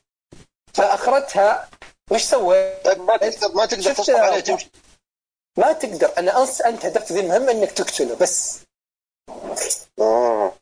[0.74, 1.68] فأخرتها
[2.10, 4.70] وش سويت؟ طيب ما تقدر ما تقدر تصبر عليه تمشي
[5.58, 6.18] ما تقدر.
[6.18, 8.58] أنا انت أنت هدفت ذي المهمة إنك تقتله بس.
[9.98, 10.52] آه.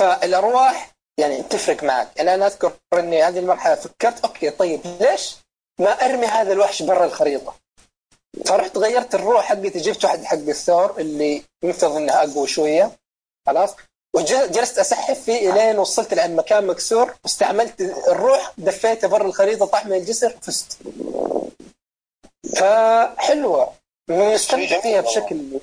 [0.00, 2.08] فالأرواح يعني تفرق معك.
[2.16, 5.36] يعني أنا أذكر إني هذه المرحلة فكرت أوكي طيب ليش
[5.80, 7.54] ما أرمي هذا الوحش برا الخريطة؟
[8.46, 12.90] فرحت غيرت الروح حقتي جبت واحد حق الثور اللي مفترض انها أقوى شوية.
[13.46, 13.70] خلاص؟
[14.14, 17.14] وجلست اسحف فيه إلين وصلت لعند مكان مكسور.
[17.24, 20.78] واستعملت الروح دفيته برا الخريطة طاح من الجسر فزت.
[22.56, 23.72] فحلوة.
[24.08, 25.00] مستمتع فيها.
[25.00, 25.60] بشكل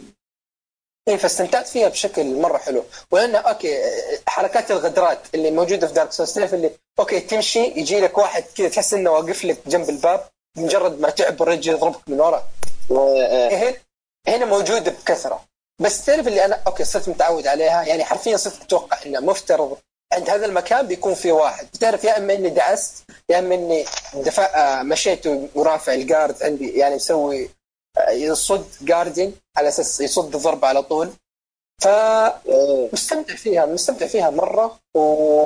[1.08, 2.84] اي فاستمتعت فيها بشكل مرة حلو.
[3.12, 3.78] ولانها أوكي
[4.28, 8.70] حركات الغدرات اللي موجودة في Dark Souls تعرف اللي أوكي تمشي يجي لك واحد كذا
[8.70, 10.28] تحس إنه واقف لك جنب الباب
[10.58, 12.44] مجرد ما تعبر يجي يضربك من ورا.
[12.92, 13.74] هنا
[14.28, 15.44] هنا موجودة بكثرة.
[15.82, 17.84] بس تعرف اللي أنا أوكي صرت متعود عليها.
[17.84, 19.78] يعني حرفيا صرت أتوقع إنه مفترض
[20.14, 21.68] عند هذا المكان بيكون في واحد.
[21.80, 22.94] تعرف يا إما إني دعست
[23.30, 25.24] يا إما إني دفع آه، مشيت
[25.56, 27.50] ورافع الجارد عندي يعني مسوي آه،
[28.10, 31.10] يصد جاردين على أساس يصد الضرب على طول.
[31.82, 35.46] فمستمتع فيها مستمتع فيها مرة و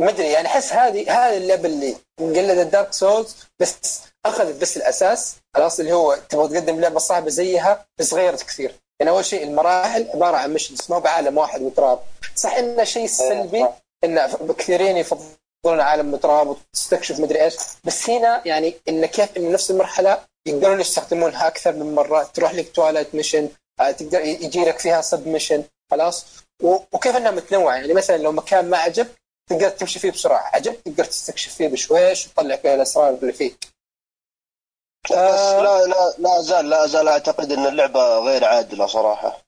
[0.00, 5.36] ما أدري يعني أحس هذه هذه اللعبه اللي قلدت Dark Souls بس أخذت بس الأساس.
[5.54, 8.74] خلاص اللي هو تبغى تقدم لعبة صعبة زيها بس غيرت كثير.
[9.00, 12.00] يعني أول شيء المراحل عبارة عن missions ما هو بعالم واحد مترابط
[12.34, 13.66] صح إنه شيء سلبي
[14.04, 15.36] إن كثيرين يفضلون
[15.70, 17.54] عالم مترابط وتستكشف مدري إيش.
[17.84, 22.22] بس هنا يعني إن كيف إنه نفس المرحلة يقدرون يستخدمونها أكثر من مرة.
[22.22, 23.48] تروح لك twilight mission
[23.80, 26.26] آه، تقدر يجي لك فيها sub mission خلاص.
[26.62, 29.06] وكيف إنها متنوعة؟ يعني مثلا لو مكان ما عجب
[29.50, 30.50] تقدر تمشي فيه بسرعة.
[30.54, 33.52] عجب تقدر تستكشف فيه بشويش وتطلع فيه الأسرار اللي فيه.
[35.10, 39.45] بس لا لا لا زال لا زال أعتقد إن اللعبة غير عادلة صراحة.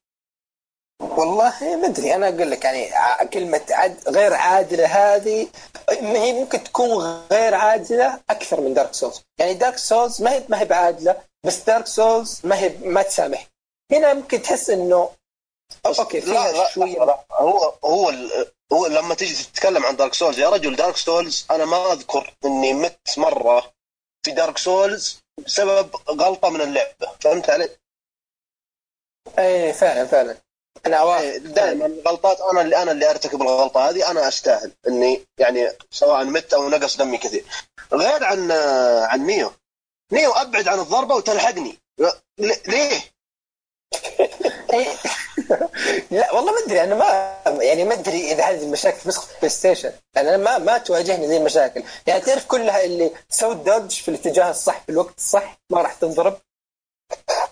[1.00, 2.90] والله ما أدري أنا أقول لك يعني
[3.28, 5.48] كلمة عد غير عادلة هذه
[6.02, 10.44] ما هي ممكن تكون غير عادلة أكثر من Dark Souls يعني Dark Souls ما هي
[10.48, 13.46] ما هي بعادلة بس Dark Souls ما هي ما تسامح.
[13.92, 15.10] هنا ممكن تحس إنه
[15.86, 18.12] أوكي لا فيها لا لا هو هو
[18.72, 22.74] هو لما تيجي تتكلم عن Dark Souls يا رجل Dark Souls أنا ما أذكر إني
[22.74, 23.72] مت مرة
[24.22, 27.10] في Dark Souls بسبب غلطة من اللعبة.
[27.20, 27.64] فهمت علي؟
[29.38, 30.36] اي إيه، فعلا فعلا.
[30.86, 31.36] أنا.
[31.36, 34.10] دائما الغلطات أنا اللي أنا اللي أرتكب الغلطة هذه.
[34.10, 37.44] أنا أستاهل إني يعني سواء مت أو نقص دمي كثير.
[37.92, 38.50] غير عن
[39.02, 39.52] عن Nioh
[40.12, 41.78] Nioh أبعد عن الضربة وتلحقني.
[42.38, 43.00] ليه؟
[46.10, 46.82] لا والله ما أدري.
[46.82, 49.92] أنا ما يعني ما أدري إذا هذه المشاكل في نسخه PlayStation.
[50.16, 51.82] يعني أنا ما ما تواجهني ذي المشاكل.
[52.06, 56.38] يعني تعرف كلها اللي تسوي dodge في الاتجاه الصح في الوقت الصح ما راح تنضرب؟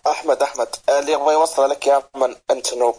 [0.07, 2.97] أحمد أحمد اللي يبغى يوصل لك يا من أنت noob.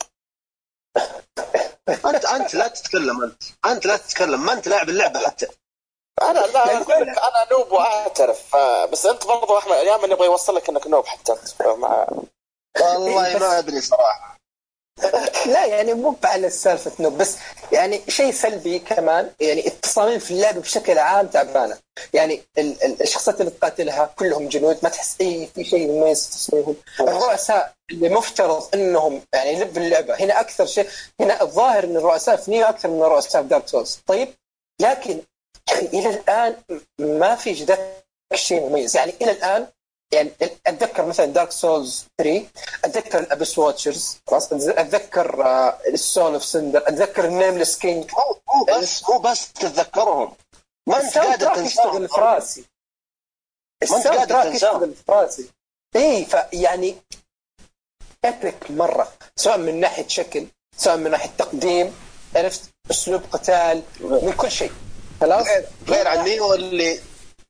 [2.05, 4.45] انت أنت لا تتكلم انت أنت لا تتكلم.
[4.45, 5.47] ما أنت لاعب اللعبة حتى.
[6.21, 8.55] أنا لا لا، أقول لك أنا نوب وأعترف.
[8.91, 11.61] بس أنت برضو أحمد يا من يبغى يوصل لك إنك نوب حتى أنت.
[11.61, 12.07] مع
[12.81, 14.36] والله ما أدري صراحة.
[15.53, 17.35] لا يعني مو على سالفة نوب بس
[17.71, 21.77] يعني شيء سلبي كمان يعني التصاميم في اللعبة بشكل عام تعبانة.
[22.13, 26.75] يعني ال- ال- الشخصيات اللي تقاتلها كلهم جنود ما تحس اي في شيء مميز تصميمهم
[26.99, 30.87] الرؤساء اللي مفترض إنهم يعني لب اللعبة هنا أكثر شيء
[31.19, 34.33] هنا الظاهر إن الرؤساء في Nioh أكثر من الرؤساء في Dark Souls طيب
[34.81, 35.21] لكن
[35.93, 36.55] إلى الآن
[36.99, 37.79] ما في جدك
[38.33, 38.97] شيء مميز.
[38.97, 39.67] يعني إلى الآن
[40.13, 40.31] يعني
[40.67, 42.45] أتذكر مثلا Dark Souls 3
[42.85, 45.43] أتذكر ال Abyss Watchers خلاص أتذكر
[45.93, 50.35] ال Soul of Cinder أتذكر ال Nameless King مو مو بس مو بس تتذكرهم.
[50.87, 52.07] ما أنت قادر تنساهم.
[52.07, 52.61] في راسي
[53.91, 54.93] ما الساوند قادر تنساهم.
[54.93, 55.49] في راسي
[55.95, 56.95] اي فيعني
[58.25, 59.13] epic مرة.
[59.35, 60.47] سواء من ناحية شكل
[60.77, 61.95] سواء من ناحية تقديم
[62.35, 62.61] عرفت؟
[62.91, 64.71] أسلوب قتال من كل شيء.
[65.21, 66.99] خلاص؟ غير- غير عن Nioh اللي؟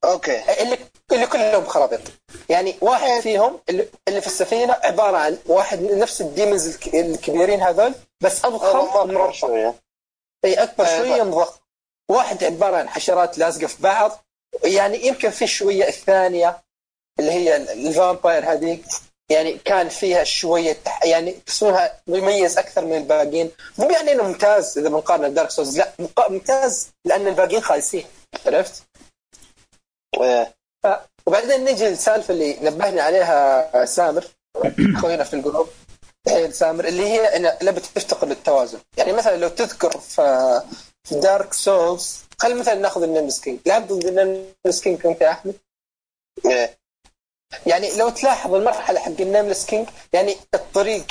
[0.04, 0.62] أوكي.
[0.64, 0.78] اللي
[1.12, 2.00] اللي كلهم خرابيط.
[2.50, 7.62] يعني واحد فيهم اللي اللي في السفينة عبارة عن واحد نفس ال demons الك- الكبيرين
[7.62, 9.32] هذول بس اضخم مربع.
[9.32, 9.76] شوية.
[10.46, 11.08] إي أكبر أيوة.
[11.08, 11.60] شوية مضخم
[12.12, 14.24] واحد عبارة عن حشرات لازقة في بعض.
[14.64, 16.64] يعني يمكن في شوية الثانية
[17.20, 18.86] اللي هي ال- ال vampire هذيك
[19.30, 23.52] يعني كان فيها شوية يعني تصويرها مميز أكثر من الباقيين.
[23.78, 25.92] مو يعني إنه ممتاز إذا بنقارن ب Dark Souls لا
[26.30, 28.06] ممتاز لأن الباقيين خايسين.
[28.46, 28.84] عرفت؟
[30.22, 30.57] إيه.
[31.26, 34.26] وبعدين نجي للسالفة اللي نبهني عليها سامر
[34.96, 35.70] أخوينا في الجروب.
[36.26, 40.62] تحية سامر اللي هي إن لعبه تفتقد التوازن يعني مثلا لو تذكر في
[41.04, 45.22] في Dark Souls خلينا مثلا نأخذ ال Nameless King لعبت ضد ال Nameless King انت
[45.22, 45.56] يا أحمد؟
[46.46, 46.78] إيه.
[47.66, 51.06] يعني لو تلاحظ المرحلة حق ال Nameless King يعني الطريق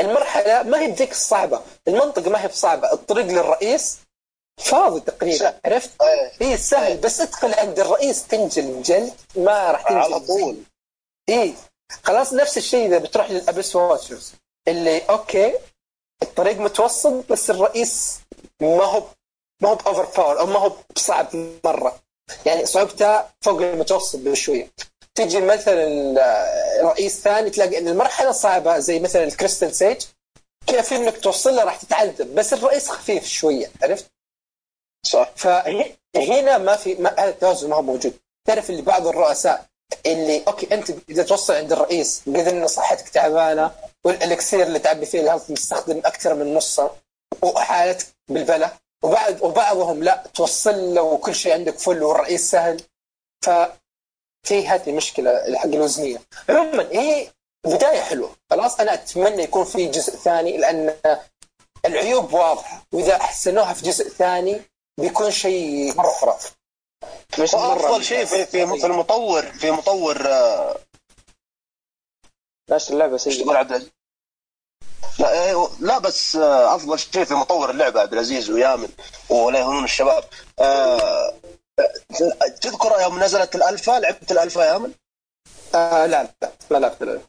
[0.00, 1.60] المرحلة ما هي بذيك الصعبة.
[1.88, 2.92] المنطقة ما هي بصعبة.
[2.92, 3.98] الطريق للرئيس
[4.62, 5.60] فاضي تقريبا.
[5.64, 6.32] عرفت؟ إيه.
[6.50, 6.96] اي سهل.
[6.96, 9.14] بس ادخل عند الرئيس تنجلد جلد.
[9.36, 10.56] ما راح تنجلد على طول.
[11.28, 11.54] اي
[12.02, 14.32] خلاص نفس الشيء إذا بتروح لل Abyss Watchers
[14.68, 15.54] اللي okay
[16.22, 18.20] الطريق متوسط بس الرئيس
[18.60, 19.02] ما هو
[19.60, 21.26] ما هو ب overpower أو ما هو بصعب
[21.64, 21.98] مرة.
[22.46, 24.70] يعني صعوبته فوق المتوسط بشوية.
[25.14, 26.14] تجي مثلا
[26.82, 30.02] رئيس ثاني تلاقي إن المرحلة صعبة زي مثلا ال Crystal Sage.
[30.66, 34.11] كيف إنك توصل له راح تتعذب بس الرئيس خفيف شوية عرفت؟
[35.06, 35.30] صح.
[35.36, 38.14] فهنا ما في ما هذا التوازن ما هو موجود.
[38.48, 39.66] تعرف اللي بعض الرؤساء
[40.06, 43.70] اللي okay أنت إذا توصل عند الرئيس قد ان صحتك تعبانة
[44.04, 46.90] والإلكسير اللي تعبي فيه ال health مستخدم أكثر من نصه
[47.42, 48.70] وحالتك بالبلا
[49.02, 52.82] وبعد وبعضهم لا توصل له وكل شيء عندك فل والرئيس سهل.
[53.44, 53.50] ف
[54.46, 56.22] في هذه المشكلة حق الوزنية.
[56.48, 57.28] عموما هي
[57.66, 58.36] بداية حلوة.
[58.50, 60.94] خلاص أنا أتمنى يكون في جزء ثاني لأن
[61.84, 62.86] العيوب واضحة.
[62.92, 64.62] وإذا أحسنوها في جزء ثاني
[65.00, 66.50] بيكون شيء مرة خرافي.
[67.38, 70.76] وافضل شيء في في في المطور في مطور آه،
[72.70, 73.90] نفس اللعبة سيئه عبد العزيز؟
[75.18, 78.88] لا إيه، لا بس آه، أفضل شيء في مطور اللعبة عبد العزيز ويامن
[79.28, 80.24] ولا يهونون الشباب.
[80.60, 81.34] آه،
[82.60, 84.92] تذكر يوم نزلت الالفا لعبت الالفا يا يامن؟
[85.74, 87.26] آه لا لا ما لعبت الالفا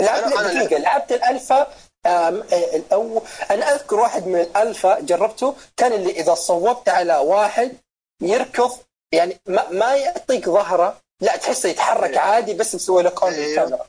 [0.00, 1.12] لعبت دقيقة لعبت.
[1.12, 1.66] الالفا آه،
[2.06, 7.76] الأول أنا أذكر واحد من الألفا جربته كان اللي إذا صوبت على واحد
[8.22, 8.78] يركض
[9.12, 13.86] يعني ما, ما يعطيك ظهره لا تحسه يتحرك عادي بس مسوي له lock on أيوه.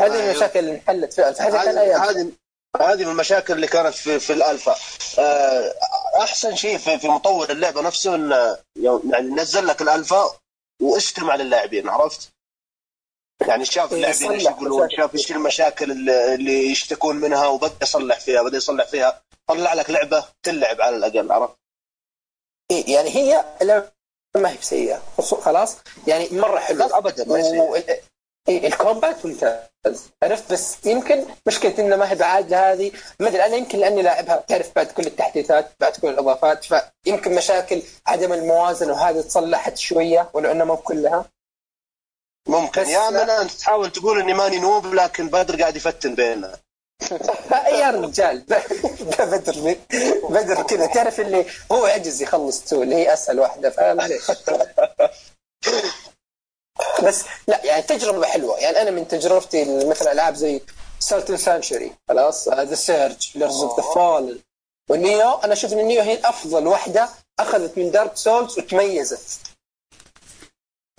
[0.00, 0.30] هذه أيوه.
[0.30, 2.32] المشاكل اللي انحلت في كان هذه
[2.80, 4.76] هذه من المشاكل اللي كانت في في الألفا
[5.18, 5.74] آه،
[6.22, 10.30] أحسن شيء في في مطور اللعبة نفسه إنه يعني نزل لك الألفا
[10.82, 12.32] واستمع للاعبين عرفت؟
[13.46, 14.90] يعني شاف اللاعبين إيش يقولون.
[14.90, 19.22] شاف إيش المشاكل اللي يشتكون منها وبدأ يصلح فيها بدأ يصلح فيها.
[19.46, 21.56] طلع لك لعبة تلعب على الأقل عرفت؟
[22.70, 23.90] إيه، يعني هي لعبة
[24.36, 25.02] ما هي بسيئة.
[25.42, 26.86] خلاص؟ يعني مرة حلوة.
[26.86, 27.78] لا ابدا ما يصير و...
[28.48, 33.56] إيه الكومبات ممتاز عرفت؟ بس يمكن مشكلتي إنه ما هي بعاد هذه ما أدري أنا
[33.56, 36.64] يمكن لأني لاعبها تعرف بعد كل التحديثات بعد كل الإضافات
[37.04, 41.24] فيمكن مشاكل عدم الموازنة وهذه تصلحت شوية ولو انها مو كلها
[42.46, 42.82] ممكن.
[42.82, 46.56] يا من أنت تحاول تقول إني ماني نوب لكن بدر قاعد يفتن بيننا.
[47.80, 48.44] يا رجال.
[49.10, 49.76] بدر
[50.28, 50.86] بدر كذا.
[50.86, 53.70] تعرف اللي هو عجز يخلص two اللي هي أسهل واحدة.
[53.70, 54.30] فمعليش.
[57.02, 58.58] بس لا يعني تجربة حلوة.
[58.58, 60.60] يعني أنا من تجربتي مثلا ألعاب زي
[61.00, 64.38] Salt and Sanctuary خلاص؟ The Surge Lords of the Fallen
[64.90, 67.08] وال Nioh أنا أشوف إن ال Nioh هي أفضل واحدة
[67.40, 69.40] أخذت من Dark Souls وتميزت.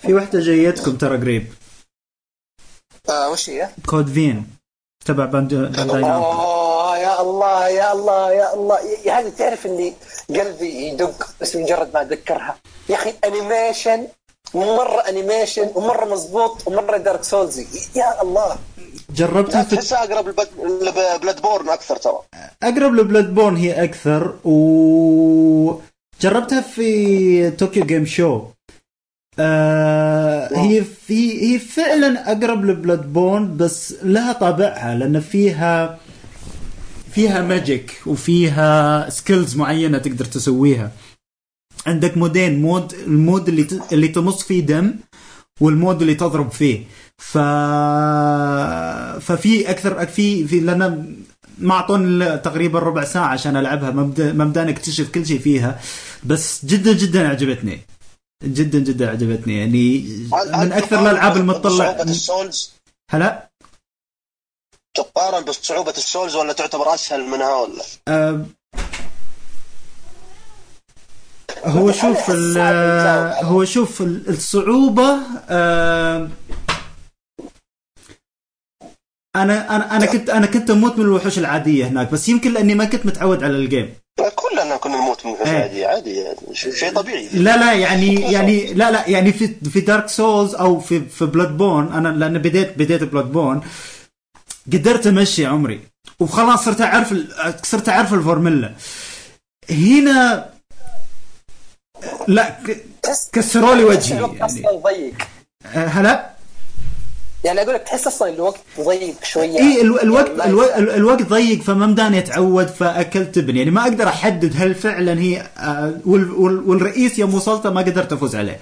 [0.02, 1.48] في واحدة جايتكم ترى قريب.
[3.10, 4.48] آه وش هي؟ Code Vein؟
[5.06, 8.80] تبع Band- اوه يا الله يا الله يا الله.
[9.06, 9.94] يا- هذه تعرف اللي
[10.30, 12.58] قلبي يدق بس مجرد ما اتذكرها
[12.90, 14.08] يا أخي animation
[14.54, 18.58] مرة animation ومرة مضبوط ومرة Dark Souls ي يا الله.
[19.10, 22.20] جربتها في تحسها أقرب ل Bloodborne أكثر ترى.
[22.64, 25.80] أقرب ل Bloodborne هي أكثر و
[26.22, 28.42] جربتها في Tokyo Game Show
[29.40, 36.00] آه هي في هي فعلا أقرب ل Bloodborne بس لها طابعها لأن فيها
[37.12, 40.92] فيها magic وفيها skills معينة تقدر تسويها.
[41.88, 43.94] عندك mode ين mode ال mode اللي ت...
[43.94, 44.94] اللي تمص فيه دم
[45.62, 46.84] وال mode اللي تضرب فيه.
[47.18, 47.38] ف
[49.22, 51.16] ففي أكثر في في لأن
[51.58, 55.80] ما أعطوني تقريبا ربع ساعة عشان ألعبها مبدا مبدأ أكتشف كل شيء فيها.
[56.24, 57.80] بس جدا جدا عجبتني.
[58.44, 59.58] جدا جدا عجبتني.
[59.60, 60.00] يعني
[60.58, 61.38] من أكثر الألعاب
[62.10, 62.72] ال Souls؟
[63.12, 63.50] هلا؟
[64.98, 68.46] تقارن بصعوبة ال Souls ولا تعتبر أسهل منها ولا؟ آه
[71.66, 72.30] هو شوف
[73.44, 76.30] هو شوف ال- الصعوبة آه،
[79.36, 82.86] أنا أنا أنا كنت أنا كنت أموت من الوحوش العادية هناك بس يمكن لأني ما
[82.86, 83.94] كنت متعود على ال game
[84.36, 85.62] كلنا كنا نموت من إيه.
[85.62, 87.30] عادي عادي شيء طبيعي.
[87.34, 91.94] لا لا يعني يعني لا لا يعني في في Dark Souls أو في في Bloodborne
[91.94, 93.62] أنا لأن بديت بديت Bloodborne
[94.74, 95.82] قدرت أمشي عمري.
[96.20, 97.14] وخلاص صرت أعرف
[97.64, 98.74] صرت أعرف الفورمولا
[99.70, 100.50] هنا
[102.28, 102.58] لا
[103.34, 104.80] كسروا لي وجهي يعني.
[104.84, 105.14] ضيق.
[105.66, 106.30] أه، هلا؟
[107.44, 109.58] يعني أقول لك تحس أصلا الوقت ضيق شوية.
[109.60, 110.82] اي الو- الوقت يعني ما الو- يساعد.
[110.82, 115.42] ال- الوقت ضيق فما مداني اتعود فاكلت ابن يعني ما أقدر أحدد هل فعلا هي
[115.58, 118.60] آه، وال- وال- والرئيس يوم وصلته ما قدرت أفوز عليه.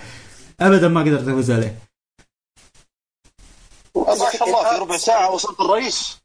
[0.62, 1.76] ابدا ما قدرت أفوز عليه.
[3.95, 6.18] ما شاء الله في ربع ساعة وصلت الرئيس.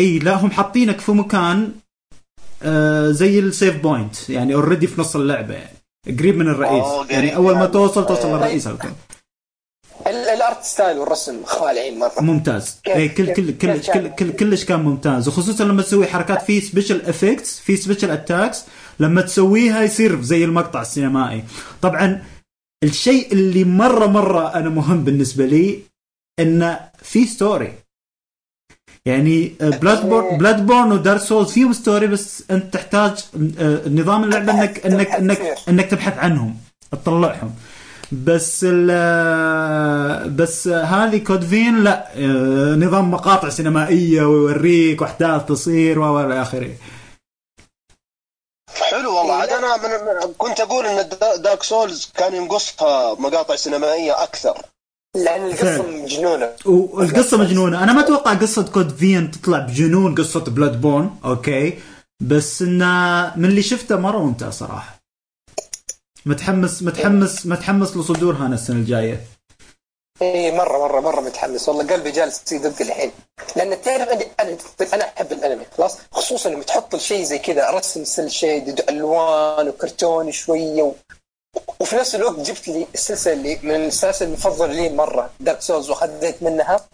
[0.00, 1.72] إي لا هم حاطينك في مكان
[2.62, 4.30] آه زي ال save point.
[4.30, 6.84] يعني already في نص اللعبة يعني قريب من الرئيس.
[6.84, 7.72] قريب يعني أول ما يعني.
[7.72, 8.90] توصل توصل للرئيس على طول.
[10.06, 12.20] ال art style والرسم خالعين مرة.
[12.20, 12.76] ممتاز.
[12.86, 15.28] اي كل كل كلش؟ كل كل كلش كان ممتاز.
[15.28, 18.64] وخصوصا لما تسوي حركات في special effects في special attacks
[19.00, 21.44] لما تسويها يصير زي المقطع السينمائي.
[21.82, 22.22] طبعا
[22.84, 25.80] الشيء اللي مره مرة أنا مهم بالنسبة لي
[26.40, 27.72] إنه في story
[29.06, 33.24] يعني Bloodborne Bloodborne و Dark Souls فيهم story بس أنت تحتاج
[33.58, 35.40] آه، نظام اللعبة انك انك انك.
[35.68, 36.56] إنك تبحث عنهم
[36.92, 37.54] تطلعهم.
[38.12, 46.20] بس ال بس هذه Code Vein لا آه، نظام مقاطع سينمائية ويوريك وأحداث تصير و
[46.20, 46.70] إلى آخره.
[48.90, 49.34] حلو والله.
[49.34, 54.56] عاد أنا من كنت أقول إن دا- Dark Souls كان ينقصها مقاطع سينمائية أكثر.
[55.16, 56.02] لأن القصة فعلا.
[56.02, 56.48] مجنونة.
[56.66, 57.82] والقصة مجنونة.
[57.84, 61.78] أنا ما أتوقع قصة Code Vein تطلع بجنون قصة Bloodborne okay؟
[62.20, 64.91] بس انه من اللي شفته مرة ممتع صراحة.
[66.26, 69.20] متحمس متحمس متحمس لصدورها أنا السنة الجاية.
[70.22, 71.68] اي مره مره مرة متحمس.
[71.68, 73.12] والله قلبي جالس يدق الحين.
[73.56, 74.08] لأن تعرف
[74.40, 74.58] أنا
[74.94, 80.32] أنا أحب الأنمي خلاص؟ خصوصا لما تحط الشيء زي كذا رسم cel shade ألوان وكرتوني
[80.32, 80.92] شوية و...
[81.80, 86.42] وفي نفس الوقت جبت لي السلسله اللي من السلاسل المفضلة لي مرة Dark Souls واخذت
[86.42, 86.88] منها.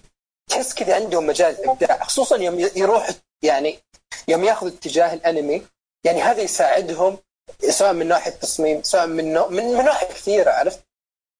[0.51, 3.11] تحس كذا عندهم مجال إبداع خصوصا يوم يروح
[3.43, 3.79] يعني
[4.29, 5.63] يوم ياخذ اتجاه الأنمي
[6.05, 7.19] يعني هذا يساعدهم
[7.71, 10.81] سواء من ناحيه تصميم سواء من من, من ناحيه كثيره عرفت؟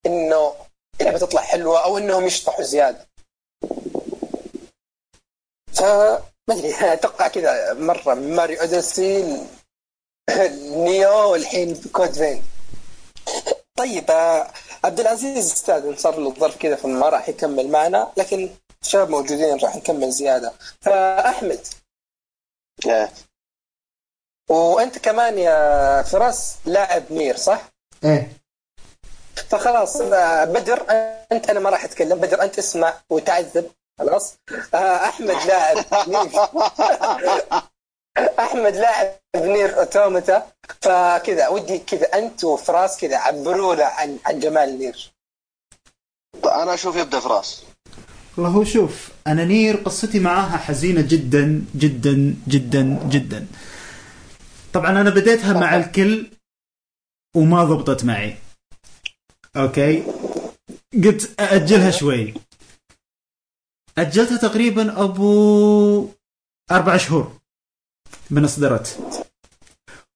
[0.07, 0.55] إنه
[1.01, 3.09] اللعبة تطلع حلوة أو إنهم يشطحوا زيادة.
[5.73, 5.83] ف
[6.49, 9.47] ما أدري أتوقع كذا مرة من Odyssey
[10.61, 12.43] Nioh والحين Code Vein.
[13.77, 14.51] طيب آه،
[14.85, 18.51] عبد العزيز أستاذ صار له الظرف كذا فما راح يكمل معنا لكن
[18.83, 20.53] الشباب موجودين راح نكمل زيادة.
[20.81, 21.67] فأحمد.
[22.87, 23.13] إيه.
[24.49, 27.63] وانت كمان يا فراس لاعب Nier صح؟
[28.05, 28.33] إيه.
[29.49, 30.87] فخلاص آه، بدر
[31.33, 32.19] انت أنا ما راح اتكلم.
[32.19, 33.67] بدر انت اسمع وتعذب.
[33.99, 34.35] خلاص؟
[34.75, 36.29] آه، احمد لاعب Nier
[38.39, 40.47] احمد لاعب Nier Automata.
[40.83, 45.13] فكذا ودي كذا انت وفراس كذا عبرونا عن عن جمال Nier
[46.45, 47.63] أنا أشوف يبدأ فراس.
[48.37, 53.47] والله هو شوف أنا Nier قصتي معاها حزينة جدا جدا جدا جدا.
[54.73, 56.31] طبعا أنا بديتها مع الكل
[57.37, 58.37] وما ضبطت معي.
[59.57, 60.03] أوكي؟
[61.05, 62.35] قلت اجلها شوي.
[63.99, 66.09] أجلتها تقريبا أبو
[66.71, 67.39] أربع شهور
[68.31, 68.99] من اصدرت.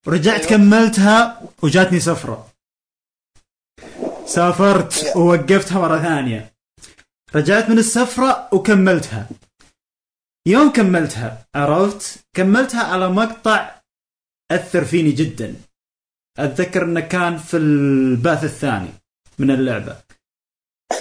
[0.09, 0.51] رجعت أيوة.
[0.51, 2.53] كملتها وجاتني سفرة.
[4.27, 6.53] سافرت ووقفتها مرة ثانية.
[7.35, 9.29] رجعت من السفرة وكملتها.
[10.47, 13.82] يوم كملتها عرفت؟ كملتها على مقطع
[14.55, 15.55] أثر فيني جدا.
[16.39, 18.91] أتذكر أنه كان في الباث الثاني
[19.39, 19.97] من اللعبة.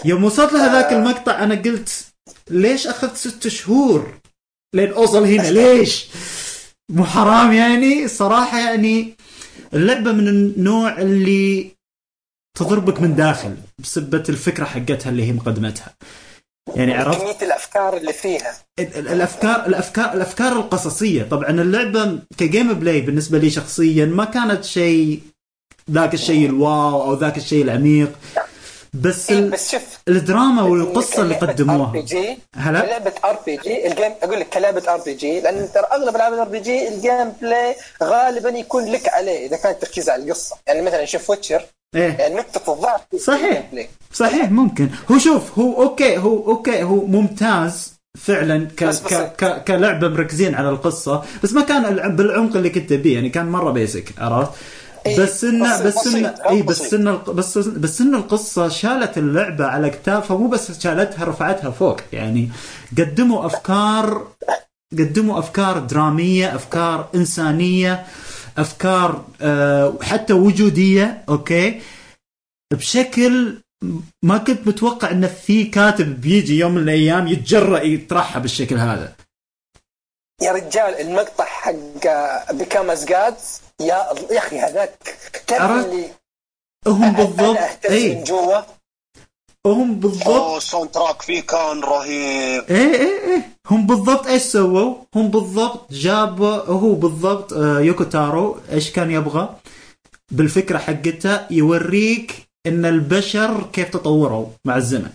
[0.06, 2.06] يوم وصلت لهذاك المقطع أنا قلت
[2.50, 4.20] ليش أخذت ست شهور
[4.76, 6.08] لين أوصل هنا؟ ليش؟
[6.92, 9.16] مو حرام يعني؟ صراحة يعني
[9.74, 11.72] اللعبة من النوع اللي
[12.58, 15.96] تضربك من داخل بسبة الفكرة حقتها اللي هي مقدمتها.
[16.76, 18.54] يعني عرفت؟ كمية الأفكار اللي فيها.
[18.80, 21.24] ال- ال- الافكار الافكار الأفكار القصصية.
[21.24, 25.20] طبعا اللعبة ك gameplay بالنسبة لي شخصيا ما كانت شيء
[25.92, 28.12] ذاك الشيء ال wow أو ذاك الشيء العميق.
[28.94, 32.02] بس إيه بس شوف الدراما والقصة اللي قدموها.
[32.02, 32.16] RPG
[32.56, 36.60] هلا؟ كلعبة RPG ال game أقول لك كلعبة RPG لأن ترى أغلب العاب ال RPG
[36.60, 40.56] ال gameplay غالبا يكون لك عليه إذا كان التركيز على القصة.
[40.68, 41.64] يعني مثلا شوف Witcher
[41.96, 43.64] إيه يعني نقطة الضعف صحيح.
[43.72, 43.90] play.
[44.14, 49.36] صحيح ممكن هو شوف هو okay هو okay هو ممتاز فعلا ك بس- بس- ك
[49.44, 53.50] ك كلعبة مركزين على القصة بس ما كان الع- بالعمق اللي كنت بيه يعني كان
[53.50, 54.52] مرة basic عرفت
[55.06, 56.94] إيه، بس انه بس انه اي بس.
[56.94, 62.50] إنه بس بس إنه القصة شالت اللعبة على اكتافها مو بس شالتها رفعتها فوق يعني
[62.98, 64.28] قدموا افكار
[65.00, 68.04] قدموا أفكار درامية أفكار إنسانية
[68.58, 71.82] أفكار آه حتى وجودية okay؟
[72.74, 73.62] بشكل
[74.24, 79.14] ما كنت متوقع إن في كاتب بيجي يوم من الأيام يتجرأ يطرحها بالشكل هذا.
[80.42, 81.74] يا رجال المقطع حق
[82.52, 83.36] Become as Gods
[83.82, 85.18] يا يا أخي هذاك
[85.52, 86.10] عرفت؟ اللي
[86.88, 88.62] هم بالضبط اي جوا
[89.68, 94.96] هم بالضبط أوه ال soundtrack فيه كان رهيب إيه إيه إيه هم بالضبط إيش سووا؟
[95.16, 99.56] هم بالضبط جابوا هو بالضبط آه، يوكو تارو إيش كان يبغى؟
[100.32, 102.34] بالفكرة حقته يوريك
[102.68, 105.10] إن البشر كيف تطوروا مع الزمن.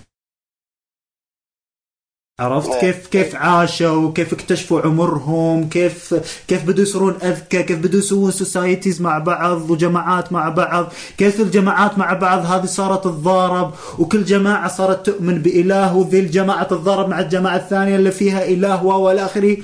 [2.41, 2.81] عرفت؟ إيه.
[2.81, 6.15] كيف كيف عاشوا؟ كيف اكتشفوا عمرهم؟ كيف
[6.49, 11.99] كيف بدوا يصيرون أذكى؟ كيف بدوا يسوون سوسايتيز مع بعض وجماعات مع بعض؟ كيف الجماعات
[11.99, 17.57] مع بعض هذه صارت تتضارب وكل جماعة صارت تؤمن بإله وذي الجماعة تتضارب مع الجماعة
[17.57, 19.57] الثانية اللي فيها إله والى اخره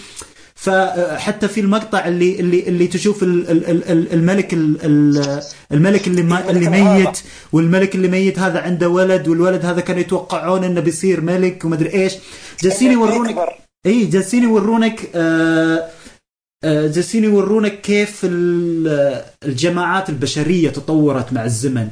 [0.62, 6.06] فحتى في المقطع اللي اللي اللي تشوف ال- ال- ال- ال- الملك ال- ال- الملك
[6.08, 6.20] اللي
[6.50, 7.18] اللي ميت
[7.52, 12.12] والملك اللي ميت هذا عنده ولد والولد هذا كانوا يتوقعون إنه بيصير ملك ومدري إيش.
[12.62, 13.36] جالسين يورونك.
[13.86, 15.88] إي جالسين يورونك آه
[16.64, 21.88] آه، جالسين يورونك كيف ال- الجماعات البشرية تطورت مع الزمن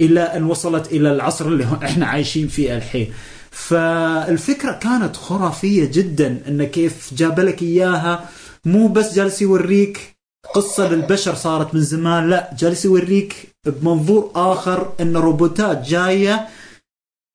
[0.00, 3.12] إلى أن وصلت إلى العصر اللي إحنا عايشين فيه الحين.
[3.54, 8.28] فالفكرة كانت خرافية جدا انه كيف جاب لك إياها.
[8.64, 10.16] مو بس جالس يوريك
[10.54, 16.48] قصة للبشر صارت من زمان لا جالس يوريك بمنظور آخر إن روبوتات جاية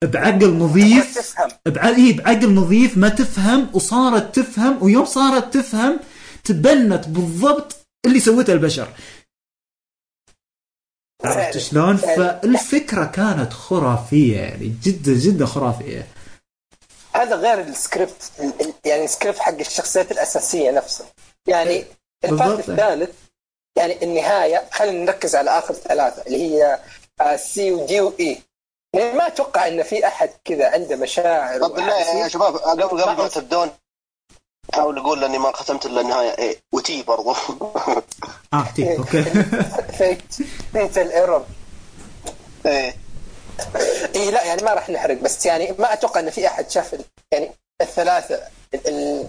[0.04, 1.34] بعقل نظيف
[1.66, 6.00] بعقل إيه بعقل نظيف ما تفهم وصارت تفهم ويوم صارت تفهم
[6.44, 7.76] تبنت بالضبط
[8.06, 8.88] اللي سوته البشر.
[11.24, 11.58] عرفت.
[11.58, 16.06] شلون؟ فالفكرة كانت خرافية يعني جدا جدا خرافية
[17.14, 21.04] هذا غير السكريبت ال- ال- يعني السكريبت حق الشخصيات الأساسية نفسه
[21.46, 21.84] يعني
[22.24, 22.70] ال part بالضبط.
[22.70, 23.10] الثالث
[23.76, 26.78] يعني النهاية خلينا نركز على آخر ثلاثة اللي هي
[27.36, 28.38] C و D و E
[28.94, 32.28] يعني ما أتوقع إن في أحد كذا عنده مشاعر طب بالله يا.
[32.28, 33.70] شباب قبل قبل ما تبدون
[34.74, 36.38] حاول أقول لأني ما ختمت إلا النهاية.
[36.38, 37.30] A و T برضو.
[38.54, 39.22] آه T okay.
[39.98, 40.34] fat
[40.72, 41.44] fatal error
[42.66, 42.96] إيه.
[44.16, 46.96] اي لا يعني ما راح نحرق بس يعني ما أتوقع إن في أحد شاف
[47.32, 48.34] يعني الثلاثه
[48.74, 49.26] ال- ال-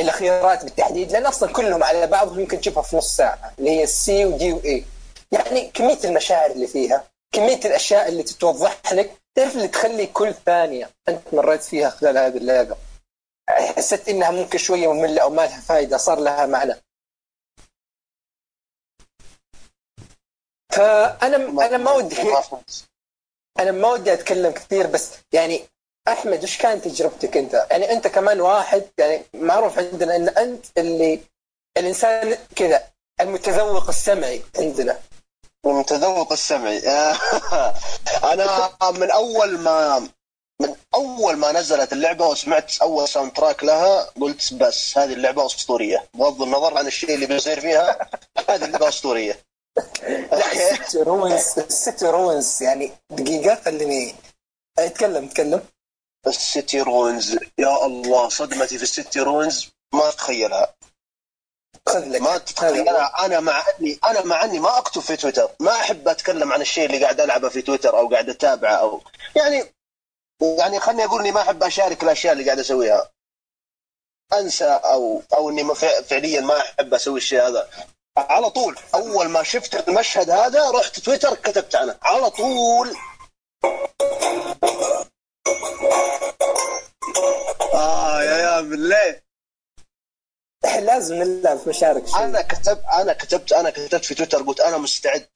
[0.00, 4.04] الأخيرات بالتحديد لأن أصلا كلهم على بعضهم يمكن تشوفها في نص ساعة اللي هي ال
[4.04, 4.84] C و D و E
[5.32, 10.90] يعني كمية المشاعر اللي فيها كمية الأشياء اللي تتوضح لك تعرف اللي تخلي كل ثانية
[11.08, 12.76] أنت مريت فيها خلال هذه اللعبة.
[13.52, 16.74] حسيت إنها ممكن شوية مملة أو ما لها فائده صار لها معنى.
[20.72, 22.16] فأنا أنا ما ودي
[23.58, 25.62] أنا ما ودي أتكلم كثير بس يعني
[26.08, 31.20] أحمد وش كانت تجربتك أنت؟ يعني أنت كمان واحد يعني معروف عندنا إن أنت اللي
[31.76, 32.82] الإنسان كذا
[33.20, 35.00] المتذوق السمعي عندنا.
[35.66, 36.78] المتذوق السمعي.
[38.32, 40.08] أنا من أول ما
[40.62, 46.08] من أول ما نزلت اللعبة وسمعت أول soundtrack لها قلت بس هذه اللعبة أسطورية.
[46.14, 48.10] بغض النظر عن الشيء اللي بيصير فيها
[48.48, 49.38] هذه اللعبة أسطورية.
[50.32, 54.14] لا ال City Ruins ال City Ruins يعني دقيقة خليني
[54.78, 55.62] أتكلم اتكلم
[56.26, 60.12] ال City Ruins يا الله صدمتي في ال City Ruins ما
[61.94, 63.26] لك ما تتخيلها.
[63.26, 66.86] أنا مع إني أنا مع إني ما أكتب في تويتر ما أحب أتكلم عن الشيء
[66.86, 69.00] اللي قاعد ألعبه في تويتر أو قاعد أتابعه أو
[69.36, 69.64] يعني
[70.58, 73.10] يعني خلني أقول إني ما أحب أشارك الأشياء اللي قاعد أسويها.
[74.32, 77.70] أنسى أو أو إني فعليا ما أحب أسوي الشيء هذا.
[78.16, 82.96] على طول أول ما شفت المشهد هذا رحت تويتر كتبت عنه على طول.
[87.74, 89.20] آه يا يا بالله.
[90.64, 92.18] لازم نلعب مشارك شيء.
[92.24, 95.28] أنا كتبت أنا كتبت أنا كتبت في تويتر قلت أنا مستعد.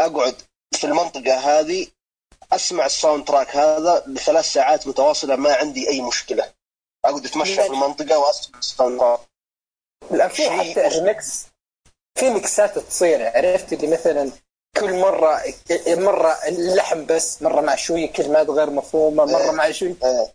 [0.00, 0.42] أقعد
[0.72, 1.86] في المنطقة هذه
[2.52, 6.52] أسمع ال soundtrack هذا لثلاث ساعات متواصلة ما عندي أي مشكلة.
[7.04, 9.20] أقعد أتمشى في المنطقة وأسمع ال soundtrack.
[10.10, 11.46] لا في حتى ريمكس
[12.18, 14.30] في ميكسات تصير عرفت؟ اللي مثلا
[14.76, 15.42] كل مرة
[15.86, 20.32] مرة اللحن بس مرة مع شوية كلمات غير مفهومة مرة مع شوية آه.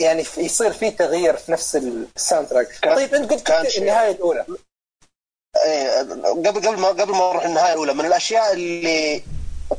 [0.00, 2.78] يعني يصير في تغيير في نفس ال sound track.
[2.84, 3.78] طيب أنت قلت.
[3.78, 4.46] النهاية الأولى.
[5.64, 9.22] إيه، قبل قبل ما قبل ما نروح النهاية الأولى من الأشياء اللي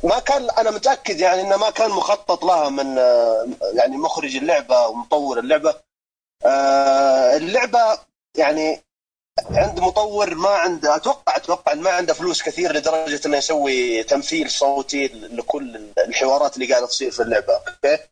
[0.03, 4.87] ما كان أنا متأكد يعني إنه ما كان مخطط لها من آه، يعني مخرج اللعبة
[4.87, 5.75] ومطور اللعبة.
[6.45, 7.99] آه، اللعبة
[8.37, 8.81] يعني
[9.51, 15.07] عند مطور ما عنده أتوقع أتوقع ما عنده فلوس كثير لدرجة إنه يسوي تمثيل صوتي
[15.07, 18.03] لكل الحوارات اللي قاعدة تصير في اللعبة أوكي؟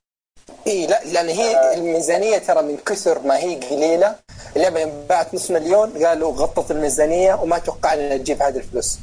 [0.68, 4.16] إي لا لأن هي الميزانية ترى من كثر ما هي قليلة.
[4.56, 8.98] اللعبة يوم باعت نص مليون قالوا غطت الميزانية وما توقعنا تجيب هذه الفلوس.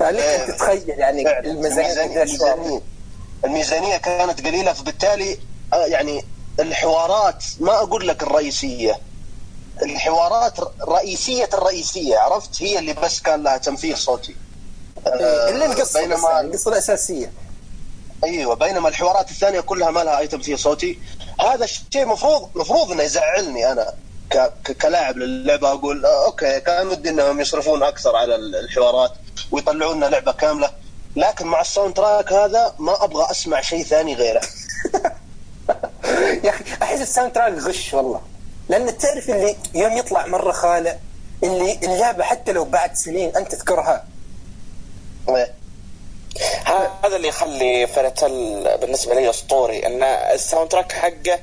[0.00, 0.44] إيه.
[0.44, 2.04] أن تتخيل يعني الميزانية.
[2.22, 2.80] الميزانية,
[3.44, 5.38] الميزانية كانت قليلة فبالتالي
[5.72, 6.24] آه، يعني
[6.60, 8.98] الحوارات ما أقول لك الرئيسية.
[9.82, 10.54] الحوارات
[10.88, 14.36] رئيسية الرئيسية عرفت؟ هي اللي بس كان لها تمثيل صوتي.
[15.06, 17.32] إيه، إلا القصة بس بينما القصة الأساسية.
[18.24, 20.98] أيوه بينما الحوارات الثانية كلها ما لها أي تمثيل صوتي.
[21.40, 23.94] هذا الشيء مفروض مفروض إنه يزعلني أنا
[24.82, 29.12] كلاعب للعبة أقول آه، okay كان ودي إنهم يصرفون أكثر على ال- الحوارات.
[29.50, 30.70] ويطلعون لنا لعبة كاملة.
[31.16, 34.40] لكن مع ال soundtrack هذا ما أبغى أسمع شيء ثاني غيره.
[36.44, 38.20] يا أخي أحس ال soundtrack غش والله.
[38.68, 40.98] لأن تعرف اللي يوم يطلع مرة خالع
[41.42, 44.04] اللي اللعبه حتى لو بعد سنين أنت تذكرها.
[45.28, 45.52] إيه.
[47.04, 51.38] هذا اللي يخلي Fairy Tail بالنسبة لي أسطوري إن ال soundtrack حقه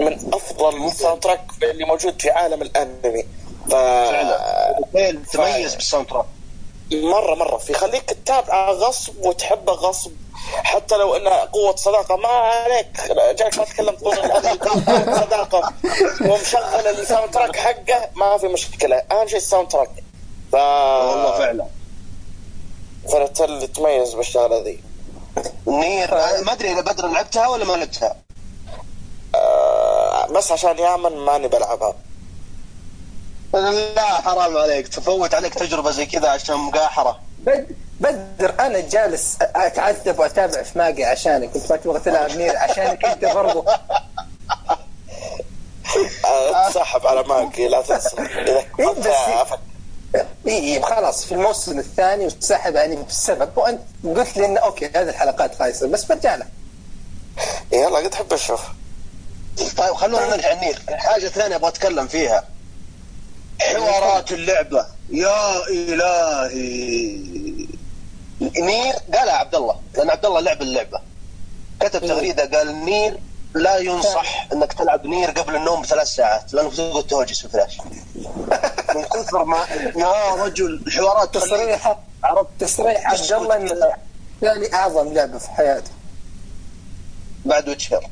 [0.00, 3.26] من أفضل ال soundtrack اللي موجود في عالم الأنمي.
[3.70, 5.22] ف فعلا.
[5.32, 6.26] تميز بال soundtrack.
[7.00, 7.56] مره مرة.
[7.56, 10.12] فيخليك تتابعه غصب وتحبه غصب.
[10.64, 12.16] حتى لو انه قوة صداقة.
[12.16, 13.00] ما عليك.
[13.38, 14.16] جاك ما تكلم طول
[15.24, 15.72] صداقة.
[16.20, 18.08] ومشغل ال soundtrack حقه.
[18.14, 18.96] ما في مشكلة.
[19.12, 19.90] أهم شيء ال soundtrack
[20.52, 21.66] ف والله فعلا.
[23.12, 24.80] Fairy Tail يتميز بالشغلة ذي.
[25.66, 28.16] Nier ما أدري إذا بدر لعبتها ولا ما لعبتها.
[29.34, 31.94] آه، بس عشان يامن ماني بلعبها.
[33.52, 37.20] لا حرام عليك تفوت عليك تجربة زي كذا عشان مقاهرة.
[37.38, 43.04] بد- بدر أنا جالس أتعذب وأتابع في Magi عشانك انت ما تبغى تلعب Nier عشانك
[43.04, 43.64] أنت برضو.
[46.24, 48.16] آه، تسحب على ماكي لا تنسى.
[48.22, 49.58] إذا إيه، كنت بس- أفك-
[50.46, 55.08] اي إي، خلاص في الموسم الثاني وسحب يعني بسبب وأنت قلت لي إنه okay هذه
[55.08, 56.48] الحلقات خايسة بس برجع لها.
[57.72, 58.60] يلا قد احب أشوف
[59.76, 62.44] طيب خلونا نرجع ال Nier الحاجة الثانية أبغى أتكلم فيها.
[63.60, 64.86] حوارات اللعبة.
[65.10, 67.16] يا إلهي.
[68.40, 71.00] Nier قالها عبد الله لأن عبد الله لعب اللعبة.
[71.80, 73.18] كتب تغريدة قال Nier
[73.54, 77.78] لا ينصح إنك تلعب Nier قبل النوم بثلاث ساعات لانك تقعد تهوجس في فلاش.
[78.96, 79.58] من كثر ما
[79.96, 83.92] يا رجل تخليك- تصريح عرفت تصريح عبد الله إنه
[84.40, 85.90] ثاني أعظم لعبة في حياته
[87.44, 88.06] بعد Witcher.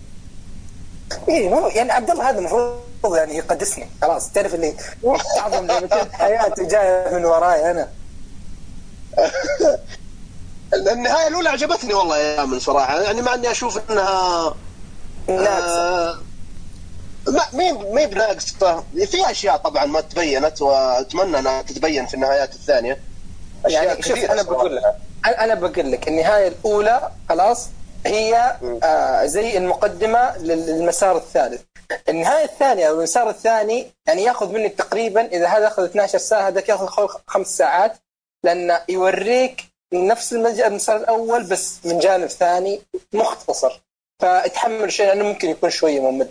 [1.28, 1.42] اي
[1.74, 3.88] يعني عبد الله هذا المفروض يعني يقدسني.
[4.02, 4.74] خلاص تعرف اللي
[5.38, 7.88] اعظم لعبتين حياتي جاية من وراي أنا.
[10.74, 13.00] النهاية الأولى عجبتني والله يا من صراحة.
[13.02, 14.54] يعني مع إني أشوف إنها
[15.28, 16.10] ناقصة.
[16.10, 16.18] آه،
[17.28, 23.00] ما مي مي بناقصة في أشياء طبعا ما تبينت وأتمنى إنها تتبين في النهايات الثانية.
[23.64, 24.42] أشياء يعني شوف أنا.
[24.42, 24.82] بقول لك
[25.26, 27.66] أنا بقول لك النهاية الأولى خلاص
[28.06, 31.60] هي آه زي المقدمة لل- للمسار الثالث.
[32.08, 36.68] النهاية الثانية أو المسار الثاني يعني يأخذ منك تقريبا إذا هذا أخذ 12 ساعة هذاك
[36.68, 37.98] يأخذ خمس ساعات
[38.44, 43.80] لأنه يوريك نفس المسار الأول بس من جانب ثاني مختصر.
[44.20, 46.28] فاتحمل شيء لأنه ممكن يكون شوية ممل.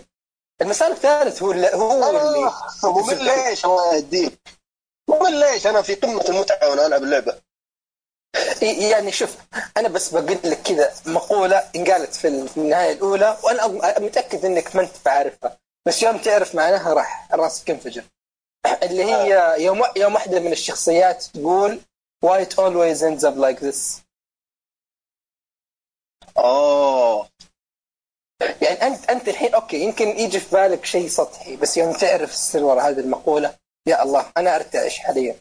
[0.62, 2.50] المسار الثالث هو اللي هو اللي
[2.84, 4.38] آه، ممل ليش الله يهديك
[5.08, 7.49] ممل ليش؟ أنا في قمة المتعة وأنا ألعب اللعبة.
[8.62, 9.36] يعني شوف
[9.76, 14.76] أنا بس بقول لك كذا مقولة انقالت في ال- في النهاية الأولى وأنا متأكد إنك
[14.76, 18.04] ما أنت عارفها بس يوم تعرف معناها راح راسك ينفجر.
[18.82, 21.80] اللي هي يوم يوم واحدة من الشخصيات تقول
[22.26, 24.00] why it always ends up like this.
[26.38, 27.28] اوه
[28.62, 32.64] يعني انت أنت الحين أوكي يمكن يجي في بالك شيء سطحي بس يوم تعرف السر
[32.64, 33.54] وراء هذه المقولة
[33.86, 35.36] يا الله أنا أرتعش حاليا.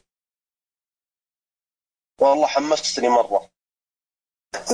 [2.20, 3.50] والله حمستني مرة.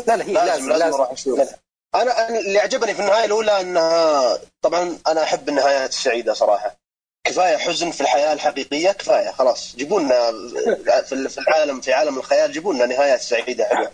[0.07, 1.37] لا لا هي لازم لازم لازم لازم, أروح أشوف.
[1.39, 1.47] لا.
[1.95, 6.75] أنا أنا اللي عجبني في النهاية الأولى إنها طبعا أنا أحب النهايات السعيدة صراحة.
[7.23, 9.75] كفاية حزن في الحياة الحقيقية كفاية خلاص.
[9.75, 10.31] جيبوا لنا
[11.01, 13.91] في في العالم في عالم الخيال جيبوا لنا نهايات سعيدة حلوة.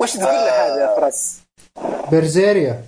[0.00, 1.36] وش تقول له هذا يا فراس؟
[2.12, 2.84] برزيريا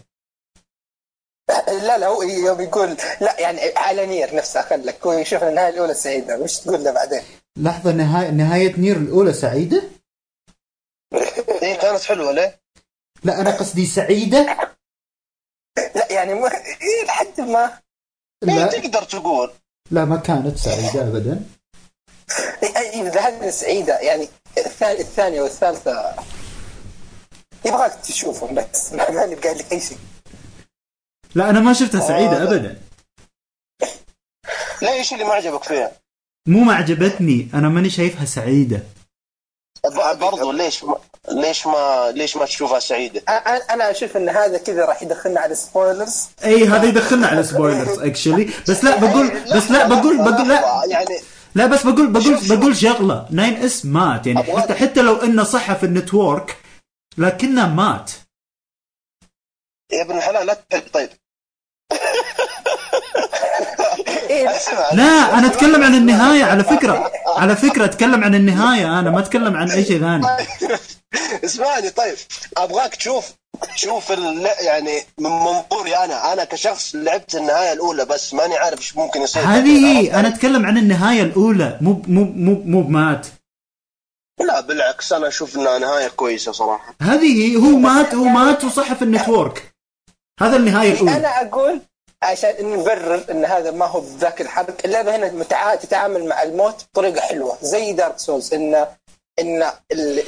[1.69, 5.95] لا لا هو يوم يقول لا يعني على نير نفسها خلك هو يشوف النهاية الأولى
[5.95, 7.23] سعيده وش تقول له بعدين؟
[7.59, 9.83] لحظة نهاية نهاية نير الأولى سعيدة؟
[11.63, 12.61] إيه كانت حلوة ليه؟
[13.25, 14.71] لا أنا قصدي سعيدة؟
[15.95, 17.79] لا يعني ما إيه لحد ما
[18.45, 19.53] إيه لا تقدر تقول
[19.91, 21.45] لا ما كانت سعيدة أبدا
[22.63, 24.29] إيه، إيه، إذا هذه سعيدة يعني
[24.83, 26.15] الثانية والثالثة
[27.65, 29.99] يبغاك تشوفهم بس ما ماني قايل لك أي شيء
[31.35, 32.81] لا أنا ما شفتها سعيدة ابدا
[34.83, 36.04] ليه إيش اللي ما عجبك فيها؟
[36.47, 38.83] مو ما عجبتني أنا ماني شايفها سعيدة.
[40.21, 40.97] برضو ليش ما
[41.29, 43.21] ليش ما ليش ما تشوفها سعيدة؟
[43.71, 48.51] أنا أشوف إن هذا كذا راح يدخلنا على سبويلرز أي هذا يدخلنا على spoilers actually
[48.69, 50.83] بس لا بقول بس لا بقول بقول لا.
[50.89, 51.19] يعني
[51.55, 52.39] لا بس بقول بقول.
[52.49, 53.27] بقول شغلة.
[53.31, 56.57] Nine S مات يعني حتى حتى لو إنه صح في ال network
[57.19, 58.11] لكنه مات.
[59.93, 60.89] يا ابن الحلال لا تحرق.
[60.93, 61.11] طيب.
[64.93, 67.13] لا أنا أتكلم عن النهاية على فكرة.
[67.27, 70.27] على فكرة أتكلم عن النهاية أنا ما أتكلم عن أي شيء ثاني.
[71.45, 72.15] اسمعني طيب.
[72.57, 73.25] أبغاك تشوف
[73.77, 76.33] تشوف ال- يعني من منظوري أنا.
[76.33, 79.43] أنا كشخص لعبت النهاية الأولى بس ماني عارف إيش ممكن يصير.
[79.43, 81.79] هذه هي؟ أنا أتكلم عن النهاية الأولى.
[81.81, 83.27] مو مو مو مو بمات
[84.41, 86.95] لا بالعكس أنا أشوف إنها نهاية كويسة صراحة.
[87.03, 89.74] هذه هي هو مات هو مات وصح في النتورك.
[90.41, 91.17] هذا النهاية الأولى.
[91.17, 91.81] أنا أقول
[92.23, 95.75] عشان نبرر إن هذا ما هو بذاك الحرق اللعبه هنا متع...
[95.75, 98.87] تتعامل مع الموت بطريقة حلوة زي Dark Souls ان
[99.39, 100.23] إن ال...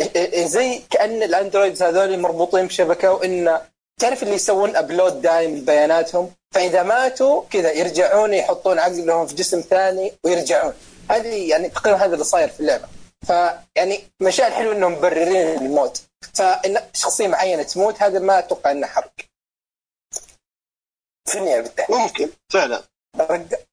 [0.48, 3.60] زي كأن ال androids هذول مربوطين بشبكة وإن
[4.00, 10.12] تعرف اللي يسوون upload دايم لبياناتهم فإذا ماتوا كذا يرجعون يحطون عقلهم في جسم ثاني
[10.24, 10.72] ويرجعون.
[11.10, 12.88] هذه يعني تقريبا هذا اللي صاير في اللعبة.
[13.26, 16.02] فيعني مشاعر حلو إنهم مبررين الموت.
[16.34, 19.12] فإن شخصية معينة تموت هذا ما أتوقع انه حرق
[21.26, 22.30] في النهايه بالتحديد ممكن.
[22.52, 22.82] فعلا.
[23.20, 23.64] رق-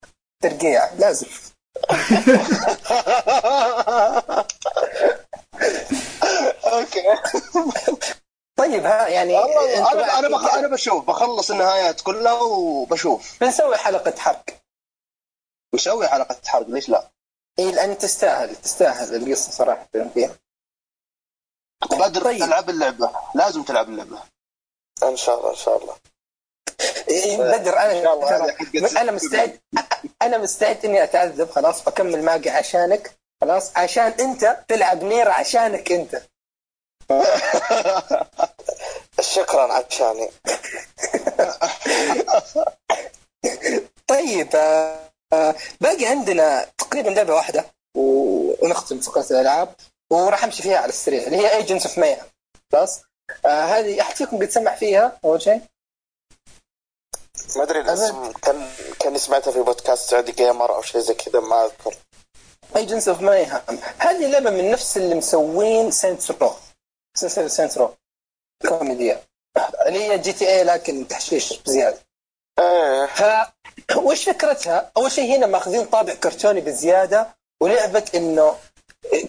[0.43, 1.27] ترقيع لازم.
[6.65, 7.03] أوكي.
[8.57, 10.53] طيب ها يعني أنا أنا بخ...
[10.53, 13.37] أنا بشوف بخلص النهايات كلها وبشوف.
[13.41, 14.43] بنسوي حلقة حرق.
[15.73, 17.09] مسوي حلقة حرق ليش لا؟
[17.59, 20.35] اي لأن تستاهل تستاهل القصة صراحة فيها
[21.91, 22.39] بدر طيب.
[22.39, 24.19] تلعب اللعبة لازم تلعب اللعبة.
[25.03, 25.95] إن شاء الله إن شاء الله.
[27.39, 29.59] بدر أنا أنا مستعد
[30.21, 33.11] أنا مستعد إني أتعذب خلاص بكمل معك عشانك
[33.41, 36.21] خلاص عشان أنت تلعب نير عشانك أنت.
[39.21, 40.29] شكرا عشاني.
[44.07, 47.65] طيب آه، باقي عندنا تقريبا لعبة واحدة
[47.97, 49.73] ونختم فقرة الألعاب
[50.09, 52.25] وراح أمشي فيها على السريع اللي هي Agents of Mayhem
[52.71, 53.01] خلاص؟
[53.45, 55.61] آه هذه احد فيكم قد سمع فيها أول شيء؟
[57.55, 58.69] ما أدري الاسم كان
[58.99, 61.95] كاني سمعتها في بودكاست Saudi Gamer أو شيء زي كذا ما أذكر.
[62.75, 63.63] Agents of Mayhem
[63.97, 66.53] هذه لعبة من نفس اللي مسوين Saints Row
[67.17, 67.93] سلسله Saints Row
[68.69, 69.23] كوميديا
[69.85, 71.97] اللي هي GTA لكن تحشيش بزيادة.
[72.59, 73.05] إيه.
[73.05, 73.23] ف
[73.95, 77.27] وش فكرتها؟ أول شيء هنا ماخذين طابع كرتوني بزيادة
[77.61, 78.55] ولعبة إنه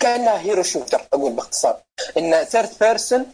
[0.01, 1.81] كأنها hero shooter أقول باختصار.
[2.19, 3.33] إن third person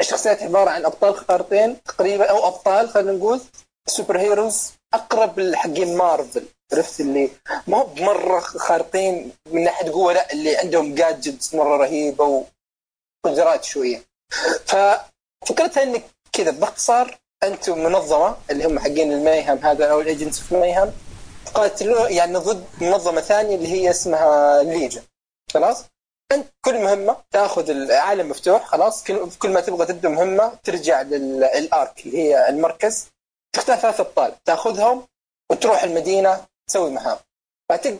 [0.00, 3.40] الشخصيات عبارة عن أبطال خارقين تقريبا أو أبطال خلينا نقول
[3.88, 6.44] superheroes أقرب لحقين مارفل.
[6.72, 7.30] عرفت اللي؟
[7.66, 12.44] ما هو بمرة خارقين من ناحية قوة لا اللي عندهم gadgets مرة رهيبة
[13.24, 14.02] وقدرات شوية.
[14.66, 16.02] ففكرتها إنك
[16.32, 20.92] كذا باختصار أنتم منظمة اللي هم حقين ال Mayhem هذا أو ال agents في Mayhem
[21.46, 25.02] تقاتلون يعني ضد منظمة ثانية اللي هي اسمها Legion
[25.54, 25.84] خلاص؟
[26.32, 29.04] أنت كل مهمة تاخذ العالم مفتوح خلاص؟
[29.38, 33.11] كل ما تبغى تبدا مهمة ترجع لل ARK اللي هي المركز.
[33.52, 34.34] تختار ثلاث أبطال.
[34.44, 35.06] تأخذهم
[35.50, 37.16] وتروح المدينة تسوي مهام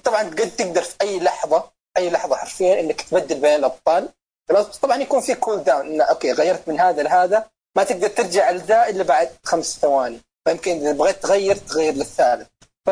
[0.04, 4.08] طبعا قد تقدر في أي لحظة أي لحظة حرفيا إنك تبدل بين الأبطال.
[4.82, 7.50] طبعا يكون في cooldown إنه okay غيرت من هذا لهذا.
[7.76, 10.20] ما تقدر ترجع لذا إلا بعد خمس ثواني.
[10.44, 12.48] فيمكن إذا بغيت تغير تغير للثالث.
[12.86, 12.90] ف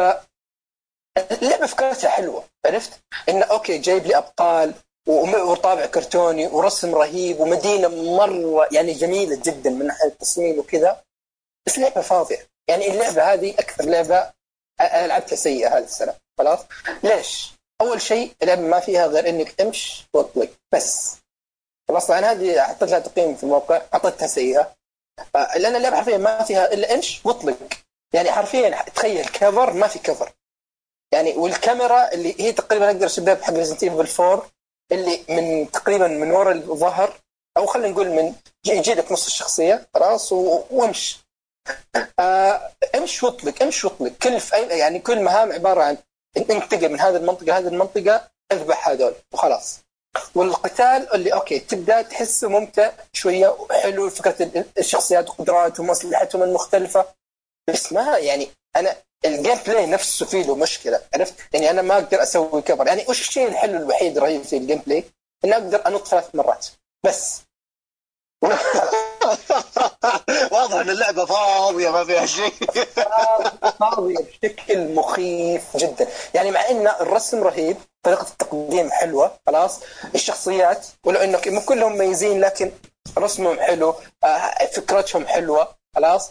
[1.18, 2.90] اللعبة فكرتها حلوة عرفت؟
[3.28, 4.74] إنه okay جايب لي أبطال
[5.06, 11.00] وطابع كرتوني ورسم رهيب ومدينة مرة يعني جميلة جدا من ناحية التصميم وكذا.
[11.66, 12.48] بس لعبة فاضية.
[12.68, 14.32] يعني اللعبة هذه أكثر لعبة أ-
[14.80, 16.14] أنا لعبتها سيئة هذه السنة.
[16.38, 16.58] خلاص؟
[17.02, 21.16] ليش؟ أول شيء اللعبة ما فيها غير إنك تمشي واطلق بس.
[21.88, 23.82] خلاص؟ أنا هذه حطيت لها تقييم في الموقع.
[23.94, 24.74] أعطيتها سيئة.
[25.36, 27.56] آه، لأن اللعبة حرفيا ما فيها إلا امش واطلق
[28.14, 30.32] يعني حرفيا تخيل cover ما في cover
[31.12, 34.50] يعني والكاميرا اللي هي تقريبا أقدر اشبهها بحق Resident Evil 4
[34.92, 37.20] اللي من تقريبا من ورا الظهر
[37.56, 38.34] أو خلينا نقول من
[38.66, 39.88] يجي لك نص الشخصية.
[39.94, 41.29] خلاص؟ و- وامش آه
[42.94, 44.12] امش واطلق امش واطلق.
[44.22, 45.96] كل في أي يعني كل مهام عبارة عن
[46.36, 49.78] انتقل من هذه المنطقة هذه المنطقة اذبح هذول وخلاص.
[50.34, 57.04] والقتال اللي okay تبدأ تحسه ممتع شوية وحلو فكرة ال- الشخصيات وقدراتهم واسلحتهم المختلفة.
[57.68, 62.22] بس ما يعني أنا ال gameplay نفسه فيه له مشكلة عرفت؟ يعني أنا ما أقدر
[62.22, 65.04] أسوي cover يعني وش الشيء الحلو الوحيد الرهيب في ال gameplay؟
[65.44, 66.66] اني أقدر أنط ثلاث مرات.
[67.06, 67.40] بس.
[70.52, 72.52] واضح إن اللعبة فاضية ما فيها شيء.
[73.80, 76.08] فاضية بشكل مخيف جدا.
[76.34, 79.80] يعني مع إن الرسم رهيب طريقة التقديم حلوة خلاص.
[80.14, 82.72] الشخصيات ولو انه مو كلهم مميزين لكن
[83.18, 83.94] رسمهم حلو
[84.24, 86.30] آه، فكرتهم حلوة خلاص.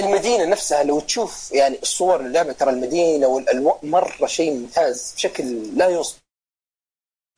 [0.00, 5.88] المدينة نفسها لو تشوف يعني الصور اللعبة ترى المدينة والالوان مرة شيء ممتاز بشكل لا
[5.88, 6.22] يوصف.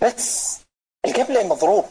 [0.02, 0.56] بس
[1.06, 1.84] ال game مضروب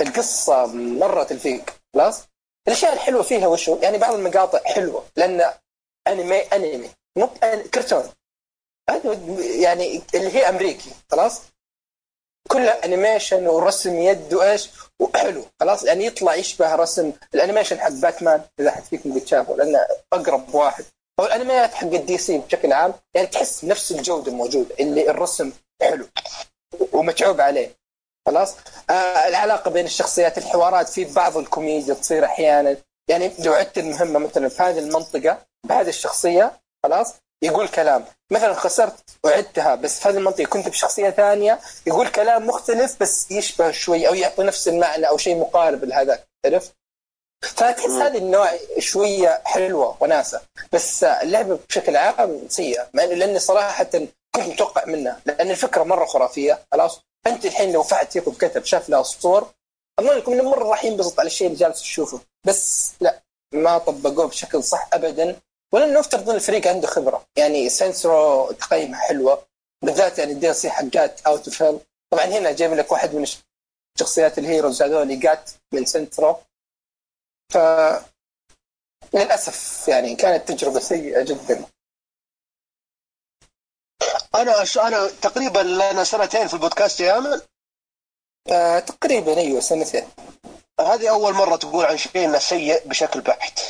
[0.00, 2.22] القصة مرة تلفيق خلاص.
[2.68, 5.52] الأشياء الحلوة فيها وشو؟ يعني بعض المقاطع حلوة لأن
[6.08, 6.90] أنمي أنمي.
[7.18, 8.12] مو أن- كرتون.
[9.60, 11.40] يعني اللي هي أمريكي خلاص؟
[12.48, 14.70] كلها animation ورسم يد وإيش
[15.00, 19.56] وحلو خلاص؟ يعني يطلع يشبه رسم ال animation حق باتمان إذا حد فيكم قد شافه
[19.56, 20.84] لأنه أقرب واحد.
[21.20, 25.52] أو الانميات حق ال DC بشكل عام يعني تحس نفس الجودة موجودة اللي الرسم
[25.82, 26.06] حلو
[26.92, 27.76] ومتعوب عليه.
[28.26, 28.54] خلاص؟
[28.90, 32.76] آه العلاقة بين الشخصيات الحوارات في بعض الكوميديا تصير أحيانا.
[33.08, 38.04] يعني لو عدت المهمة مثلا في هذه المنطقة بهذه الشخصية خلاص؟ يقول كلام.
[38.30, 38.94] مثلا خسرت
[39.24, 44.14] وعدتها بس في هذه المنطقة كنت بشخصية ثانية يقول كلام مختلف بس يشبه شوي أو
[44.14, 46.72] يعطي نفس المعنى أو شيء مقارب لهذاك عرفت؟
[47.42, 50.40] فتحس هذه النوع شوية حلوة وناسة
[50.72, 53.90] بس اللعبة بشكل عام سيئة مع إنه لأني صراحة
[54.36, 56.66] كنت متوقع منها لأن الفكرة مرة خرافية.
[56.72, 59.50] خلاص أنت الحين لو فعل فيكم كتب شاف لها صور
[59.98, 62.20] أظن انه مرة راح ينبسط على الشيء اللي جالس تشوفه.
[62.44, 63.22] بس لا
[63.54, 65.40] ما طبقوه بشكل صح ابدا.
[65.72, 67.26] ولأنه نفترض أن الفريق عنده خبرة.
[67.36, 69.46] يعني سنسرو تقييمها حلوة
[69.84, 71.80] بالذات يعني الدي سي حقات اوت اوف
[72.10, 73.26] طبعا هنا جايب لك واحد من
[73.98, 76.36] شخصيات الهيروز هذول جات من سنترو
[77.52, 77.58] ف
[79.14, 81.64] للأسف يعني كانت تجربة سيئة جدا.
[84.36, 84.78] أنا أش...
[84.78, 87.42] أنا تقريبا لنا سنتين في البودكاست يا أمل.
[88.48, 90.08] آه تقريبا أيوه سنتين.
[90.80, 93.60] هذه أول مرة تقول عن شيء انه سيء بشكل بحت.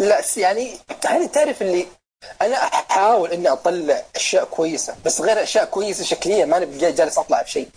[0.00, 1.86] لا يعني هذه تعرف اللي
[2.42, 7.42] أنا أحاول إني أطلع أشياء كويسة بس غير أشياء كويسة شكليا ما أنا جالس أطلع
[7.42, 7.68] بشيء.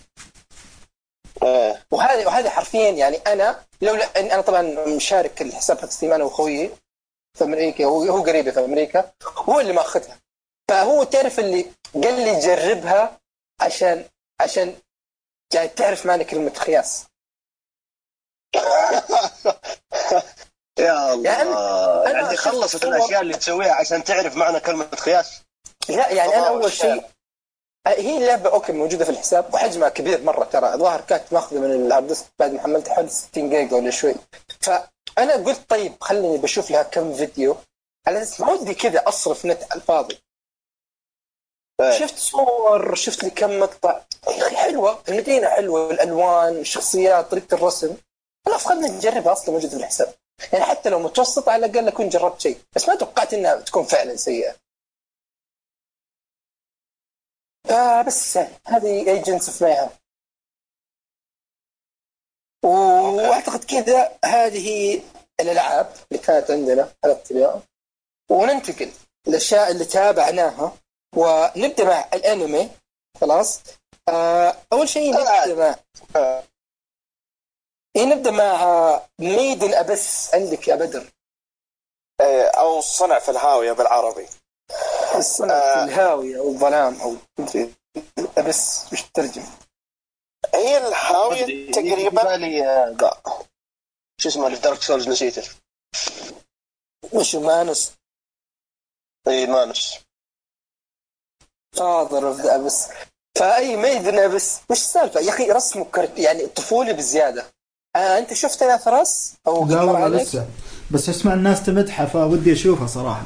[1.91, 6.71] وهذا وهذا حرفيا يعني أنا لولا إن أنا طبعا مشارك الحساب حق ستيم أنا وأخوي
[7.37, 10.17] في أمريكا هو هو قريبي في أمريكا هو اللي ماخذها.
[10.69, 13.19] فهو تعرف اللي قال لي جربها
[13.61, 14.05] عشان
[14.41, 14.75] عشان
[15.53, 17.05] يعني تعرف معنى كلمة خياس.
[20.79, 21.31] يا الله.
[21.31, 21.49] يعني
[22.13, 25.41] يعني خلصت الأشياء اللي تسويها عشان تعرف معنى كلمة خياس؟
[25.89, 27.03] لا يعني أنا أول شيء.
[27.87, 30.73] هي اللعبه okay موجودة في الحساب وحجمها كبير مرة ترى.
[30.73, 34.15] الظاهر كانت ماخذة من ال hard disk بعد ما حملتها حوالي 60 جيجا ولا شوي.
[34.61, 37.55] فأنا قلت طيب خليني بشوف لها كم فيديو.
[38.07, 40.22] على أساس ما ودي كذا أصرف نت على الفاضي.
[41.81, 44.05] شفت صور شفت لي كم مقطع.
[44.27, 47.97] يا أخي حلوة المدينة حلوة الألوان الشخصيات طريقة الرسم.
[48.45, 50.13] خلاص خلينا نجربها أصلا موجودة في الحساب.
[50.53, 54.15] يعني حتى لو متوسط على الأقل أكون جربت شيء بس ما توقعت إنها تكون فعلا
[54.15, 54.55] سيئة.
[57.69, 58.37] آه بس
[58.67, 59.99] هذه Agents of Mayhem
[62.63, 65.01] وأعتقد كذا هذه
[65.39, 67.61] الألعاب اللي كانت عندنا حلقه اليوم
[68.31, 68.91] وننتقل
[69.27, 70.77] الاشياء اللي تابعناها.
[71.15, 72.69] ونبدأ مع الأنمي.
[73.21, 73.61] خلاص؟
[74.09, 75.75] آه أول شيء نبدأ مع
[77.95, 81.11] إيه نبدأ مع ميدن ابس عندك يا بدر.
[82.21, 84.27] إيه، أو صنع في الهاوية بالعربي.
[85.15, 85.85] الصنع آه.
[85.85, 87.73] في الهاوية أو الظلام أو مدري
[88.37, 89.43] Abyss وش تترجم
[90.53, 93.21] هي الهاوية تقريبا آه،
[94.17, 95.49] شو اسمه اللي في Dark Souls نسيته.
[97.13, 97.93] وش Manus
[99.27, 99.99] اي Manus
[101.73, 102.87] Father of the Abyss
[103.37, 107.45] ف Made in Abyss وش السالفة؟ يا أخي رسمه cute يعني طفولي بزيادة.
[107.95, 110.45] آه أنت شفت يا فراس أو لا والله عليك؟ لسه.
[110.91, 113.23] بس أسمع الناس تمدحه فودي اشوفه صراحة.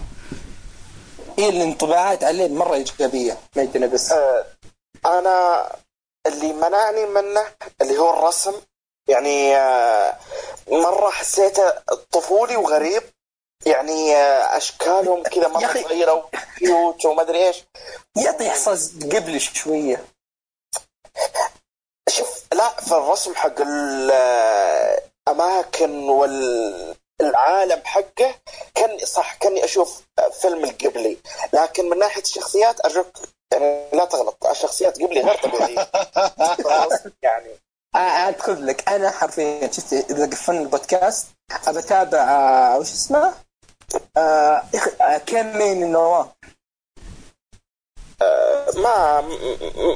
[1.40, 3.38] إيه الانطباعات عليه مرة إيجابية.
[3.56, 4.46] ميدن ابس آه،
[5.06, 5.68] أنا
[6.28, 7.44] اللي منعني منه
[7.82, 8.54] اللي هو الرسم.
[9.08, 10.18] يعني آه،
[10.72, 11.74] مرة حسيته
[12.12, 13.04] طفولي وغريب.
[13.66, 15.84] يعني آه، أشكالهم كذا مره أخي.
[15.84, 17.64] صغيره وكيوت وما أدري إيش
[18.16, 20.06] يعطي إحساس قبل شوية
[22.10, 23.62] شوف لا في الرسم حق
[25.28, 28.36] الاماكن والعالم حقه
[28.76, 30.02] كان صح كاني أشوف
[30.42, 31.18] فيلم القبلي
[31.54, 33.18] لكن من ناحية الشخصيات ارجوك
[33.54, 35.90] يعني لا تغلط الشخصيات قبلي غير طبيعية؟
[37.22, 37.50] يعني
[37.96, 41.28] آه ادخل لك أنا حرفيا شفت إذا قفلنا البودكاست
[41.68, 43.34] أبى أتابع آه وش اسمه؟
[45.26, 46.32] كم من النواه
[48.76, 49.22] ما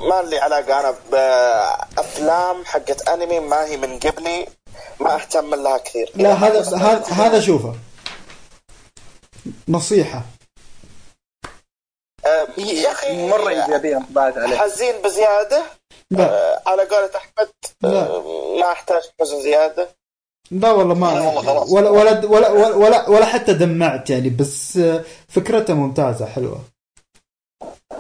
[0.10, 4.48] ما لي علاقة أنا بأفلام حقت أنمي ما هي من قبلي
[5.00, 6.12] ما أهتم لها كثير.
[6.16, 7.76] لا هذا هذا هذا شوفه.
[9.68, 10.22] نصيحة.
[12.26, 15.64] آه، يا أخي مره ايجابيه انطباعات عليه حزين بزيادة.
[16.12, 16.24] لا.
[16.24, 17.50] آه، على قولة أحمد
[17.82, 17.90] لا.
[17.90, 19.90] آه، ما أحتاج حزن زيادة.
[20.52, 21.20] لا والله ما.
[21.72, 24.80] ولا ولا ولا ولا, ولا, حتى دمعت يعني بس
[25.30, 26.62] فكرته ممتازة حلوة.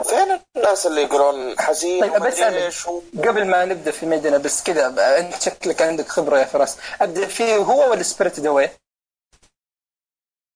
[0.03, 4.63] فين الناس اللي يقولون حزين طيب، بس و- قبل ما نبدأ في Made in Abyss
[4.63, 4.87] كذا
[5.19, 6.77] أنت شكلك عندك خبرة يا فراس.
[7.01, 8.69] أبدأ فيه هو ولا Spirited Away؟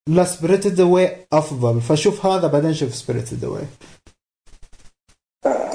[0.10, 1.82] لا Spirited Away أفضل.
[1.82, 3.66] فشوف هذا بعدين شوف Spirited Away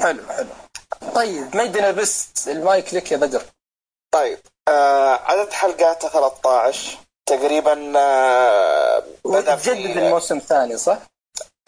[0.01, 0.47] حلو حلو.
[1.15, 3.41] طيب Made in Abyss ال mic لك يا بدر.
[4.13, 4.39] طيب.
[4.67, 10.97] آه عدد حلقاته 13 تقريبا آه بدأ في وتجدد الموسم الثاني صح؟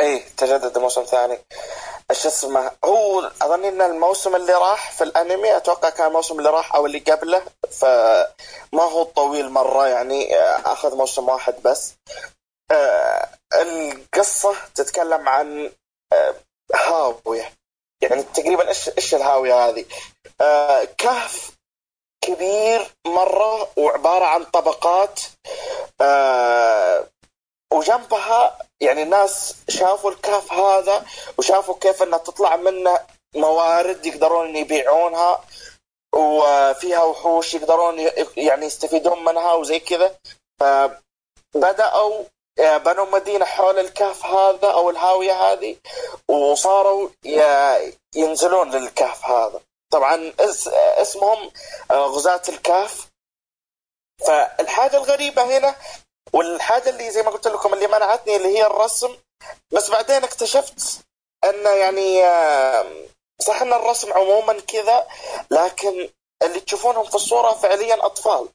[0.01, 1.39] إيه تجدد الموسم ثاني
[2.11, 6.75] إيش اسمه هو اظن إن الموسم اللي راح في الأنمي أتوقع كان الموسم اللي راح
[6.75, 7.41] أو اللي قبله
[7.71, 11.93] فما هو طويل مرة يعني آه، أخذ موسم واحد بس
[12.71, 13.29] آه
[13.61, 15.71] القصة تتكلم عن
[16.13, 16.35] آه
[16.75, 17.53] هاوية
[18.01, 19.85] يعني تقريبا إيش إيش الهاوية هذه؟
[20.41, 21.51] آه كهف
[22.23, 25.19] كبير مرة وعبارة عن طبقات
[26.01, 27.07] آه
[27.73, 31.05] وجنبها يعني الناس شافوا الكهف هذا
[31.37, 32.99] وشافوا كيف إنها تطلع منه
[33.35, 35.43] موارد يقدرون يبيعونها
[36.15, 40.15] وفيها وحوش يقدرون يعني يستفيدون منها وزي كذا.
[40.59, 42.23] فبدأوا
[42.59, 45.75] آه، بنوا مدينة حول الكهف هذا أو الهاوية هذه
[46.27, 47.09] وصاروا
[48.15, 49.59] ينزلون للكهف هذا.
[49.93, 51.51] طبعا اس- اسمهم
[51.91, 53.07] آه، غزاة الكهف.
[54.27, 55.75] فالحاجة الغريبة هنا
[56.33, 59.17] والحاجة اللي زي ما قلت لكم اللي منعتني اللي هي الرسم
[59.71, 61.05] بس بعدين اكتشفت
[61.43, 62.21] انه يعني
[63.41, 65.07] صح أن الرسم عموما كذا
[65.51, 66.09] لكن
[66.43, 68.49] اللي تشوفونهم في الصورة فعليا أطفال.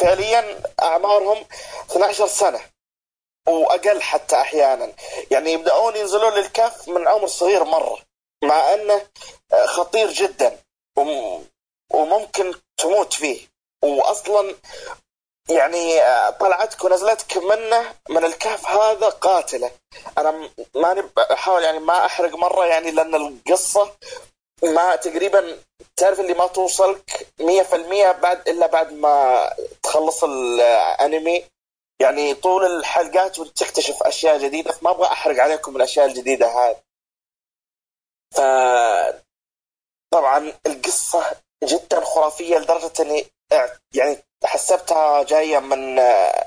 [0.00, 1.46] فعليا أعمارهم
[1.90, 2.60] 12 سنة
[3.48, 4.92] وأقل حتى أحيانا.
[5.30, 7.98] يعني يبدأون ينزلون للكهف من عمر صغير مرة.
[8.46, 9.06] مع أنه
[9.52, 10.58] آه، خطير جدا
[10.98, 11.46] وم-
[11.94, 13.40] وممكن تموت فيه.
[13.82, 14.54] واصلا
[15.48, 19.70] يعني آه، طلعتك ونزلتك منه من الكهف هذا قاتلة.
[20.18, 23.90] أنا ماني بحاول يعني ما أحرق مرة يعني لأن القصة
[24.62, 25.58] ما تقريبا
[25.96, 29.50] تعرف اللي ما توصلك 100% بعد إلا بعد ما
[29.82, 31.44] تخلص الأنمي.
[32.00, 36.76] يعني طول الحلقات وانت تكتشف أشياء جديدة فما أبغى أحرق عليكم الأشياء الجديدة هذه.
[40.10, 41.24] طبعا القصة
[41.64, 43.26] جدا خرافية لدرجة إني
[43.94, 46.44] يعني حسبتها جاية من آه،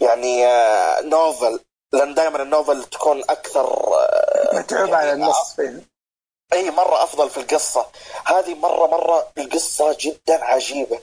[0.00, 1.60] يعني آه، نوفل
[1.92, 5.56] لأن دائما النوفل تكون أكثر آه، متعوب على النص
[6.52, 7.86] إي مرة أفضل في القصة.
[8.26, 11.00] هذه مرة مرة القصة جدا عجيبة.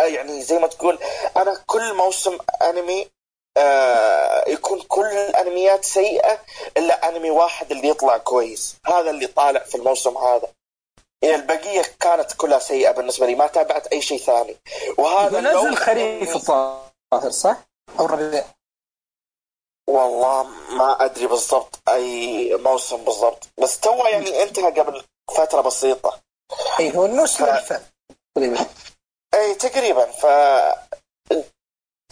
[0.00, 0.98] أي يعني زي ما تقول
[1.36, 3.10] أنا كل موسم أنمي
[3.56, 6.38] آه يكون كل الأنميات سيئة
[6.76, 8.76] إلا أنمي واحد اللي يطلع كويس.
[8.86, 10.48] هذا اللي طالع في الموسم هذا.
[11.22, 14.56] يعني البقية كانت كلها سيئة بالنسبة لي ما تابعت أي شيء ثاني.
[14.98, 17.56] وهذا ونزل اللون- خريف الظاهر صح؟
[18.00, 18.44] أو ربيع.
[19.88, 23.48] والله ما أدري بالضبط أي موسم بالضبط.
[23.62, 25.04] بس تو يعني انتهى قبل
[25.36, 26.20] فترة بسيطة.
[26.80, 27.82] اي هو الموسم ف- اللي فات
[28.34, 28.66] تقريبا.
[29.34, 30.04] اي تقريبا.
[30.10, 30.26] ف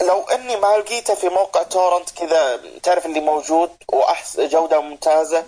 [0.07, 5.45] لو إني ما لقيته في موقع تورنت كذا تعرف اللي موجود وأحس جودة ممتازة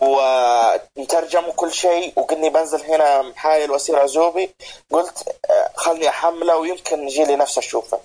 [0.00, 4.54] ومترجم وكل شيء وقلني بنزل هنا محايل وأسير عزوبي
[4.92, 8.00] قلت آه، خلني أحمله ويمكن يجي لي نفسه أشوفه.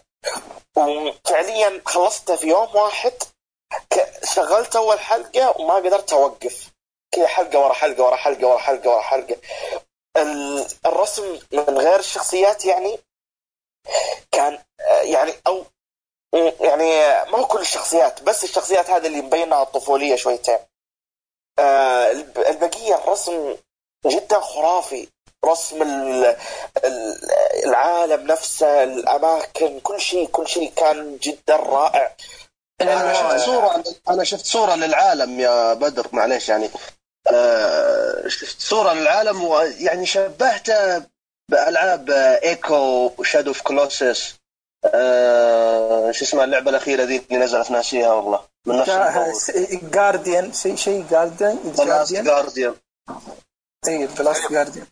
[0.78, 3.14] وفعليا خلصته في يوم واحد
[4.24, 6.68] شغلت أول حلقة وما قدرت أوقف.
[7.12, 9.36] كذا حلقة ورا حلقة ورا حلقة ورا حلقة ورا حلقة.
[10.18, 13.00] ال- الرسم من غير الشخصيات يعني
[14.32, 15.66] كان آه، يعني أو
[16.62, 20.58] يعني آه، ما هو كل الشخصيات بس الشخصيات هذه اللي مبينها الطفولية شويتين.
[21.60, 23.56] آه، الب- البقية الرسم
[24.06, 25.08] جدا خرافي.
[25.46, 26.36] رسم ال-
[26.86, 27.32] ال-
[27.66, 32.16] العالم نفسه الأماكن كل شيء كل شيء كان جدا رائع.
[32.82, 36.70] أنا شفت صورة أنا شفت صورة للعالم يا بدر معليش يعني.
[37.34, 41.04] آه شفت صورة للعالم ويعني شبهته
[41.52, 42.10] بألعاب
[42.44, 44.36] Ico Shadow of Colossus
[44.86, 48.46] آه شو اسمها اللعبة الأخيرة ذي اللي نزلت ناسيها والله.
[48.66, 49.52] من نفس
[49.94, 52.76] Guardian شيء شيء Guardian Guardian Guardian
[53.88, 54.88] اي The Last Guardian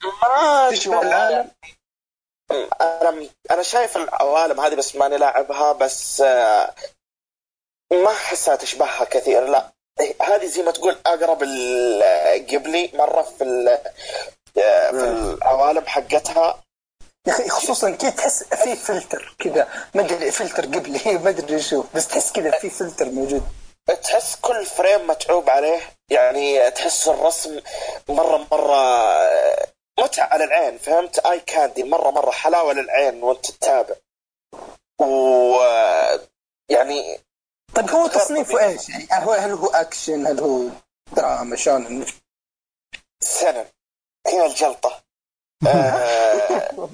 [0.88, 1.02] ما.
[1.02, 1.52] العالم؟
[2.82, 6.74] أنا أنا شايف العوالم هذه بس ماني لاعبها بس آه،
[7.92, 9.46] ما احسها تشبهها كثير.
[9.48, 9.72] لا
[10.22, 13.44] هذه زي ما تقول أقرب القبلي مرة في
[14.54, 16.64] في العوالم حقتها.
[17.28, 19.68] يا أخي خصوصا كذا تحس في فلتر كذا.
[19.96, 23.44] ما أدري filter Ghibli ما أدري شو بس تحس كذا في فلتر موجود.
[24.04, 25.80] تحس كل frame متعوب عليه.
[26.10, 27.60] يعني تحس الرسم
[28.10, 28.84] مرة مرة
[30.00, 33.96] متعة على العين فهمت؟ eye candy مرة مرة حلاوة للعين وأنت تتابع.
[35.00, 35.56] و
[36.70, 37.20] يعني
[37.76, 40.62] طيب هو تصنيفه إيش؟ يعني هل هو هل هو اكشن هل هو
[41.12, 42.06] دراما شلون؟
[43.24, 43.66] seinen
[44.28, 45.04] هنا الجلطة.
[45.68, 46.90] آه،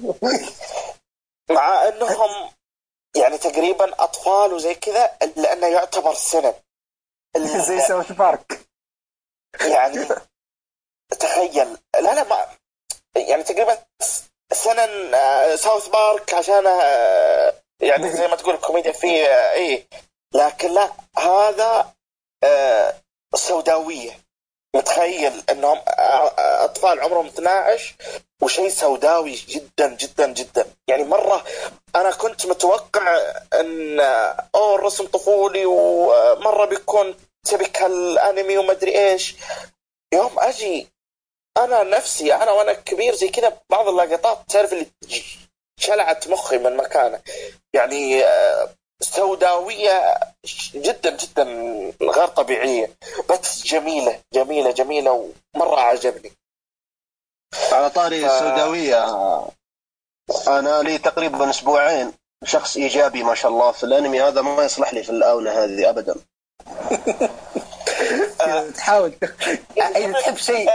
[1.50, 2.50] مع إنهم
[3.16, 6.54] يعني تقريبا أطفال وزي كذا لأنه يعتبر seinen
[7.66, 8.60] زي South Park.
[9.60, 10.06] يعني
[11.20, 11.78] تخيل.
[11.94, 12.46] لا لا ما
[13.16, 13.84] يعني تقريبا
[14.52, 19.86] seinen آه، South Park عشان آه، يعني زي ما تقول الكوميديا فيه آه، إيه.
[20.34, 21.94] لكن لا هذا
[23.34, 24.29] سوداوية.
[24.76, 27.94] متخيل انهم آه، اطفال عمرهم 12
[28.42, 30.66] وشيء سوداوي جدا جدا جدا.
[30.88, 31.44] يعني مرة
[31.96, 33.18] أنا كنت متوقع
[33.54, 37.14] أن آه، أوه الرسم طفولي ومرة بيكون
[37.44, 39.36] تبكال انمي ومدري إيش.
[40.14, 40.86] يوم أجي
[41.56, 44.86] أنا نفسي أنا وأنا كبير زي كذا بعض اللقطات تعرف اللي
[45.80, 47.20] شلعت مخي من مكانه.
[47.74, 48.24] يعني
[49.00, 50.18] سوداوية
[50.74, 51.42] جدا جدا
[52.02, 52.96] غير طبيعية.
[53.30, 56.32] بس جميلة جميلة جميلة ومرة عجبني.
[57.72, 59.04] على طاري ف- السوداوية
[60.48, 62.12] أنا لي تقريبا أسبوعين
[62.44, 64.22] شخص إيجابي ما شاء الله في الأنمي.
[64.22, 66.14] هذا ما يصلح لي في الآونة هذه أبدا.
[68.76, 69.12] تحاول.
[69.76, 70.70] إذا تحب شيء.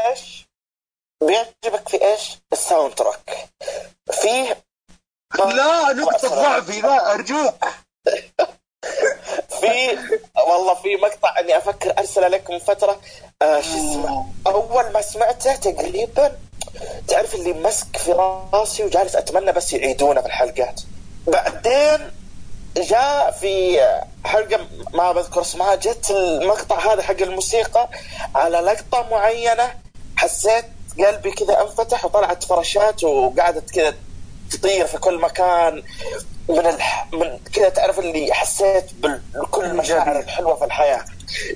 [1.23, 3.49] بيعجبك في إيش؟ ال soundtrack.
[4.11, 4.63] فيه
[5.35, 7.53] لا نقطة ضعفي لا أرجوك.
[9.59, 9.97] في
[10.47, 13.01] والله في مقطع اني أفكر ارسل لك من فترة
[13.41, 16.37] آه شو اسمه؟ اول ما سمعته تقريبا
[17.07, 18.11] تعرف اللي مسك في
[18.53, 20.81] راسي وجالس اتمنى بس يعيدونه في الحلقات
[21.27, 22.11] بعدين
[22.77, 23.79] جاء في
[24.25, 27.89] حلقة ما بذكر اسمها جت المقطع هذا حق الموسيقى
[28.35, 29.73] على لقطة معينة.
[30.17, 30.65] حسيت
[30.99, 33.93] قلبي كذا انفتح وطلعت فراشات وقعدت كذا
[34.51, 35.83] تطير في كل مكان.
[36.49, 37.07] من الح...
[37.13, 38.85] من كذا تعرف اللي حسيت
[39.35, 41.05] بكل المشاعر الحلوة في الحياة.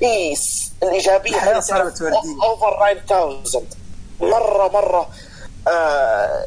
[0.04, 2.02] اي س- الإيجابية الحياة هذه صارت.
[2.44, 3.64] over 9000
[4.22, 5.10] مرة مرة
[5.68, 6.46] آه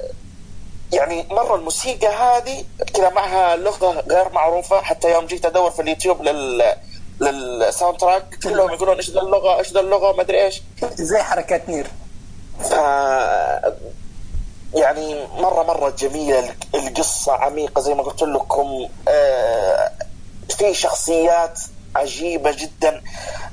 [0.93, 2.65] يعني مرة الموسيقى هذه
[2.95, 4.81] كذا معها لغة غير معروفة.
[4.81, 6.75] حتى يوم جيت أدور في اليوتيوب لل
[7.21, 10.63] لل soundtrack كلهم يقولون إيش ذا اللغة إيش ذا اللغة ما أدري إيش.
[10.95, 11.87] زي حركات NieR؟
[12.61, 12.75] ف
[14.75, 18.89] يعني مرة مرة جميلة القصة عميقة زي ما قلت لكم.
[19.09, 19.93] آه،
[20.59, 21.61] في شخصيات
[21.97, 23.03] عجيبة جدا.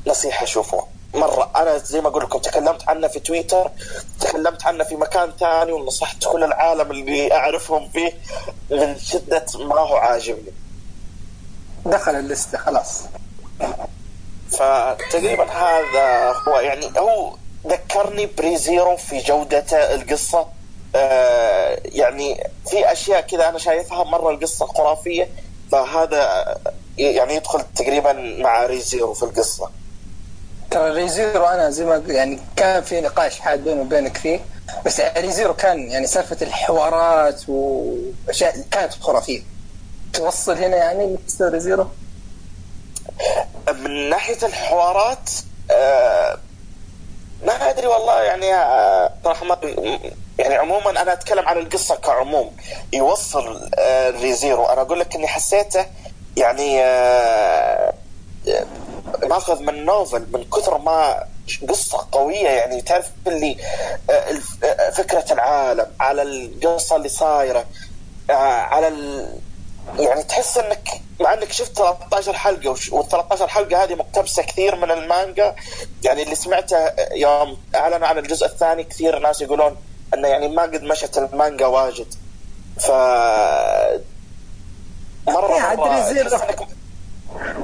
[0.07, 3.71] نصيحة شوفوه مرة أنا زي ما أقول لكم تكلمت عنه في تويتر
[4.19, 8.13] تكلمت عنه في مكان ثاني ونصحت كل العالم اللي أعرفهم فيه
[8.71, 10.53] من شدة ما هو عاجبني.
[11.85, 13.01] دخل الليستة خلاص.
[14.51, 17.33] فتقريبا هذا هو يعني هو
[17.67, 20.47] ذكرني ب Re:Zero في جودته القصة.
[20.95, 25.29] آه يعني في أشياء كذا أنا شايفها مرة القصة خرافية
[25.71, 26.55] فهذا
[26.97, 29.69] يعني يدخل تقريبا مع Re:Zero في القصة.
[30.71, 34.39] ترى Re:Zero أنا زي ما يعني كان في نقاش حاد بيني وبينك فيه
[34.85, 39.41] بس Re:Zero كان يعني سالفة الحوارات وأشياء كانت خرافية.
[40.13, 41.87] توصل هنا يعني Re:Zero؟
[43.73, 45.29] من ناحية الحوارات
[45.71, 46.37] آه
[47.45, 49.57] ما أدري والله يعني آه، صراحة ما
[50.39, 52.57] يعني عموما أنا أتكلم عن القصة كعموم.
[52.93, 55.85] يوصل آه Re:Zero أنا أقول لك إني حسيته
[56.37, 57.93] يعني آه
[58.47, 58.65] آه،
[59.23, 61.23] ماخذ من novel من كثر ما
[61.69, 62.81] قصة قوية يعني.
[62.81, 63.57] تعرف اللي
[64.93, 67.65] فكرة العالم على القصة اللي صايرة
[68.29, 69.29] على ال...
[69.99, 70.89] يعني تحس إنك
[71.19, 75.55] مع إنك شفت 13 حلقة وش- وال 13 حلقة هذه مقتبسة كثير من المانجا
[76.03, 79.77] يعني اللي سمعته يوم أعلنوا عن الجزء الثاني كثير ناس يقولون
[80.13, 82.13] أنه يعني ما قد مشت المانجا واجد.
[82.79, 82.91] ف
[85.27, 85.89] مرة إيه، مرة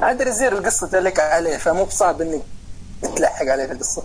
[0.02, 2.42] عاد ريزيرو القصة تلك عليه فمو بصعب إنك
[3.02, 4.02] تتلحق عليه في القصة.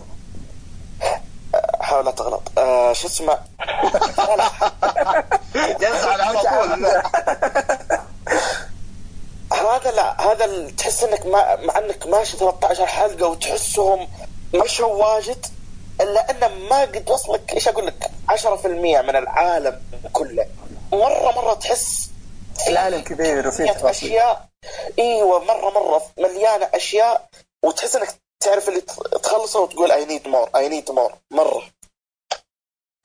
[1.82, 2.52] حاول لا تغلط.
[2.58, 4.50] آه شو اسمه؟ لا، لا.
[5.90, 6.82] يزعل على طول.
[6.82, 7.04] لا.
[9.54, 14.08] هذا لا هذا تحس إنك ما مع إنك ماشي 13 حلقة وتحسهم
[14.54, 15.46] مشوا واجد
[16.02, 18.66] إلا انه ما قد وصلك إيش أقول لك؟ 10%
[19.02, 19.82] من العالم
[20.14, 20.48] كله.
[20.92, 22.10] مرة مرة تحس
[22.68, 24.10] العالم كبير وفيه تفاصيل.
[24.10, 24.50] أشياء.
[25.00, 27.30] إيوه مرة مرة مليانة أشياء.
[27.64, 28.82] وتحس إنك تعرف اللي
[29.24, 31.64] تخلصه وتقول I need more I need more مرة.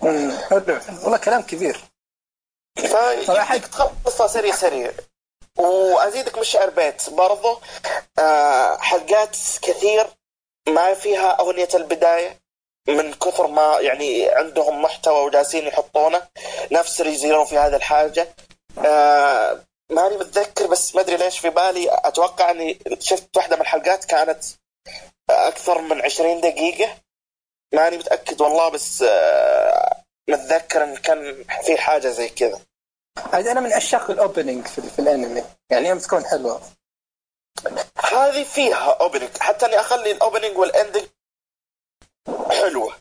[0.02, 0.80] حلو.
[1.02, 1.80] والله كلام كبير.
[2.76, 4.92] فيبيك تخلصها سريع سريع.
[5.58, 7.60] وأزيدك من شعر بيت برضو.
[8.18, 10.06] آه، حلقات كثير
[10.68, 12.45] ما فيها أغنية البداية.
[12.88, 16.28] من كثر ما يعني عندهم محتوى وجالسين يحطونه.
[16.72, 18.34] نفس Re:Zero في هذه الحاجة.
[18.86, 21.88] آه ماني متذكر بس ما أدري ليش في بالي.
[21.90, 24.44] أتوقع إني شفت واحدة من الحلقات كانت
[25.30, 26.94] أكثر من 20 دقيقة.
[27.74, 32.60] ماني متأكد والله بس آه متذكر إن كان في حاجة زي كذا.
[33.32, 35.44] هذا أنا من عشاق ال opening في, في الأنمي.
[35.70, 36.60] يعني يوم تكون حلوة.
[38.12, 41.04] هذه فيها opening حتى إني أخلي ال opening وال ending
[42.50, 42.94] حلوة.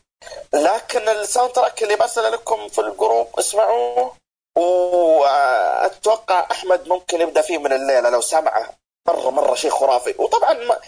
[0.52, 4.12] لكن ال soundtrack اللي برسله لكم في الجروب اسمعوه
[4.56, 8.70] وأتوقع أحمد ممكن يبدأ فيه من الليلة لو سمعه.
[9.08, 10.14] مرة مرة شيء خرافي.
[10.18, 10.78] وطبعا ما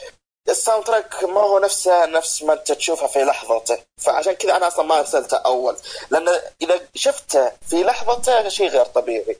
[0.49, 3.79] ال soundtrack ما هو نفسه نفس ما أنت تشوفها في لحظته.
[3.97, 5.77] فعشان كذا أنا أصلا ما أرسلته أول.
[6.11, 9.39] لأن إذا شفته في لحظته شيء غير طبيعي.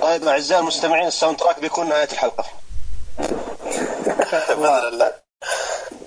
[0.00, 2.44] طيب أعزائي المستمعين ال soundtrack بيكون نهاية الحلقة.
[4.58, 5.29] بإذن الله.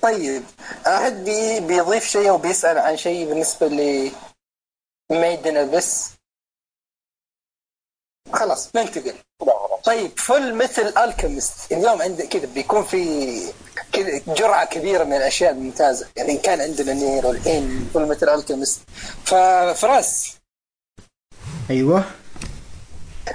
[0.04, 0.42] طيب
[0.86, 4.10] أحد بي بيضيف شيء أو بيسأل عن شيء بالنسبة ل
[5.10, 6.10] Made in Abyss
[8.32, 9.14] خلاص ننتقل.
[9.84, 13.52] طيب فل مثل الكيمست اليوم عندك كذا بيكون في
[13.92, 16.08] كذا جرعة كبيرة من الأشياء الممتازة.
[16.16, 18.80] يعني كان عندنا نير والحين Fullmetal Alchemist
[19.24, 20.36] ففراس
[21.70, 22.04] أيوه.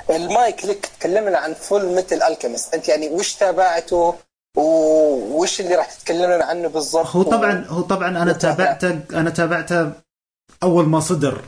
[0.10, 4.16] المايك لك تكلمنا عن Fullmetal Alchemist أنت يعني وش تابعته؟
[4.58, 9.92] وش اللي راح تتكلمون عنه بالضبط؟ هو طبعا هو طبعا أنا تابعته أنا تابعته
[10.64, 11.42] أول ما صدر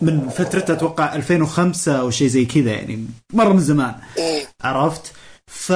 [0.00, 3.94] من فترته أتوقع 2005 أو شيء زي كذا يعني مرة من زمان.
[4.18, 4.46] إيه.
[4.60, 5.12] عرفت؟
[5.46, 5.72] ف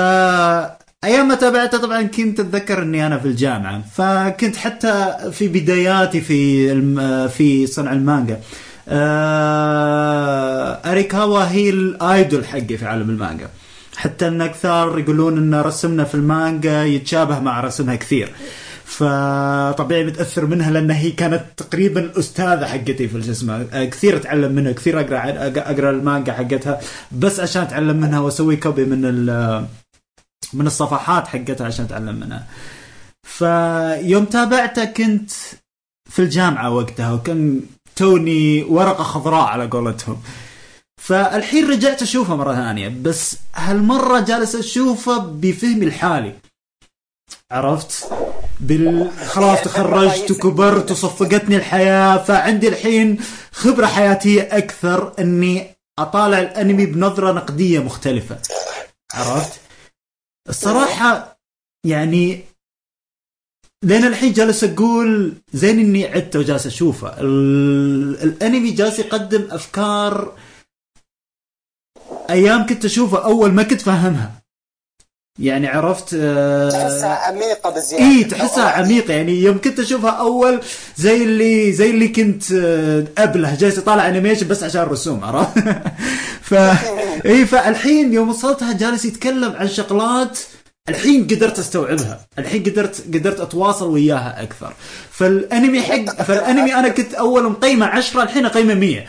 [1.05, 6.73] أيام ما تابعته طبعا كنت أتذكر إني أنا في الجامعة فكنت حتى في بداياتي في
[6.73, 7.29] الم...
[7.29, 8.41] في صنع المانجا.
[8.89, 10.73] آه...
[10.93, 13.51] أريكاوا هي الآيدول حقي في عالم المانجا.
[13.97, 18.33] حتى أن أكثر يقولون أن رسمنا في المانجا يتشابه مع رسمها كثير.
[18.85, 23.67] فطبيعي متأثر منها لأن هي كانت تقريبا الأستاذة حقتي في الرسم.
[23.73, 25.19] كثير أتعلم منها كثير أقرأ
[25.71, 26.81] اقرا المانجا حقتها
[27.13, 29.03] بس عشان أتعلم منها وأسوي copy من
[30.53, 32.47] من الصفحات حقتها عشان أتعلم منها.
[33.23, 35.31] فيوم تابعته كنت
[36.11, 37.61] في الجامعة وقتها وكان
[37.97, 40.23] توني ورقة خضراء على قولتهم.
[41.03, 46.35] فالحين رجعت أشوفه مرة ثانية بس هالمرة جالس أشوفه بفهمي الحالي.
[47.51, 48.13] عرفت؟
[48.61, 53.19] بال خلاص تخرجت وكبرت وصفقتني الحياة فعندي الحين
[53.53, 58.39] خبرة حياتية أكثر إني أطالع الأنمي بنظرة نقدية مختلفة.
[59.15, 59.61] عرفت؟
[60.49, 61.39] الصراحة
[61.87, 62.45] يعني
[63.85, 67.15] لين الحين جالس أقول زين إني عدت وجالس أشوفه.
[67.21, 70.33] الأنمي جالس يقدم أفكار
[72.33, 74.31] أيام كنت اشوفه أول ما كنت فاهمها.
[75.39, 79.15] يعني عرفت آه تحسها عميقة بزياده إي تحسها عميقة.
[79.15, 80.61] يعني يوم كنت أشوفها أول
[80.97, 85.59] زي اللي زي اللي كنت آه ابله جالس اطالع animation بس عشان الرسوم عرفت؟
[86.49, 86.55] ف
[87.27, 90.39] إي فالحين يوم وصلتها جالس يتكلم عن شغلات
[90.89, 92.27] الحين قدرت أستوعبها.
[92.39, 94.73] الحين قدرت قدرت أتواصل وياها أكثر.
[95.11, 99.05] فالأنمي حق فالأنمي أنا كنت أول مقيمة 10 الحين أقيمة 100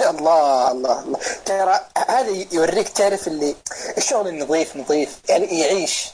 [0.12, 1.18] الله الله الله.
[1.44, 3.54] ترى هذا يوريك تعرف اللي
[3.98, 6.06] الشغل النظيف نظيف يعني يعيش.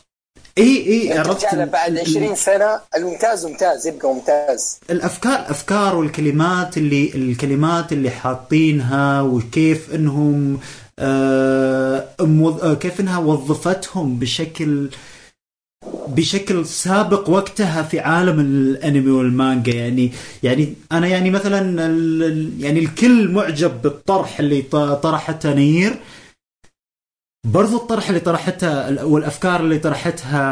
[0.59, 4.79] إي إي عرفت بعد 20 سنة الممتاز ممتاز يبقى ممتاز.
[4.91, 10.61] الأفكار الافكار والكلمات اللي الكلمات اللي حاطينها وكيف إنهم
[10.99, 12.09] آه
[12.81, 14.91] كيف إنها وظفتهم بشكل
[16.09, 21.87] بشكل سابق وقتها في عالم الانمي والمانجا يعني يعني أنا يعني مثلا
[22.59, 24.63] يعني الكل معجب بالطرح اللي
[25.03, 25.97] طرحته نير.
[27.47, 30.43] برضو الطرح اللي طرحتها والأفكار اللي طرحتها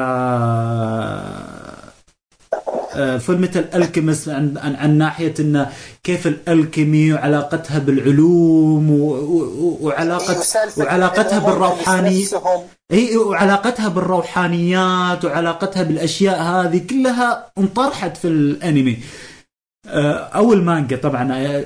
[3.19, 5.71] فيلم الالكيمست عن, عن عن ناحية انه
[6.05, 8.91] كيف الألكيمي وعلاقتها بالعلوم
[9.81, 10.37] وعلاقه
[10.77, 12.27] وعلاقتها بالروحانيه
[12.93, 18.99] اي وعلاقتها بالروحانيات وعلاقتها بالأشياء هذه كلها انطرحت في الأنمي.
[19.87, 21.65] أو المانجا طبعا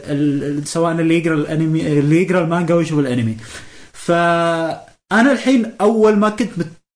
[0.65, 3.37] سواء اللي يقرأ الانمي اللي يقرأ المانجا ويشوف الأنمي.
[3.93, 6.51] فأنا الحين أول ما كنت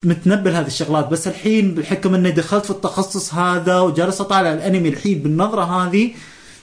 [0.05, 5.19] متنبه لهذه الشغلات بس الحين بحكم إني دخلت في التخصص هذا وجالس أطالع الأنمي الحين
[5.23, 6.11] بالنظرة هذه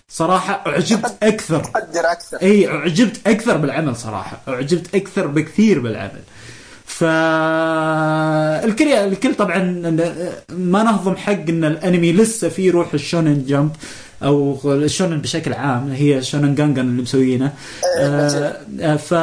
[0.09, 1.57] صراحة أعجبت أكثر.
[1.57, 2.37] قدر أكثر.
[2.41, 6.21] إي أعجبت أكثر بالعمل صراحة أعجبت أكثر بكثير بالعمل.
[6.85, 7.17] فالكل
[8.87, 9.59] الكل طبعا
[10.49, 13.71] ما نهضم حق إن الأنمي لسه في روح ال Shonen Jump.
[14.23, 17.53] أو ال shonen بشكل عام هي Shonen Gangan اللي مسوينه
[17.99, 19.13] آه، ف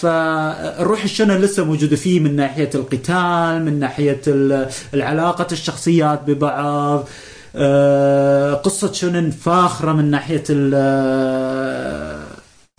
[0.00, 7.08] فالروح ال shonen لسه موجودة فيه من ناحية القتال من ناحية ال- العلاقة الشخصيات ببعض.
[7.56, 12.20] آه، قصة shonen فاخرة من ناحية ال-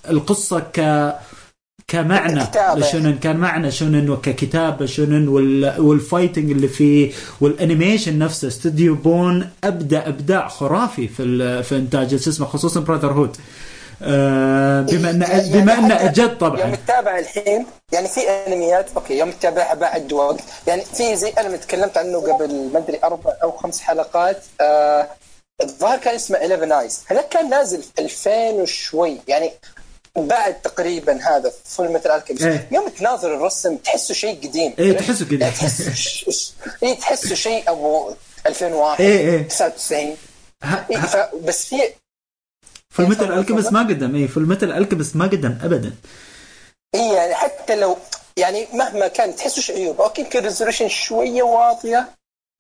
[0.09, 0.79] القصة ك
[1.91, 2.43] كمعنى.
[2.75, 5.81] ل shonen كان معنى shonen وككتابه shonen وال...
[5.81, 7.11] وال fighting اللي فيه
[7.41, 11.63] وال animation نفسه استوديو Bones ابدع إبداع خرافي في.
[11.63, 13.37] في إنتاج اسمه خصوصا Brotherhood
[14.03, 18.89] آه بما إن يعني بما إنه حتى أجد يوم طبعا تتابع الحين يعني في أنميات
[18.95, 23.33] أوكي يوم تتابعها بعد وقت يعني في زي انمي تكلمت عنه قبل ما أدري أربع
[23.43, 25.07] أو خمس حلقات آه
[25.61, 29.51] الظاهر كان اسمه 11eyes هذاك كان نازل في 2000 وشوي يعني
[30.17, 32.67] بعد تقريبا هذا Fullmetal Alchemist إيه.
[32.71, 34.73] يوم تناظر الرسم تحسه شيء قديم.
[34.79, 38.13] إيه تحسه كذا يعني تحسه ش- إيه تحسه شيء أبو
[38.47, 39.41] 2001 إيه، إيه.
[39.47, 40.17] 99
[40.63, 41.77] ه- إيه ف- بس في
[42.97, 43.73] تفضل، الكبس تفضل.
[43.73, 44.15] ما قدم.
[44.15, 45.93] اي في المثل الكبس ما قدم ابدا.
[46.95, 47.97] اي يعني حتى لو
[48.37, 50.01] يعني مهما كان تحسوا عيوب.
[50.01, 52.09] أوكي يمكن ريزولوشن شوية واطية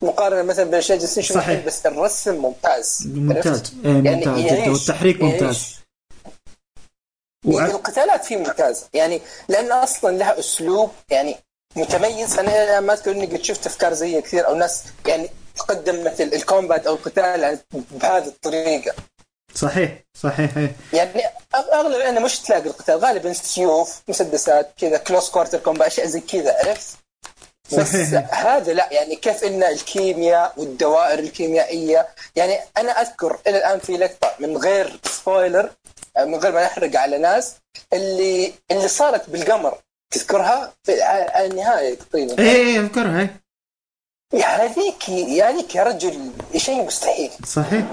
[0.03, 1.65] مقارنة مثلا بالاشياء اللي جالسين صحيح.
[1.65, 3.07] بس الرسم ممتاز.
[3.07, 4.71] ممتاز؟ إيه يعني ممتاز جدا.
[4.71, 5.75] والتحريك ممتاز.
[7.45, 11.35] وع- القتالات فيه ممتازه يعني لأن أصلا لها أسلوب يعني
[11.75, 12.39] متميز.
[12.39, 15.29] أنا ما أذكر إني قد شفت أفكار زي كثير أو ناس يعني
[15.67, 18.93] قدمت ال- ال combat أو القتال يعني بهذه الطريقة.
[19.55, 19.91] صحيح
[20.23, 20.51] صحيح.
[20.93, 21.21] يعني
[21.55, 22.97] أغلب أنا مش تلاقي القتال.
[22.99, 26.97] غالبا سيوف مسدسات كذا close quarter combat أشياء زي كذا عرفت؟
[27.71, 28.45] بس صحيح.
[28.45, 28.87] هذا لا.
[28.93, 34.99] يعني كيف إن الكيمياء والدوائر الكيميائية يعني أنا أذكر إلى الآن في لقطة من غير
[35.05, 35.71] spoiler
[36.25, 37.55] من غير ما نحرق على ناس
[37.93, 39.77] اللي اللي صارت بالقمر.
[40.13, 42.43] تذكرها؟ في على النهاية تقريبا.
[42.43, 43.41] إيه إيه أذكرها إيه.
[44.33, 47.31] يا هذيك يا هذيك يا رجل شيء مستحيل.
[47.45, 47.85] صحيح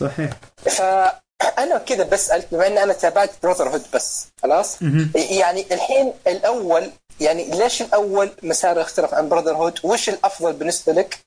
[0.00, 0.30] صحيح.
[0.64, 4.82] فأنا كذا بسالك بما إن أنا تابعت براذر هود بس خلاص.
[5.14, 11.18] يعني الحين الأول يعني ليش الأول مساره اختلف عن براذر هود وش الأفضل بالنسبة لك؟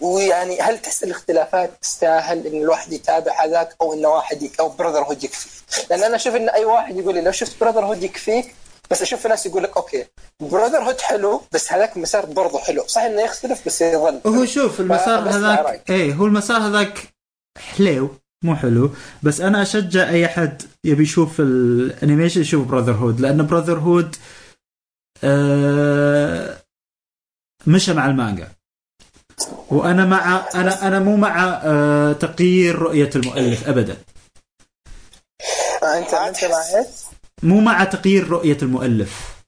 [0.00, 5.02] ويعني هل تحس الاختلافات تستاهل إن الواحد يتابع هذاك أو انه واحد يك أو براذر
[5.02, 5.48] هود يكفي
[5.90, 8.54] لأن أنا أشوف إن أي واحد يقول لي لو شفت Brotherhood يكفيك
[8.90, 10.04] بس أشوف ناس يقول لك أوكي
[10.40, 12.86] Brotherhood حلو بس هذاك المسار برضه حلو.
[12.86, 14.20] صح إنه يختلف بس يظل.
[14.26, 15.90] هو شوف المسار هذاك رأيك.
[15.90, 16.98] إيه هو المسار هذاك
[17.58, 18.10] حلو
[18.44, 18.90] مو حلو
[19.22, 24.16] بس أنا أشجع أي أحد يبي يشوف ال animation يشوف Brotherhood لأن Brotherhood
[25.24, 26.58] آه
[27.66, 28.48] مشى مع المانجا.
[29.70, 33.96] وأنا مع أنا أنا مو مع آه تغيير رؤية المؤلف ابدا.
[35.82, 36.86] آه، انت إيش؟
[37.42, 39.38] مو مع تغيير رؤية المؤلف.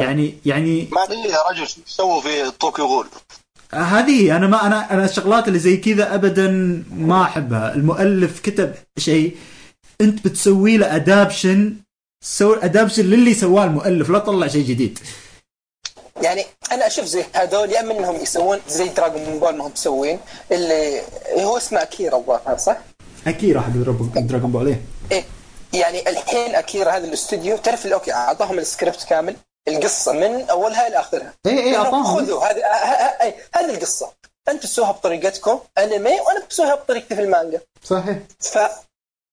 [0.00, 3.06] يعني يعني ما أدري يا رجل شو سووا في Tokyo Ghoul؟
[3.74, 6.48] هذه أنا ما أنا أنا الشغلات اللي زي كذا ابدا
[6.90, 7.74] ما أحبها.
[7.74, 9.36] المؤلف كتب شيء.
[10.00, 11.76] أنت بتسوي له adaptation
[12.24, 14.98] سوي adaptation للي سواه المؤلف لا تطلع شيء جديد.
[16.22, 20.20] يعني أنا أشوف زي هذول يا إما إنهم يسوون زي Dragon Ball ما هم مسوين
[20.52, 21.02] اللي
[21.38, 22.76] هو اسمه أكيرا الظاهر صح؟
[23.26, 24.80] أكيد راح دراغون بول إيه.
[25.12, 25.24] إيه.
[25.80, 29.36] يعني الحين أكيرا هذا الاستوديو تعرف أوكي أعطاهم السكريبت كامل
[29.68, 31.32] القصة من أولها إلى آخرها.
[31.46, 32.04] إيه إيه قالوا أعطاهم.
[32.16, 34.10] خذوا هذه ه- ه- ه- هذه القصة.
[34.48, 37.60] أنتم سووها بطريقتكم أنمي وأنا بسويها بطريقتي في المانجا.
[37.84, 38.16] صحيح.
[38.40, 38.58] ف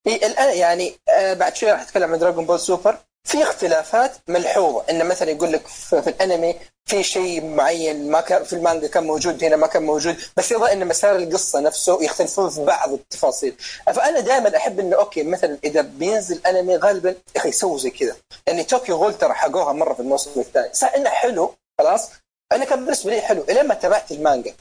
[0.07, 4.83] إيه الآن يعني آه بعد شوي راح أتكلم عن دراغون بول سوبر في اختلافات ملحوظة.
[4.89, 9.43] انه مثلا يقول لك في, الأنمي في شيء معين ما كان في المانجا كان موجود
[9.43, 13.55] هنا ما كان موجود بس يظل إن مسار القصة نفسه يختلفون في بعض التفاصيل.
[13.85, 18.15] فأنا دائما أحب إنه أوكي مثلا إذا بينزل أنمي غالبا يا أخي سووا زي كذا.
[18.47, 20.73] يعني طوكيو غول ترى حقوها مرة في الموسم الثاني.
[20.73, 22.09] صح إنه حلو خلاص؟
[22.51, 23.43] أنا كان بالنسبة لي حلو.
[23.49, 24.55] إلين ما تابعت المانجا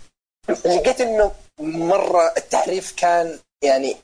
[0.49, 3.97] لقيت إنه مرة التحريف كان يعني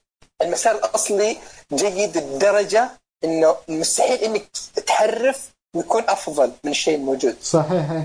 [0.43, 1.37] المسار الأصلي
[1.73, 2.91] جيد الدرجة
[3.27, 4.45] إنه مستحيل إنك
[4.87, 8.05] تحرف ويكون أفضل من الشيء الموجود صحيح.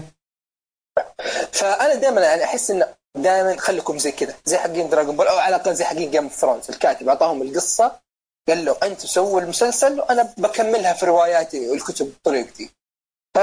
[1.52, 2.86] فأنا دائما يعني أحس إنه
[3.18, 6.34] دائما خليكم زي كذا زي حقين دراغون بول أو على الأقل زي حقين Game of
[6.36, 7.92] Thrones الكاتب أعطاهم القصة
[8.50, 12.70] قال له أنتم سووا المسلسل وأنا بكملها في رواياتي والكتب بطريقتي
[13.36, 13.40] ف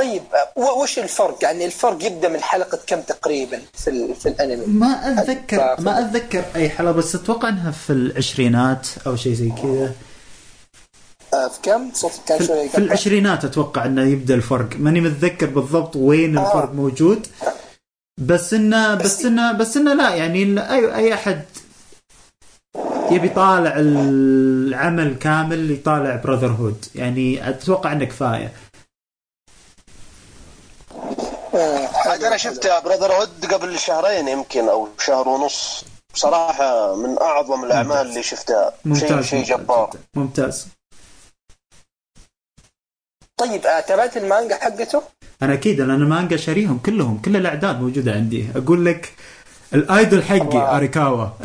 [0.00, 0.22] طيب
[0.56, 4.86] وش الفرق؟ يعني الفرق يبدأ من حلقة كم تقريبا في ال- في الأنمي؟ ما
[5.22, 9.94] أتذكر ف- ما أتذكر أي حلقة بس أتوقع إنها في العشرينات أو شيء زي كذا
[11.30, 14.68] في كم؟ صوتك كان شوي في, العشرينات أتوقع إنه يبدأ الفرق.
[14.78, 16.46] ماني متذكر بالضبط وين آه.
[16.46, 17.26] الفرق موجود.
[18.18, 21.44] بس انه بس انه بس إنه لا يعني إن اي أي أحد
[23.10, 28.52] يبي يطالع العمل كامل يطالع براذر هود يعني أتوقع إنه كفاية.
[32.06, 35.84] عاد أنا شفت براذر هود قبل شهرين يمكن أو شهر ونص.
[36.14, 38.72] بصراحه من أعظم الأعمال اللي شفتها.
[38.94, 39.90] شيء ممتاز شيء ممتاز جبار.
[40.14, 40.66] ممتاز.
[43.40, 45.02] طيب تابعت المانجا حقته؟
[45.42, 48.46] أنا أكيد أنا المانجا شاريهم كلهم كل الأعداد موجودة عندي.
[48.56, 49.12] أقول لك
[49.74, 50.76] ال idol حقي الله.
[50.76, 51.26] أريكاوا.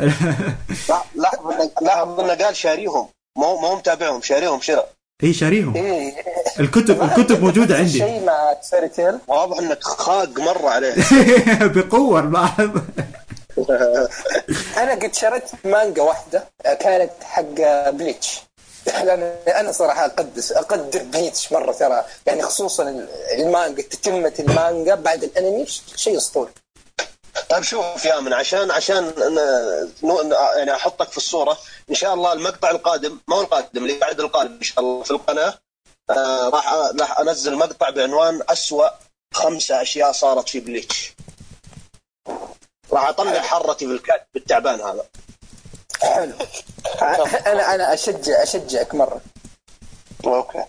[0.90, 3.08] لا لاحظ لاحظ انه قال شاريهم.
[3.38, 4.88] مو مو متابعهم شاريهم شراء.
[5.24, 5.74] إي شاريهم.
[5.76, 6.12] إيه
[6.60, 7.98] الكتب الكتب موجودة عندي.
[7.98, 10.94] شيء مع فيري تيل واضح إنك خاق مرة عليه.
[11.74, 12.70] بقوة البعض
[14.82, 16.44] أنا قد شريت مانجا واحدة
[16.80, 18.40] كانت حق بليتش
[18.86, 22.04] لأن أنا صراحة اقدس أقدر بليتش مرة ترى.
[22.26, 23.06] يعني خصوصا
[23.38, 26.52] المانجا تتمة المانجا بعد الأنمي شيء أسطوري.
[27.48, 29.12] طيب شوف يا من عشان عشان
[30.56, 31.58] يعني أحطك في الصورة
[31.90, 35.10] إن شاء الله المقطع القادم ما هو القادم اللي بعد القادم إن شاء الله في
[35.10, 35.54] القناة
[36.10, 38.88] آه راح راح أنزل مقطع بعنوان أسوأ
[39.34, 41.12] خمسة أشياء صارت في بليتش.
[42.92, 45.04] راح أطلع حرتي بالكاتب التعبان هذا.
[46.08, 46.34] حلو
[47.46, 49.20] أنا أنا اشجع أشجعك مرة.
[50.24, 50.64] أوكي.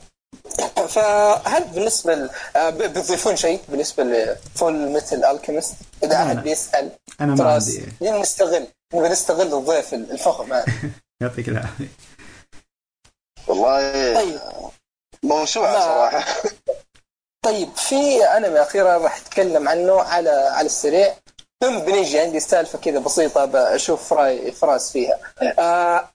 [0.88, 2.30] فهل بالنسبة ل...
[2.56, 5.74] آه، بتضيفون شيء بالنسبة ل Fullmetal Alchemist
[6.04, 6.44] إذا أحد.
[6.44, 6.92] بيسأل
[7.22, 7.86] أنا ما عندي.
[8.02, 10.66] نستغل نبي نستغل الضيف الفخم هذا.
[11.22, 11.88] يعطيك العافية.
[13.48, 14.40] والله طيب.
[15.24, 16.26] موسوعة ما- صراحة.
[17.46, 21.16] طيب في أنمي أخيرا راح أتكلم عنه على على السريع.
[21.64, 25.20] ثم بنيجي عندي سالفة كذا بسيطة بشوف رأي فراس فيها
[25.60, 26.10] آه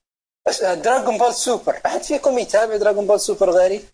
[0.75, 3.85] دراغون بول سوبر أحد فيكم يتابع دراغون بول سوبر غيري؟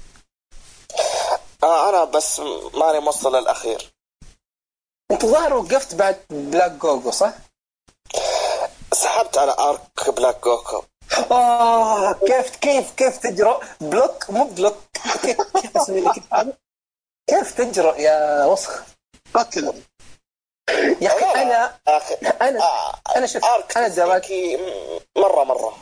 [1.62, 2.40] آه أنا بس
[2.74, 3.92] ماني موصل للأخير
[5.10, 7.32] أنت ظاهر وقفت بعد بلاك جوكو صح؟
[8.92, 10.82] سحبت على arc بلاك جوكو
[11.30, 14.76] آه كيف كيف كيف تجرؤ بلوك مو بلوك
[15.22, 16.22] كيف كيف أسوي لك؟
[17.26, 18.82] كيف تجرؤ يا وسخ؟
[19.34, 19.82] قتل
[21.00, 21.72] يا أخي أنا
[22.42, 23.42] أنا آه أنا شوف
[23.76, 24.26] أنا تابعت
[25.16, 25.74] مرة مرة.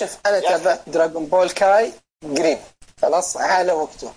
[0.00, 1.92] شوف أنا تابعت دراغون بول كاي
[2.36, 2.58] قريب
[3.02, 4.12] خلاص على وقته.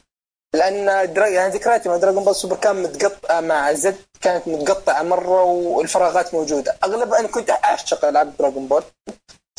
[0.55, 1.27] لأن درا...
[1.27, 6.77] يعني ذكرياتي مع دراغون بول سوبر كان متقطع مع زد كانت متقطعة مرة والفراغات موجودة.
[6.83, 8.83] اغلب أنا كنت أعشق ألعاب دراغون بول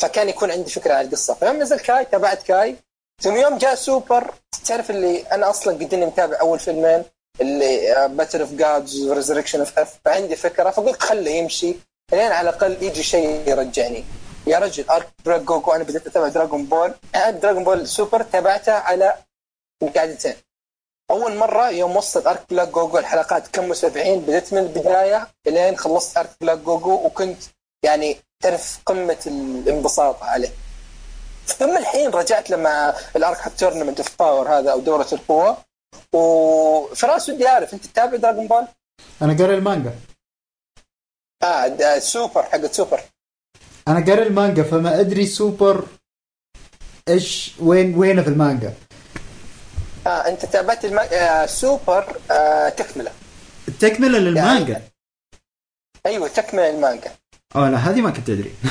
[0.01, 1.33] فكان يكون عندي فكرة عن القصة.
[1.33, 2.75] فيوم نزل كاي تابعت كاي
[3.21, 4.33] ثم يوم جاء سوبر
[4.65, 7.03] تعرف اللي أنا أصلا قد إني متابع أول فيلمين
[7.41, 11.75] اللي Battle of Gods و Resurrection of F فعندي فكرة فقلت خله يمشي
[12.11, 14.03] لين على الأقل يجي شيء يرجعني.
[14.47, 19.17] يا رجل arc جوكو أنا بديت أتابع دراغون بول أنا دراغون بول سوبر تابعته على
[19.95, 20.33] قاعدتين
[21.11, 26.17] أول مرة يوم وصل arc بلاك جوكو الحلقات كم 70 بديت من البداية إلين خلصت
[26.17, 27.43] arc بلاك جوكو وكنت
[27.83, 30.51] يعني تعرف قمة الانبساط عليه.
[31.47, 35.57] ثم الحين رجعت لما ال arc حق Tournament of Power هذا أو دورة القوة.
[36.13, 38.67] وفراس ودي اعرف أنت تتابع دراغون بول؟
[39.21, 39.95] أنا قاري المانجا.
[41.43, 43.01] آه سوبر حق سوبر.
[43.87, 45.87] أنا قاري المانجا فما أدري سوبر
[47.07, 48.73] إيش وين وينه في المانجا.
[50.07, 50.99] آه أنت تابعت الم...
[50.99, 53.11] آه سوبر آه تكملة.
[53.67, 54.81] التكمله للمانجا؟
[56.05, 57.11] أيوه تكملة المانجا
[57.55, 58.53] آه لا هذه ما كنت أدري.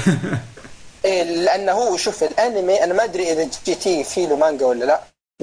[1.05, 5.01] إيه لأنه هو شوف الأنمي أنا ما أدري إذا GT في له مانجا ولا لا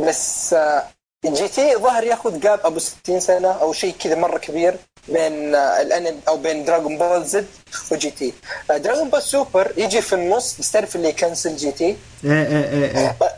[0.08, 0.84] بس آه،
[1.26, 4.78] GT ظهر ياخذ gap أبو 60 سنة أو شيء كذا مرة كبير
[5.08, 7.48] بين آه، الانمي أو بين دراغون بول زد
[7.92, 8.34] و GT
[8.70, 12.98] دراغون بول سوبر يجي في النص بس تعرف اللي ي cancel GT إيه؟ إيه إيه
[12.98, 13.30] إيه أصبر.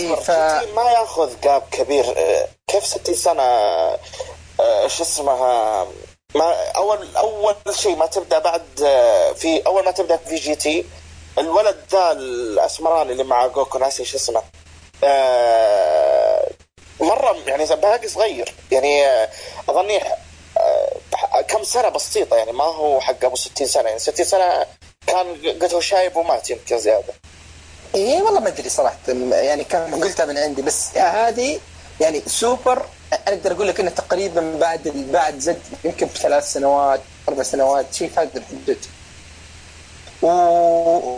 [0.00, 0.74] إيه، ف- ف...
[0.76, 2.04] ما ياخذ gap كبير.
[2.18, 5.86] آه، كيف 60 سنة؟ آه، شو اسمها؟
[6.34, 8.62] ما اول أول شيء ما تبدأ بعد
[9.36, 10.84] في أول ما تبدأ في GT
[11.38, 14.42] الولد ذا الأسمراني اللي مع جوكو ناسي شو اسمه.
[17.00, 19.28] مرة يعني باقي صغير يعني آه،
[19.68, 20.02] أظني
[20.58, 24.66] آه، كم سنة بسيطة يعني ما هو حق أبو 60 سنة يعني 60 سنة
[25.06, 27.14] كان قلت هو شايب ومات يمكن زيادة.
[27.94, 28.96] إيه والله ما أدري صراحة
[29.32, 31.60] يعني كان قلتها من عندي بس هذه
[32.00, 37.94] يعني سوبر أقدر أقول لك إنه تقريبا بعد بعد زد يمكن بثلاث سنوات أربع سنوات
[37.94, 38.78] شيء في هذا الحدود
[40.22, 40.26] و...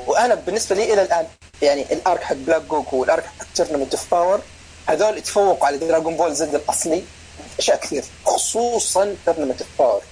[0.07, 1.27] وأنا بالنسبة لي إلى الآن
[1.63, 4.41] يعني ال arc حق بلاك جوكو وال arc حق Tournament of Power
[4.87, 7.03] هذول يتفوقوا على دراغون بول زد الأصلي.
[7.59, 8.05] أشياء كثير.
[8.27, 10.03] خصوصا Tournament Power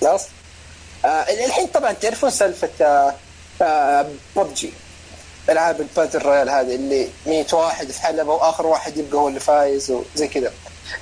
[0.00, 0.22] خلاص؟
[1.04, 1.08] آه
[1.44, 3.14] الحين طبعا تعرفون سالفة آه
[3.62, 4.06] آه
[4.36, 4.72] ببجي.
[5.50, 9.40] ألعاب ال battle royale هذه اللي 100 واحد في حلبه وآخر واحد يبقى هو اللي
[9.40, 10.52] فايز وزي كذا.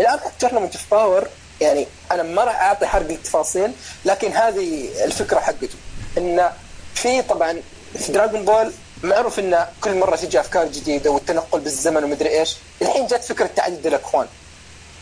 [0.01, 1.29] الآن Tournament of Power
[1.61, 3.73] يعني أنا ما راح أعطي حرق التفاصيل
[4.05, 5.75] لكن هذه الفكرة حقته.
[6.19, 6.53] انه
[6.95, 7.63] في طبعا
[7.99, 13.07] في دراغون بول معروف انه كل مرة تجي أفكار جديدة والتنقل بالزمن ومدري إيش الحين
[13.07, 14.27] جت فكرة تعدد الاكوان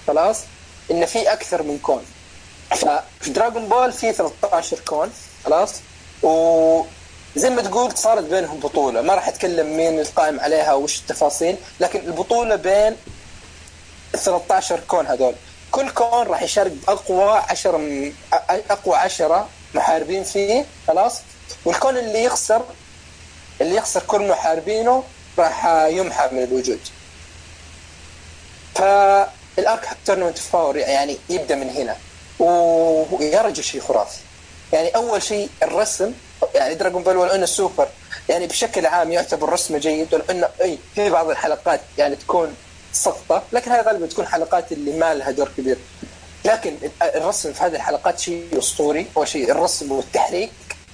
[0.06, 0.40] خلاص؟
[0.90, 2.02] إن في أكثر من كون.
[2.70, 5.12] ففي دراغون بول في 13 كون
[5.44, 5.74] خلاص؟
[6.22, 6.82] و
[7.36, 9.02] زي ما تقول صارت بينهم بطولة.
[9.02, 12.96] ما راح أتكلم مين القائم عليها وش التفاصيل لكن البطولة بين
[14.14, 15.34] ال 13 كون هذول.
[15.70, 18.12] كل كون راح يشارك بأقوى 10 م...
[18.70, 21.20] أقوى 10 محاربين فيه خلاص؟
[21.64, 22.62] والكون اللي يخسر
[23.60, 25.04] اللي يخسر كل محاربينه
[25.38, 26.80] راح يمحى من الوجود.
[28.74, 31.96] فال arc Tournament Power يعني يبدأ من هنا
[32.38, 34.18] ويا رجل شيء خرافي.
[34.72, 36.12] يعني أول شيء الرسم
[36.54, 37.88] يعني دراجون بول ولو انه سوبر
[38.28, 42.54] يعني بشكل عام يعتبر رسمه جيد ولو انه اي في بعض الحلقات يعني تكون
[42.92, 45.78] سقطة لكن هذه غالبا تكون حلقات اللي ما لها دور كبير.
[46.44, 50.52] لكن الرسم في هذه الحلقات شيء أسطوري اول شيء الرسم والتحريك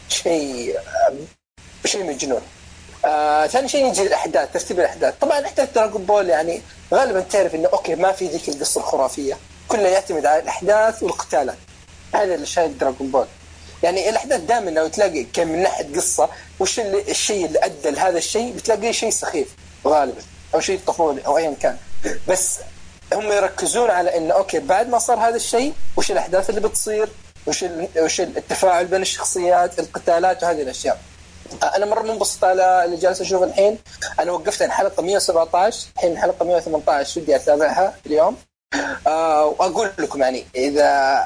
[0.09, 0.79] شيء
[1.85, 2.43] شيء مجنون.
[3.07, 5.15] آه ثاني شيء نجي الأحداث ترتيب الأحداث.
[5.21, 6.63] طبعا احداث دراجون بول يعني
[6.95, 9.37] غالبا تعرف إنه okay ما في ذيك القصة الخرافية.
[9.69, 11.57] كله يعتمد على الأحداث والقتالات.
[12.15, 13.27] هذا اللي شايل دراجون بول.
[13.83, 16.29] يعني الأحداث دائما لو تلاقي كان من ناحيه قصة
[16.61, 19.49] وش اللي الشيء اللي أدى لهذا الشيء بتلاقيه شيء سخيف
[19.87, 20.23] غالبا
[20.55, 21.77] أو شيء طفولي أو ايا كان.
[22.29, 22.59] بس
[23.13, 27.09] هم يركزون على إنه okay بعد ما صار هذا الشيء وش الأحداث اللي بتصير
[27.47, 27.65] وش
[27.99, 31.01] وش التفاعل بين الشخصيات القتالات وهذه الأشياء.
[31.77, 33.79] أنا مرة منبسط على اللي جالس أشوف الحين.
[34.21, 38.37] أنا وقفت عن حلقة 117 الحين حلقة 118 ودي أتابعها اليوم.
[39.07, 41.21] آه وأقول لكم يعني إذا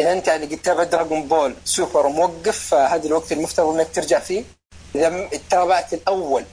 [0.00, 4.44] إذا أنت يعني قد تابع دراغون بول سوبر وموقف فهذا الوقت المفترض إنك ترجع فيه.
[4.94, 6.44] إذا تابعت الأول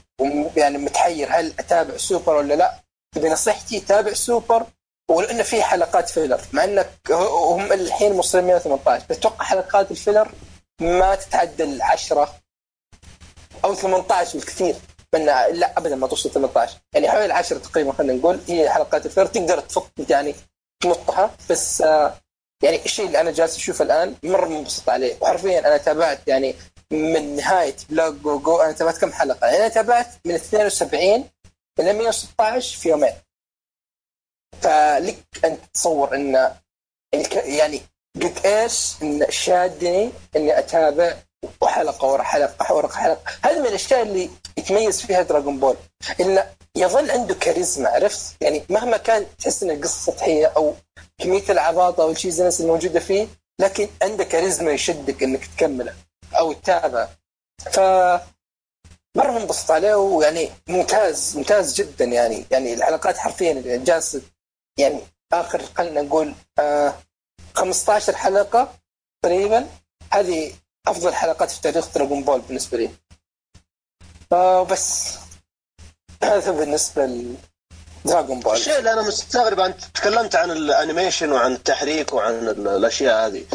[0.56, 2.72] يعني متحير هل أتابع سوبر ولا لا
[3.16, 4.66] بنصيحتي تابع سوبر
[5.12, 10.32] ولأنه في حلقات filler مع انك هم الحين موصلين 118 بتوقع حلقات ال filler
[10.82, 12.30] ما تتعدى ال 10
[13.66, 14.76] أو 18 بالكثير.
[15.16, 19.09] من لا ابدا ما توصل 18 يعني حوالي 10 تقريبا خلينا نقول هي حلقات ال
[19.09, 20.36] filler تقدر تفك يعني
[20.84, 21.82] تنطها بس
[22.64, 25.18] يعني الشيء اللي أنا جالس أشوفه الآن مرة منبسط عليه.
[25.22, 26.56] وحرفيا أنا تابعت يعني
[26.92, 31.30] من نهاية بلاك جوكو أنا تابعت كم حلقة؟ يعني أنا تابعت من 72
[31.80, 33.14] إلى 116 في يومين.
[34.62, 36.56] فلك أن تتصور إن
[37.34, 37.82] يعني
[38.16, 41.18] قد إيش؟ إن شادني إني أتابع
[41.62, 45.76] وحلقة ورا حلقة ورا حلقة، هذه من الأشياء اللي يتميز فيها دراغون بول
[46.20, 50.74] انه يظل عنده كاريزما عرفت؟ يعني مهما كان تحس ان القصة سطحية أو
[51.18, 53.28] كمية العباطة وال cheesiness الموجودة فيه
[53.60, 55.94] لكن عنده كاريزما يشدك إنك تكمله
[56.40, 57.08] أو تتابع
[57.60, 57.80] ف
[59.18, 62.46] مرة منبسط عليه ويعني ممتاز ممتاز جدا يعني.
[62.52, 64.22] يعني الحلقات حرفيا جالسة
[64.80, 65.00] يعني
[65.34, 66.94] آخر خلينا نقول آه
[67.54, 68.74] 15 حلقة
[69.24, 69.68] تقريبا.
[70.12, 70.54] هذه
[70.90, 72.90] أفضل حلقات في تاريخ دراغون بول بالنسبة لي.
[74.32, 75.14] فبس
[76.24, 77.26] هذا بالنسبة
[78.06, 78.56] دراغون بول.
[78.56, 83.46] الشيء اللي أنا مستغرب أنت تكلمت عن ال animation وعن التحريك وعن الأشياء هذه.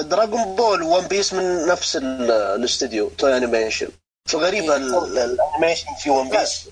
[0.00, 3.88] دراغون بول وون بيس من نفس الاستديو توي أنيميشن.
[4.28, 6.68] فغريبة ال animation في ون بيس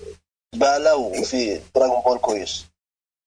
[0.55, 2.65] بلا وفي دراغون بول كويس.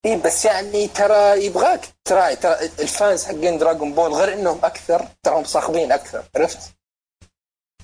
[0.04, 5.08] إي بس يعني ترى يبغاك تراعي ترى ال fans حقين دراغون بول غير إنهم أكثر
[5.22, 6.72] تراهم صاخبين أكثر عرفت؟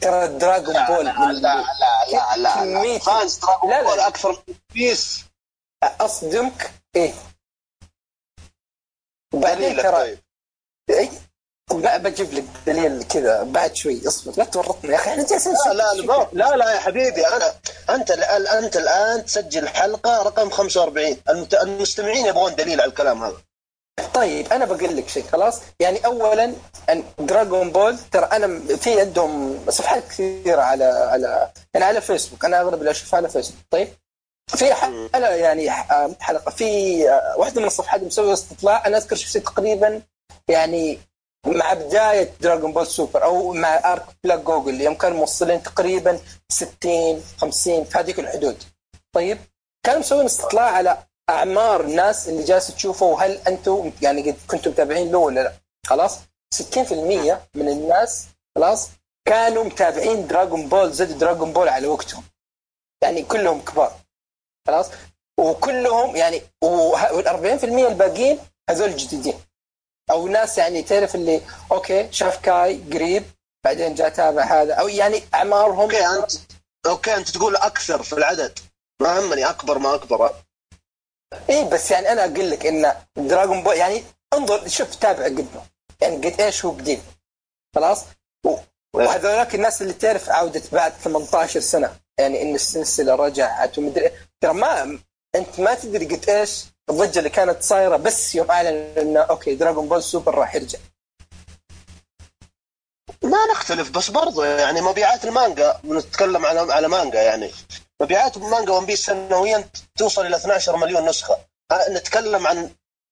[0.01, 1.65] ترى دراغون بول لا لا لا
[2.13, 2.99] لا لا, لا, لا.
[2.99, 3.89] fans دراغون لا لا.
[3.89, 5.25] بول أكثر من بيس
[5.85, 7.13] أصدمك إيه
[9.35, 10.19] بعدين ترى
[10.89, 11.11] طيب.
[11.73, 14.09] بجيب لك دليل كذا بعد شوي.
[14.09, 15.11] اصبر لا تورطني يا أخي.
[15.11, 17.27] إحنا جالسين لا لا لا, لا لا يا حبيبي.
[17.27, 17.53] أنا
[17.91, 21.55] أنت الآن أنت الآن تسجل حلقة رقم 45 المت...
[21.55, 23.37] المستمعين يبغون دليل على الكلام هذا.
[24.15, 26.53] طيب أنا بقول لك شيء خلاص؟ يعني اولا
[27.19, 32.75] دراغون بول ترى أنا في عندهم صفحات كثيرة على على يعني على فيسبوك أنا أغلب
[32.81, 33.89] اللي أشوفها على فيسبوك طيب؟
[34.49, 35.71] في حلقه يعني
[36.21, 37.03] حلقة في
[37.37, 38.87] واحدة من الصفحات مسوية استطلاع.
[38.87, 40.03] أنا أذكر شفتها تقريبا
[40.49, 40.99] يعني
[41.47, 47.23] مع بداية دراغون بول سوبر أو مع arc بلاك جوكو يوم كانوا موصلين تقريبا 60
[47.39, 48.63] 50 في هذيك الحدود.
[49.13, 49.39] طيب
[49.87, 50.99] كانوا مسوين استطلاع على
[51.31, 55.53] أعمار الناس اللي جالس تشوفه وهل أنتم يعني قد كنتم متابعين له ولا لا.
[55.87, 56.19] خلاص؟
[56.55, 56.93] 60%
[57.55, 58.27] من الناس
[58.57, 58.89] خلاص
[59.29, 62.23] كانوا متابعين دراغون بول زد دراغون بول على وقتهم.
[63.03, 63.93] يعني كلهم كبار.
[64.67, 64.91] خلاص؟
[65.41, 68.39] وكلهم يعني وال 40% الباقيين
[68.71, 69.35] هذول جديدين
[70.11, 71.41] أو ناس يعني تعرف اللي
[71.73, 73.25] okay شاف كاي قريب
[73.65, 74.75] بعدين جاء تابع هذا.
[74.75, 76.33] أو يعني أعمارهم okay أنت
[76.87, 78.59] okay أنت تقول أكثر في العدد.
[79.03, 80.35] ما همني أكبر ما أكبر.
[81.51, 84.05] إي بس يعني أنا أقول لك إن دراغون بول يعني
[84.35, 85.65] انظر شوف تابع قبله
[86.01, 87.03] يعني قد إيش هو قديم
[87.75, 88.05] خلاص؟
[88.95, 91.97] وهذولاك الناس اللي تعرف عودة بعد 18 سنة.
[92.19, 94.11] يعني إن السلسلة رجعت ومدري
[94.41, 94.99] ترى ما
[95.35, 99.89] أنت ما تدري قد إيش الضجة اللي كانت صايرة بس يوم أعلن إنه okay Dragon
[99.89, 100.79] Ball Super راح يرجع.
[103.23, 107.51] ما نختلف بس برضو يعني مبيعات المانجا بنتكلم على على مانجا يعني.
[108.01, 109.69] مبيعات مانجا One Piece سنويا
[109.99, 111.39] توصل إلى 12 مليون نسخة.
[111.91, 112.71] نتكلم عن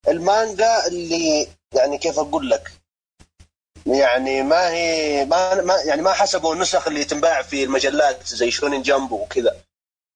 [0.09, 2.73] المانجا اللي يعني كيف أقول لك؟
[3.87, 8.83] يعني ما هي ما, ما يعني ما حسبوا النسخ اللي تنباع في المجلات زي Shonen
[8.83, 9.57] Jump وكذا.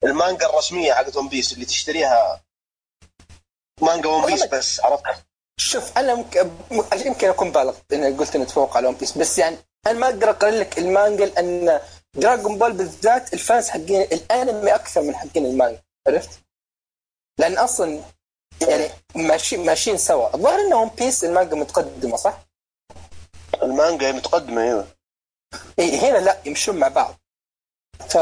[0.05, 2.41] المانجا الرسمية حقت One Piece اللي تشتريها
[3.83, 5.03] مانجا One Piece بس عرفت
[5.57, 6.51] شوف أنا ممكن
[7.07, 9.57] يمكن أكون بالغ إني قلت نتفوق على One Piece بس يعني
[9.87, 11.81] أنا ما أقدر أقارن لك المانجا لأن
[12.15, 16.31] Dragon Ball بالذات ال fans حقين الأنمي أكثر من حقين المانجا عرفت؟
[17.39, 18.01] لأن أصلا
[18.61, 22.39] يعني ماشيين ماشيين سوا الظاهر إن One Piece المانجا متقدمة صح؟
[23.63, 24.87] المانجا متقدمة أيوه
[25.79, 27.15] اي هنا لا يمشون مع بعض
[28.09, 28.17] ف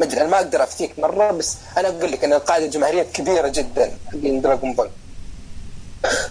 [0.00, 3.48] ما ادري أنا ما أقدر أفتيك مرة بس أنا أقول لك إن القاعدة الجماهيرية كبيرة
[3.48, 4.90] جدا حقين Dragon Ball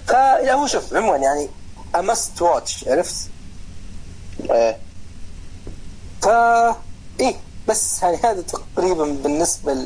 [0.08, 1.50] فلا هو شوف عموما يعني
[1.96, 3.16] must watch عرفت؟
[4.52, 4.78] إيه
[6.22, 6.68] فا
[7.20, 7.36] إيه
[7.68, 9.78] بس يعني هذا تقريبا بالنسبة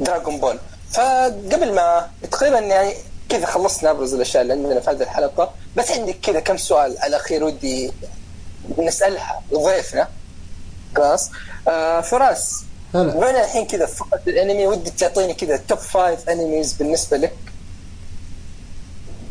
[0.00, 0.58] ل Dragon Ball
[0.92, 2.94] فقبل ما تقريبا يعني
[3.28, 7.06] كذا خلصنا أبرز الأشياء اللي عندنا في هذه الحلقة بس عندي كذا كم سؤال على
[7.16, 7.92] الأخير ودي
[8.78, 10.08] نسألها لضيفنا
[10.96, 11.30] خلاص.
[11.68, 12.64] آه فراس.
[12.94, 13.30] هلا.
[13.30, 17.36] إن الحين كذا في فقره الانمي؟ ودي تعطيني كذا توب فايف انميز بالنسبة لك.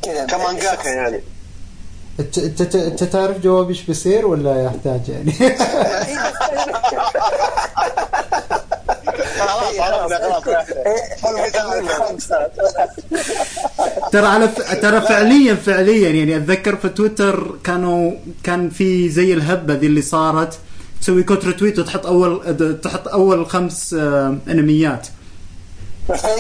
[0.02, 0.26] كذا.
[0.26, 1.22] كمانجاكا يعني.
[2.20, 5.32] انت انت انت تعرف جوابي إيش بيصير ولا يحتاج يعني؟
[9.40, 12.28] خلاص عرفنا خلاص.
[14.12, 14.74] ترى على ف...
[14.82, 18.12] ترى فعليا فعليا يعني أتذكر في تويتر كانوا
[18.44, 20.60] كان في زي الهبة ذي اللي صارت.
[21.02, 25.08] تسوي quote retweet وتحط أول تحط أول خمس آه، أنميات.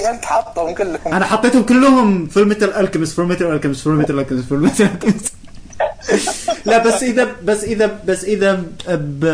[0.09, 5.33] أنت حاطهم كلهم أنا حطيتهم كلهم Fullmetal Alchemist Fullmetal Alchemist Fullmetal Alchemist Fullmetal Alchemist
[6.65, 9.25] لا بس إذا بس إذا بس إذا ب...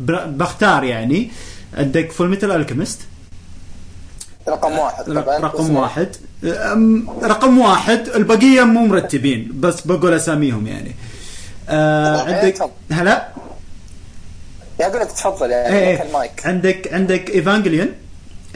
[0.00, 0.38] ب...
[0.38, 1.30] بختار يعني.
[1.74, 3.00] عندك Fullmetal Alchemist
[4.48, 5.38] رقم واحد طبعا.
[5.38, 6.16] رقم واحد.
[7.22, 10.94] رقم واحد البقية مو مرتبين بس بقول أساميهم يعني.
[11.68, 12.70] آه عندك تفضل.
[12.92, 13.28] هلا؟
[14.80, 17.88] يا أقول لك تفضل يعني إيه المايك عندك عندك ايفانجليون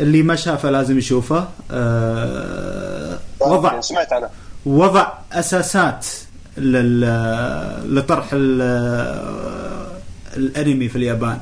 [0.00, 1.48] اللي ما شافه لازم يشوفه.
[1.70, 4.30] آه وضع سمعت أنا
[4.66, 6.06] وضع أساسات
[6.56, 7.00] لل
[7.96, 9.92] لطرح ال-
[10.36, 11.38] الأنمي في اليابان.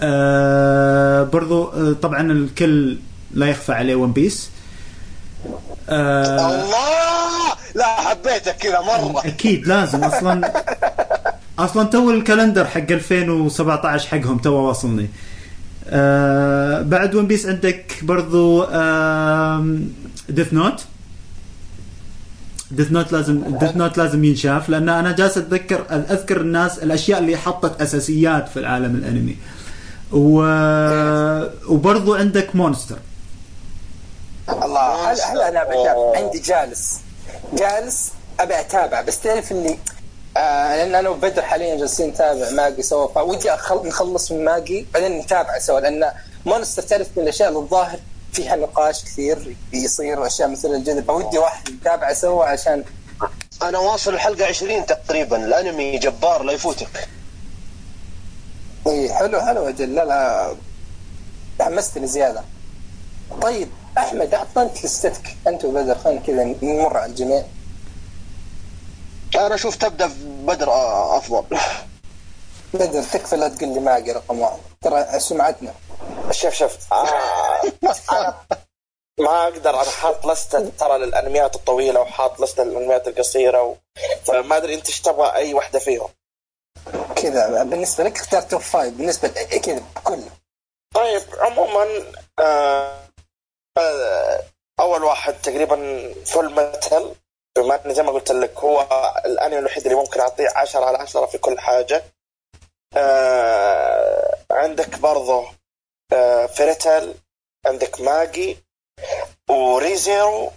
[0.00, 2.96] آه برضو آه، طبعا الكل
[3.34, 4.50] لا يخفى عليه One Piece
[5.88, 7.52] آه الله!
[7.74, 9.20] لا حبيتك كذا مرة.
[9.26, 10.04] أكيد لازم.
[10.04, 10.52] أصلا
[11.58, 15.08] أصلا تو ال calendar حق 2017 حقهم تو واصلني.
[15.88, 18.62] آه بعد One Piece عندك برضو
[20.28, 20.84] Death Note
[22.70, 27.36] Death Note لازم Death Note لازم ينشاف لأن أنا جالس اتذكر أذكر الناس الأشياء اللي
[27.36, 29.36] حطت أساسيات في العالم الأنمي.
[30.12, 30.36] و...
[31.74, 32.96] وبرضو عندك Monster
[34.82, 36.94] هلا هلا أنا بتابع عندي جالس.
[37.52, 39.78] جالس ابي اتابع بس تعرف اللي
[40.36, 43.86] آه لأن أنا وبدر حاليا جالسين نتابع Magi سوا فودي أخل...
[43.88, 46.12] نخلص من Magi بعدين نتابع سوا لأن
[46.46, 47.98] Monster تعرف من الأشياء اللي الظاهر
[48.32, 52.84] فيها نقاش كثير بيصير واشياء مثل الجذب فودي واحد نتابع سوا عشان
[53.62, 57.08] أنا واصل الحلقة 20 تقريبا الأنمي جبار لا يفوتك.
[58.86, 60.56] اي حلو حلو أجل لا لا
[61.64, 62.44] حمستني زيادة.
[63.42, 65.36] طيب أحمد اعطنا انت لستك.
[65.46, 67.44] أنت وبدر خلينا كذا نمر على الجميع.
[69.34, 71.58] أنا أشوف تبدأ بدر آه، أفضل.
[72.74, 74.58] بدر تكفى لا تقول لي ماجي رقم واحد.
[74.80, 75.74] ترى سمعتنا.
[76.30, 76.92] شوف شوف.
[76.92, 77.62] آه
[79.20, 83.74] ما أقدر أنا حاط لستة ترى للأنميات الطويلة وحاط لستة للأنميات القصيرة و...
[84.24, 86.08] فما أدري أنت إيش تبغى أي واحدة فيهم.
[87.16, 89.28] كذا بالنسبة لك اختار top five بالنسبة
[89.62, 90.28] كذا بكله
[90.94, 91.86] طيب عموما
[92.38, 93.02] آه
[94.80, 95.76] أول واحد تقريبا
[96.26, 97.14] Fullmetal
[97.58, 98.86] بما إني زي ما قلت لك هو
[99.26, 102.04] الأنمي الوحيد اللي ممكن أعطيه 10 على 10 في كل حاجة.
[102.96, 105.48] آه عندك برضه
[106.12, 107.14] آه Fairy Tail
[107.66, 108.56] عندك Magi
[109.50, 110.50] وريزيرو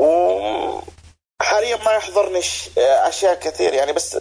[0.00, 4.18] وحاليا ما يحضرني ش- أشياء كثير يعني بس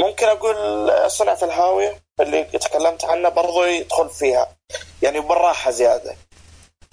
[0.00, 4.56] ممكن أقول صنع في الهاوية اللي تكلمت عنه برضو يدخل فيها.
[5.02, 6.16] يعني بالراحة زيادة.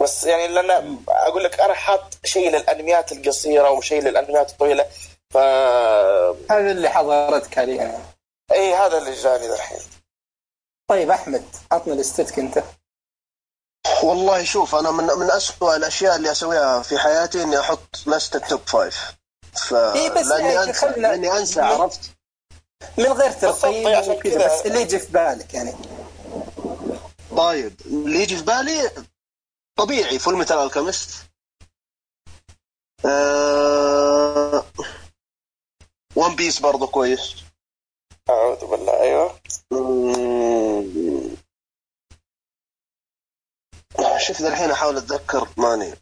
[0.01, 4.85] بس يعني لأن أقول لك أنا حاط شيء للأنميات القصيرة وشيء للأنميات الطويلة
[5.29, 5.37] ف
[6.51, 8.05] هذا اللي حضرتك حاليا
[8.51, 9.79] إي هذا اللي جاني الحين
[10.89, 12.63] طيب أحمد عطنا لستتك أنت.
[14.03, 18.59] والله شوف أنا من من اسوء الأشياء اللي أسويها في حياتي إني أحط لستة top
[18.67, 19.13] five.
[19.53, 21.99] ف إيه بس لأني يعني انسى لأني أنسى عرفت؟
[22.97, 25.73] من غير ترقيم بالضبط، عشان كذا- بس اللي يجي في بالك يعني.
[27.37, 28.91] طيب اللي يجي في بالي
[29.81, 31.29] طبيعي Fullmetal Alchemist
[33.05, 34.65] أه...
[36.15, 37.35] One Piece برضو كويس.
[38.29, 39.39] أعوذ بالله أيوه.
[39.71, 41.35] مم.
[44.17, 45.93] شوف ذا الحين أحاول أتذكر ماني.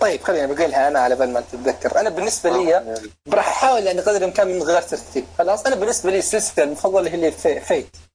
[0.00, 2.00] طيب خليني بقولها أنا على بال ما تتذكر.
[2.00, 2.96] أنا بالنسبة لي
[3.28, 5.26] راح أحاول يعني قدر الإمكان من غير ترتيب.
[5.38, 8.11] خلاص أنا بالنسبة لي السلسلة المفضلة هي اللي في Fate يعني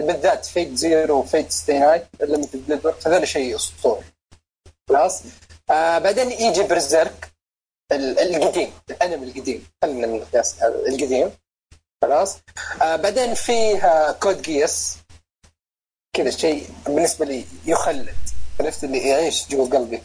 [0.00, 4.04] بالذات Fate Zero و Fate Stay Night Unlimited Blade هذول شيء أسطوري.
[4.88, 5.22] خلاص؟
[5.70, 7.32] آه بعدين يجي Berserk
[7.92, 9.66] ال- القديم الانمي القديم.
[9.82, 11.30] خلينا من القياس القديم.
[12.02, 12.36] خلاص؟
[12.82, 14.96] آه بعدين فيه Code Geass
[16.16, 18.14] كذا شيء بالنسبة لي يخلد.
[18.60, 20.02] عرفت اللي يعيش جوا قلبي.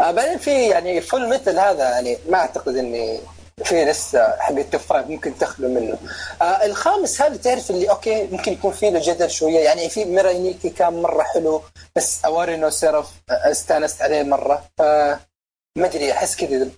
[0.00, 3.20] آه بعدين في يعني Fullmetal هذا يعني ما أعتقد إني
[3.64, 5.98] في لسه حق ال top five ممكن تخلو منه.
[6.42, 9.58] آه الخامس هذا تعرف اللي okay ممكن يكون فيه له جدل شوية.
[9.60, 11.62] يعني في Mirai Nikki كان مرة حلو
[11.96, 14.64] بس Owari no Seraph آه، استأنست عليه مرة.
[14.78, 14.82] ف
[15.76, 16.68] ما أدري أحس كذا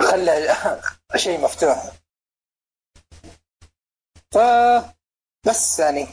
[0.00, 0.56] خلى
[1.16, 1.84] شيء مفتوح.
[4.34, 4.38] ف
[5.46, 6.06] بس يعني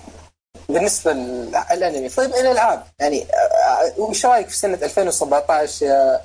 [0.70, 6.22] بالنسبة للانمي طيب الالعاب يعني آه، آه، وش رأيك في سنة 2017 يا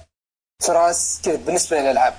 [0.62, 2.14] فراس؟ كذا بالنسبة للألعاب.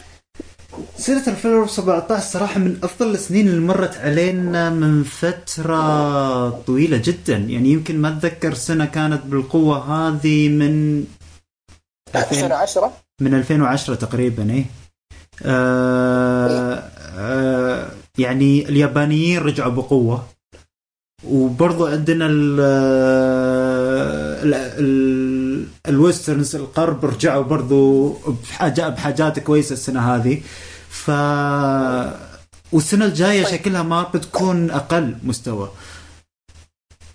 [0.97, 7.37] سنة 2017 صراحة من أفضل السنين اللي مرت علينا من فترة طويلة جدا.
[7.37, 11.05] يعني يمكن ما أتذكر سنة كانت بالقوة هذه من
[12.15, 14.65] 2010 من 2010 تقريبا إيه.
[15.45, 16.83] آه
[17.17, 17.87] آه
[18.17, 20.27] يعني اليابانيين رجعوا بقوة.
[21.27, 22.59] وبرضو عندنا ال
[24.43, 25.22] ال ال
[25.87, 28.09] الويسترنز الغرب رجعوا برضو
[28.49, 30.41] بحاجات بحاجات كويسة السنة هذه.
[30.89, 31.11] ف
[32.71, 33.53] والسنة الجاية طيب.
[33.59, 35.71] شكلها ما بتكون أقل مستوى.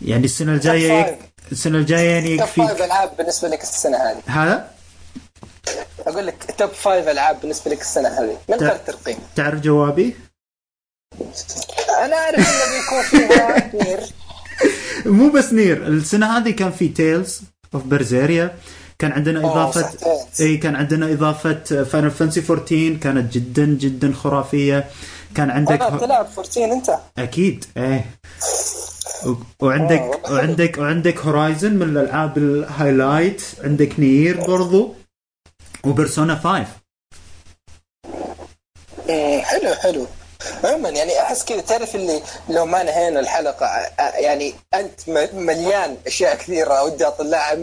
[0.02, 1.18] يعني السنة الجاية يك...
[1.52, 4.22] السنة الجاية يعني top five يكفيك العاب بالنسبة لك السنة هذه.
[4.26, 4.70] هذا؟
[6.06, 8.38] أقول لك top five العاب بالنسبة لك السنة هذه.
[8.48, 10.16] من غير ترقيم؟ تعرف جوابي؟
[12.04, 14.00] أنا أعرف إنه بيكون فيها NieR.
[15.06, 15.86] مو بس NieR.
[15.86, 17.40] السنة هذه كان في Tales
[17.74, 18.54] of Berseria
[18.98, 19.90] كان عندنا أوه، اضافه.
[20.40, 24.84] إي كان عندنا إضافة Final Fantasy 14 كانت جدا جدا خرافية.
[25.34, 28.06] كان عندك أنا بتلعب 14 أنت؟ أكيد إيه.
[29.26, 33.42] و- وعندك آه، وعندك وعندك Horizon من الألعاب ال highlight.
[33.64, 34.94] عندك Nier برضو.
[35.84, 36.66] و Persona 5
[39.08, 40.06] مم، حلو حلو.
[40.64, 41.60] عموما يعني أحس كذا.
[41.60, 45.00] تعرف اللي لو ما نهينا الحلقة آه، يعني أنت
[45.34, 47.58] مليان أشياء كثيرة ودي أطلعها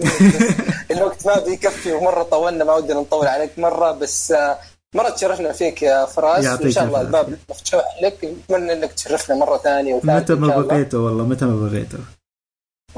[0.91, 4.57] الوقت ما بيكفي ومرة طولنا ما ودنا نطول عليك مرة بس آه،
[4.95, 6.45] مرة تشرفنا فيك يا فراس.
[6.61, 7.01] وإن شاء الله.
[7.01, 8.17] الباب مفتوح لك.
[8.23, 10.57] اتمنى إنك تشرفنا مرة ثانية متى ما.
[10.57, 11.97] بغيته والله متى ما بغيته.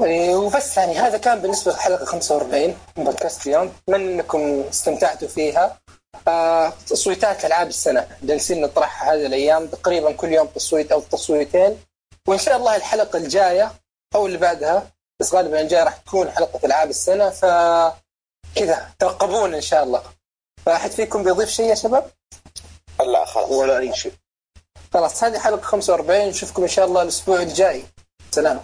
[0.00, 3.72] يعني وبس يعني هذا كان بالنسبة للحلقه 45 من بودكاست اليوم.
[3.88, 5.78] اتمنى إنكم استمتعتوا فيها.
[6.28, 8.08] آه، تصويتات ألعاب السنة.
[8.22, 11.80] جالسين نطرحها هذه الأيام تقريبا كل يوم تصويت أو تصويتين.
[12.28, 13.72] وإن شاء الله الحلقة الجاية
[14.14, 17.30] أو اللي بعدها بس غالبا الجاية راح تكون حلقة ألعاب السنة.
[17.30, 17.44] ف
[18.54, 20.02] كذا ترقبونا إن شاء الله.
[20.66, 22.10] فأحد فيكم بيضيف شيء يا شباب؟
[23.00, 23.50] لا خلاص.
[23.50, 24.12] ولا أي شيء.
[24.92, 27.84] خلاص هذه حلقة 45 نشوفكم إن شاء الله الأسبوع الجاي.
[28.30, 28.60] سلام.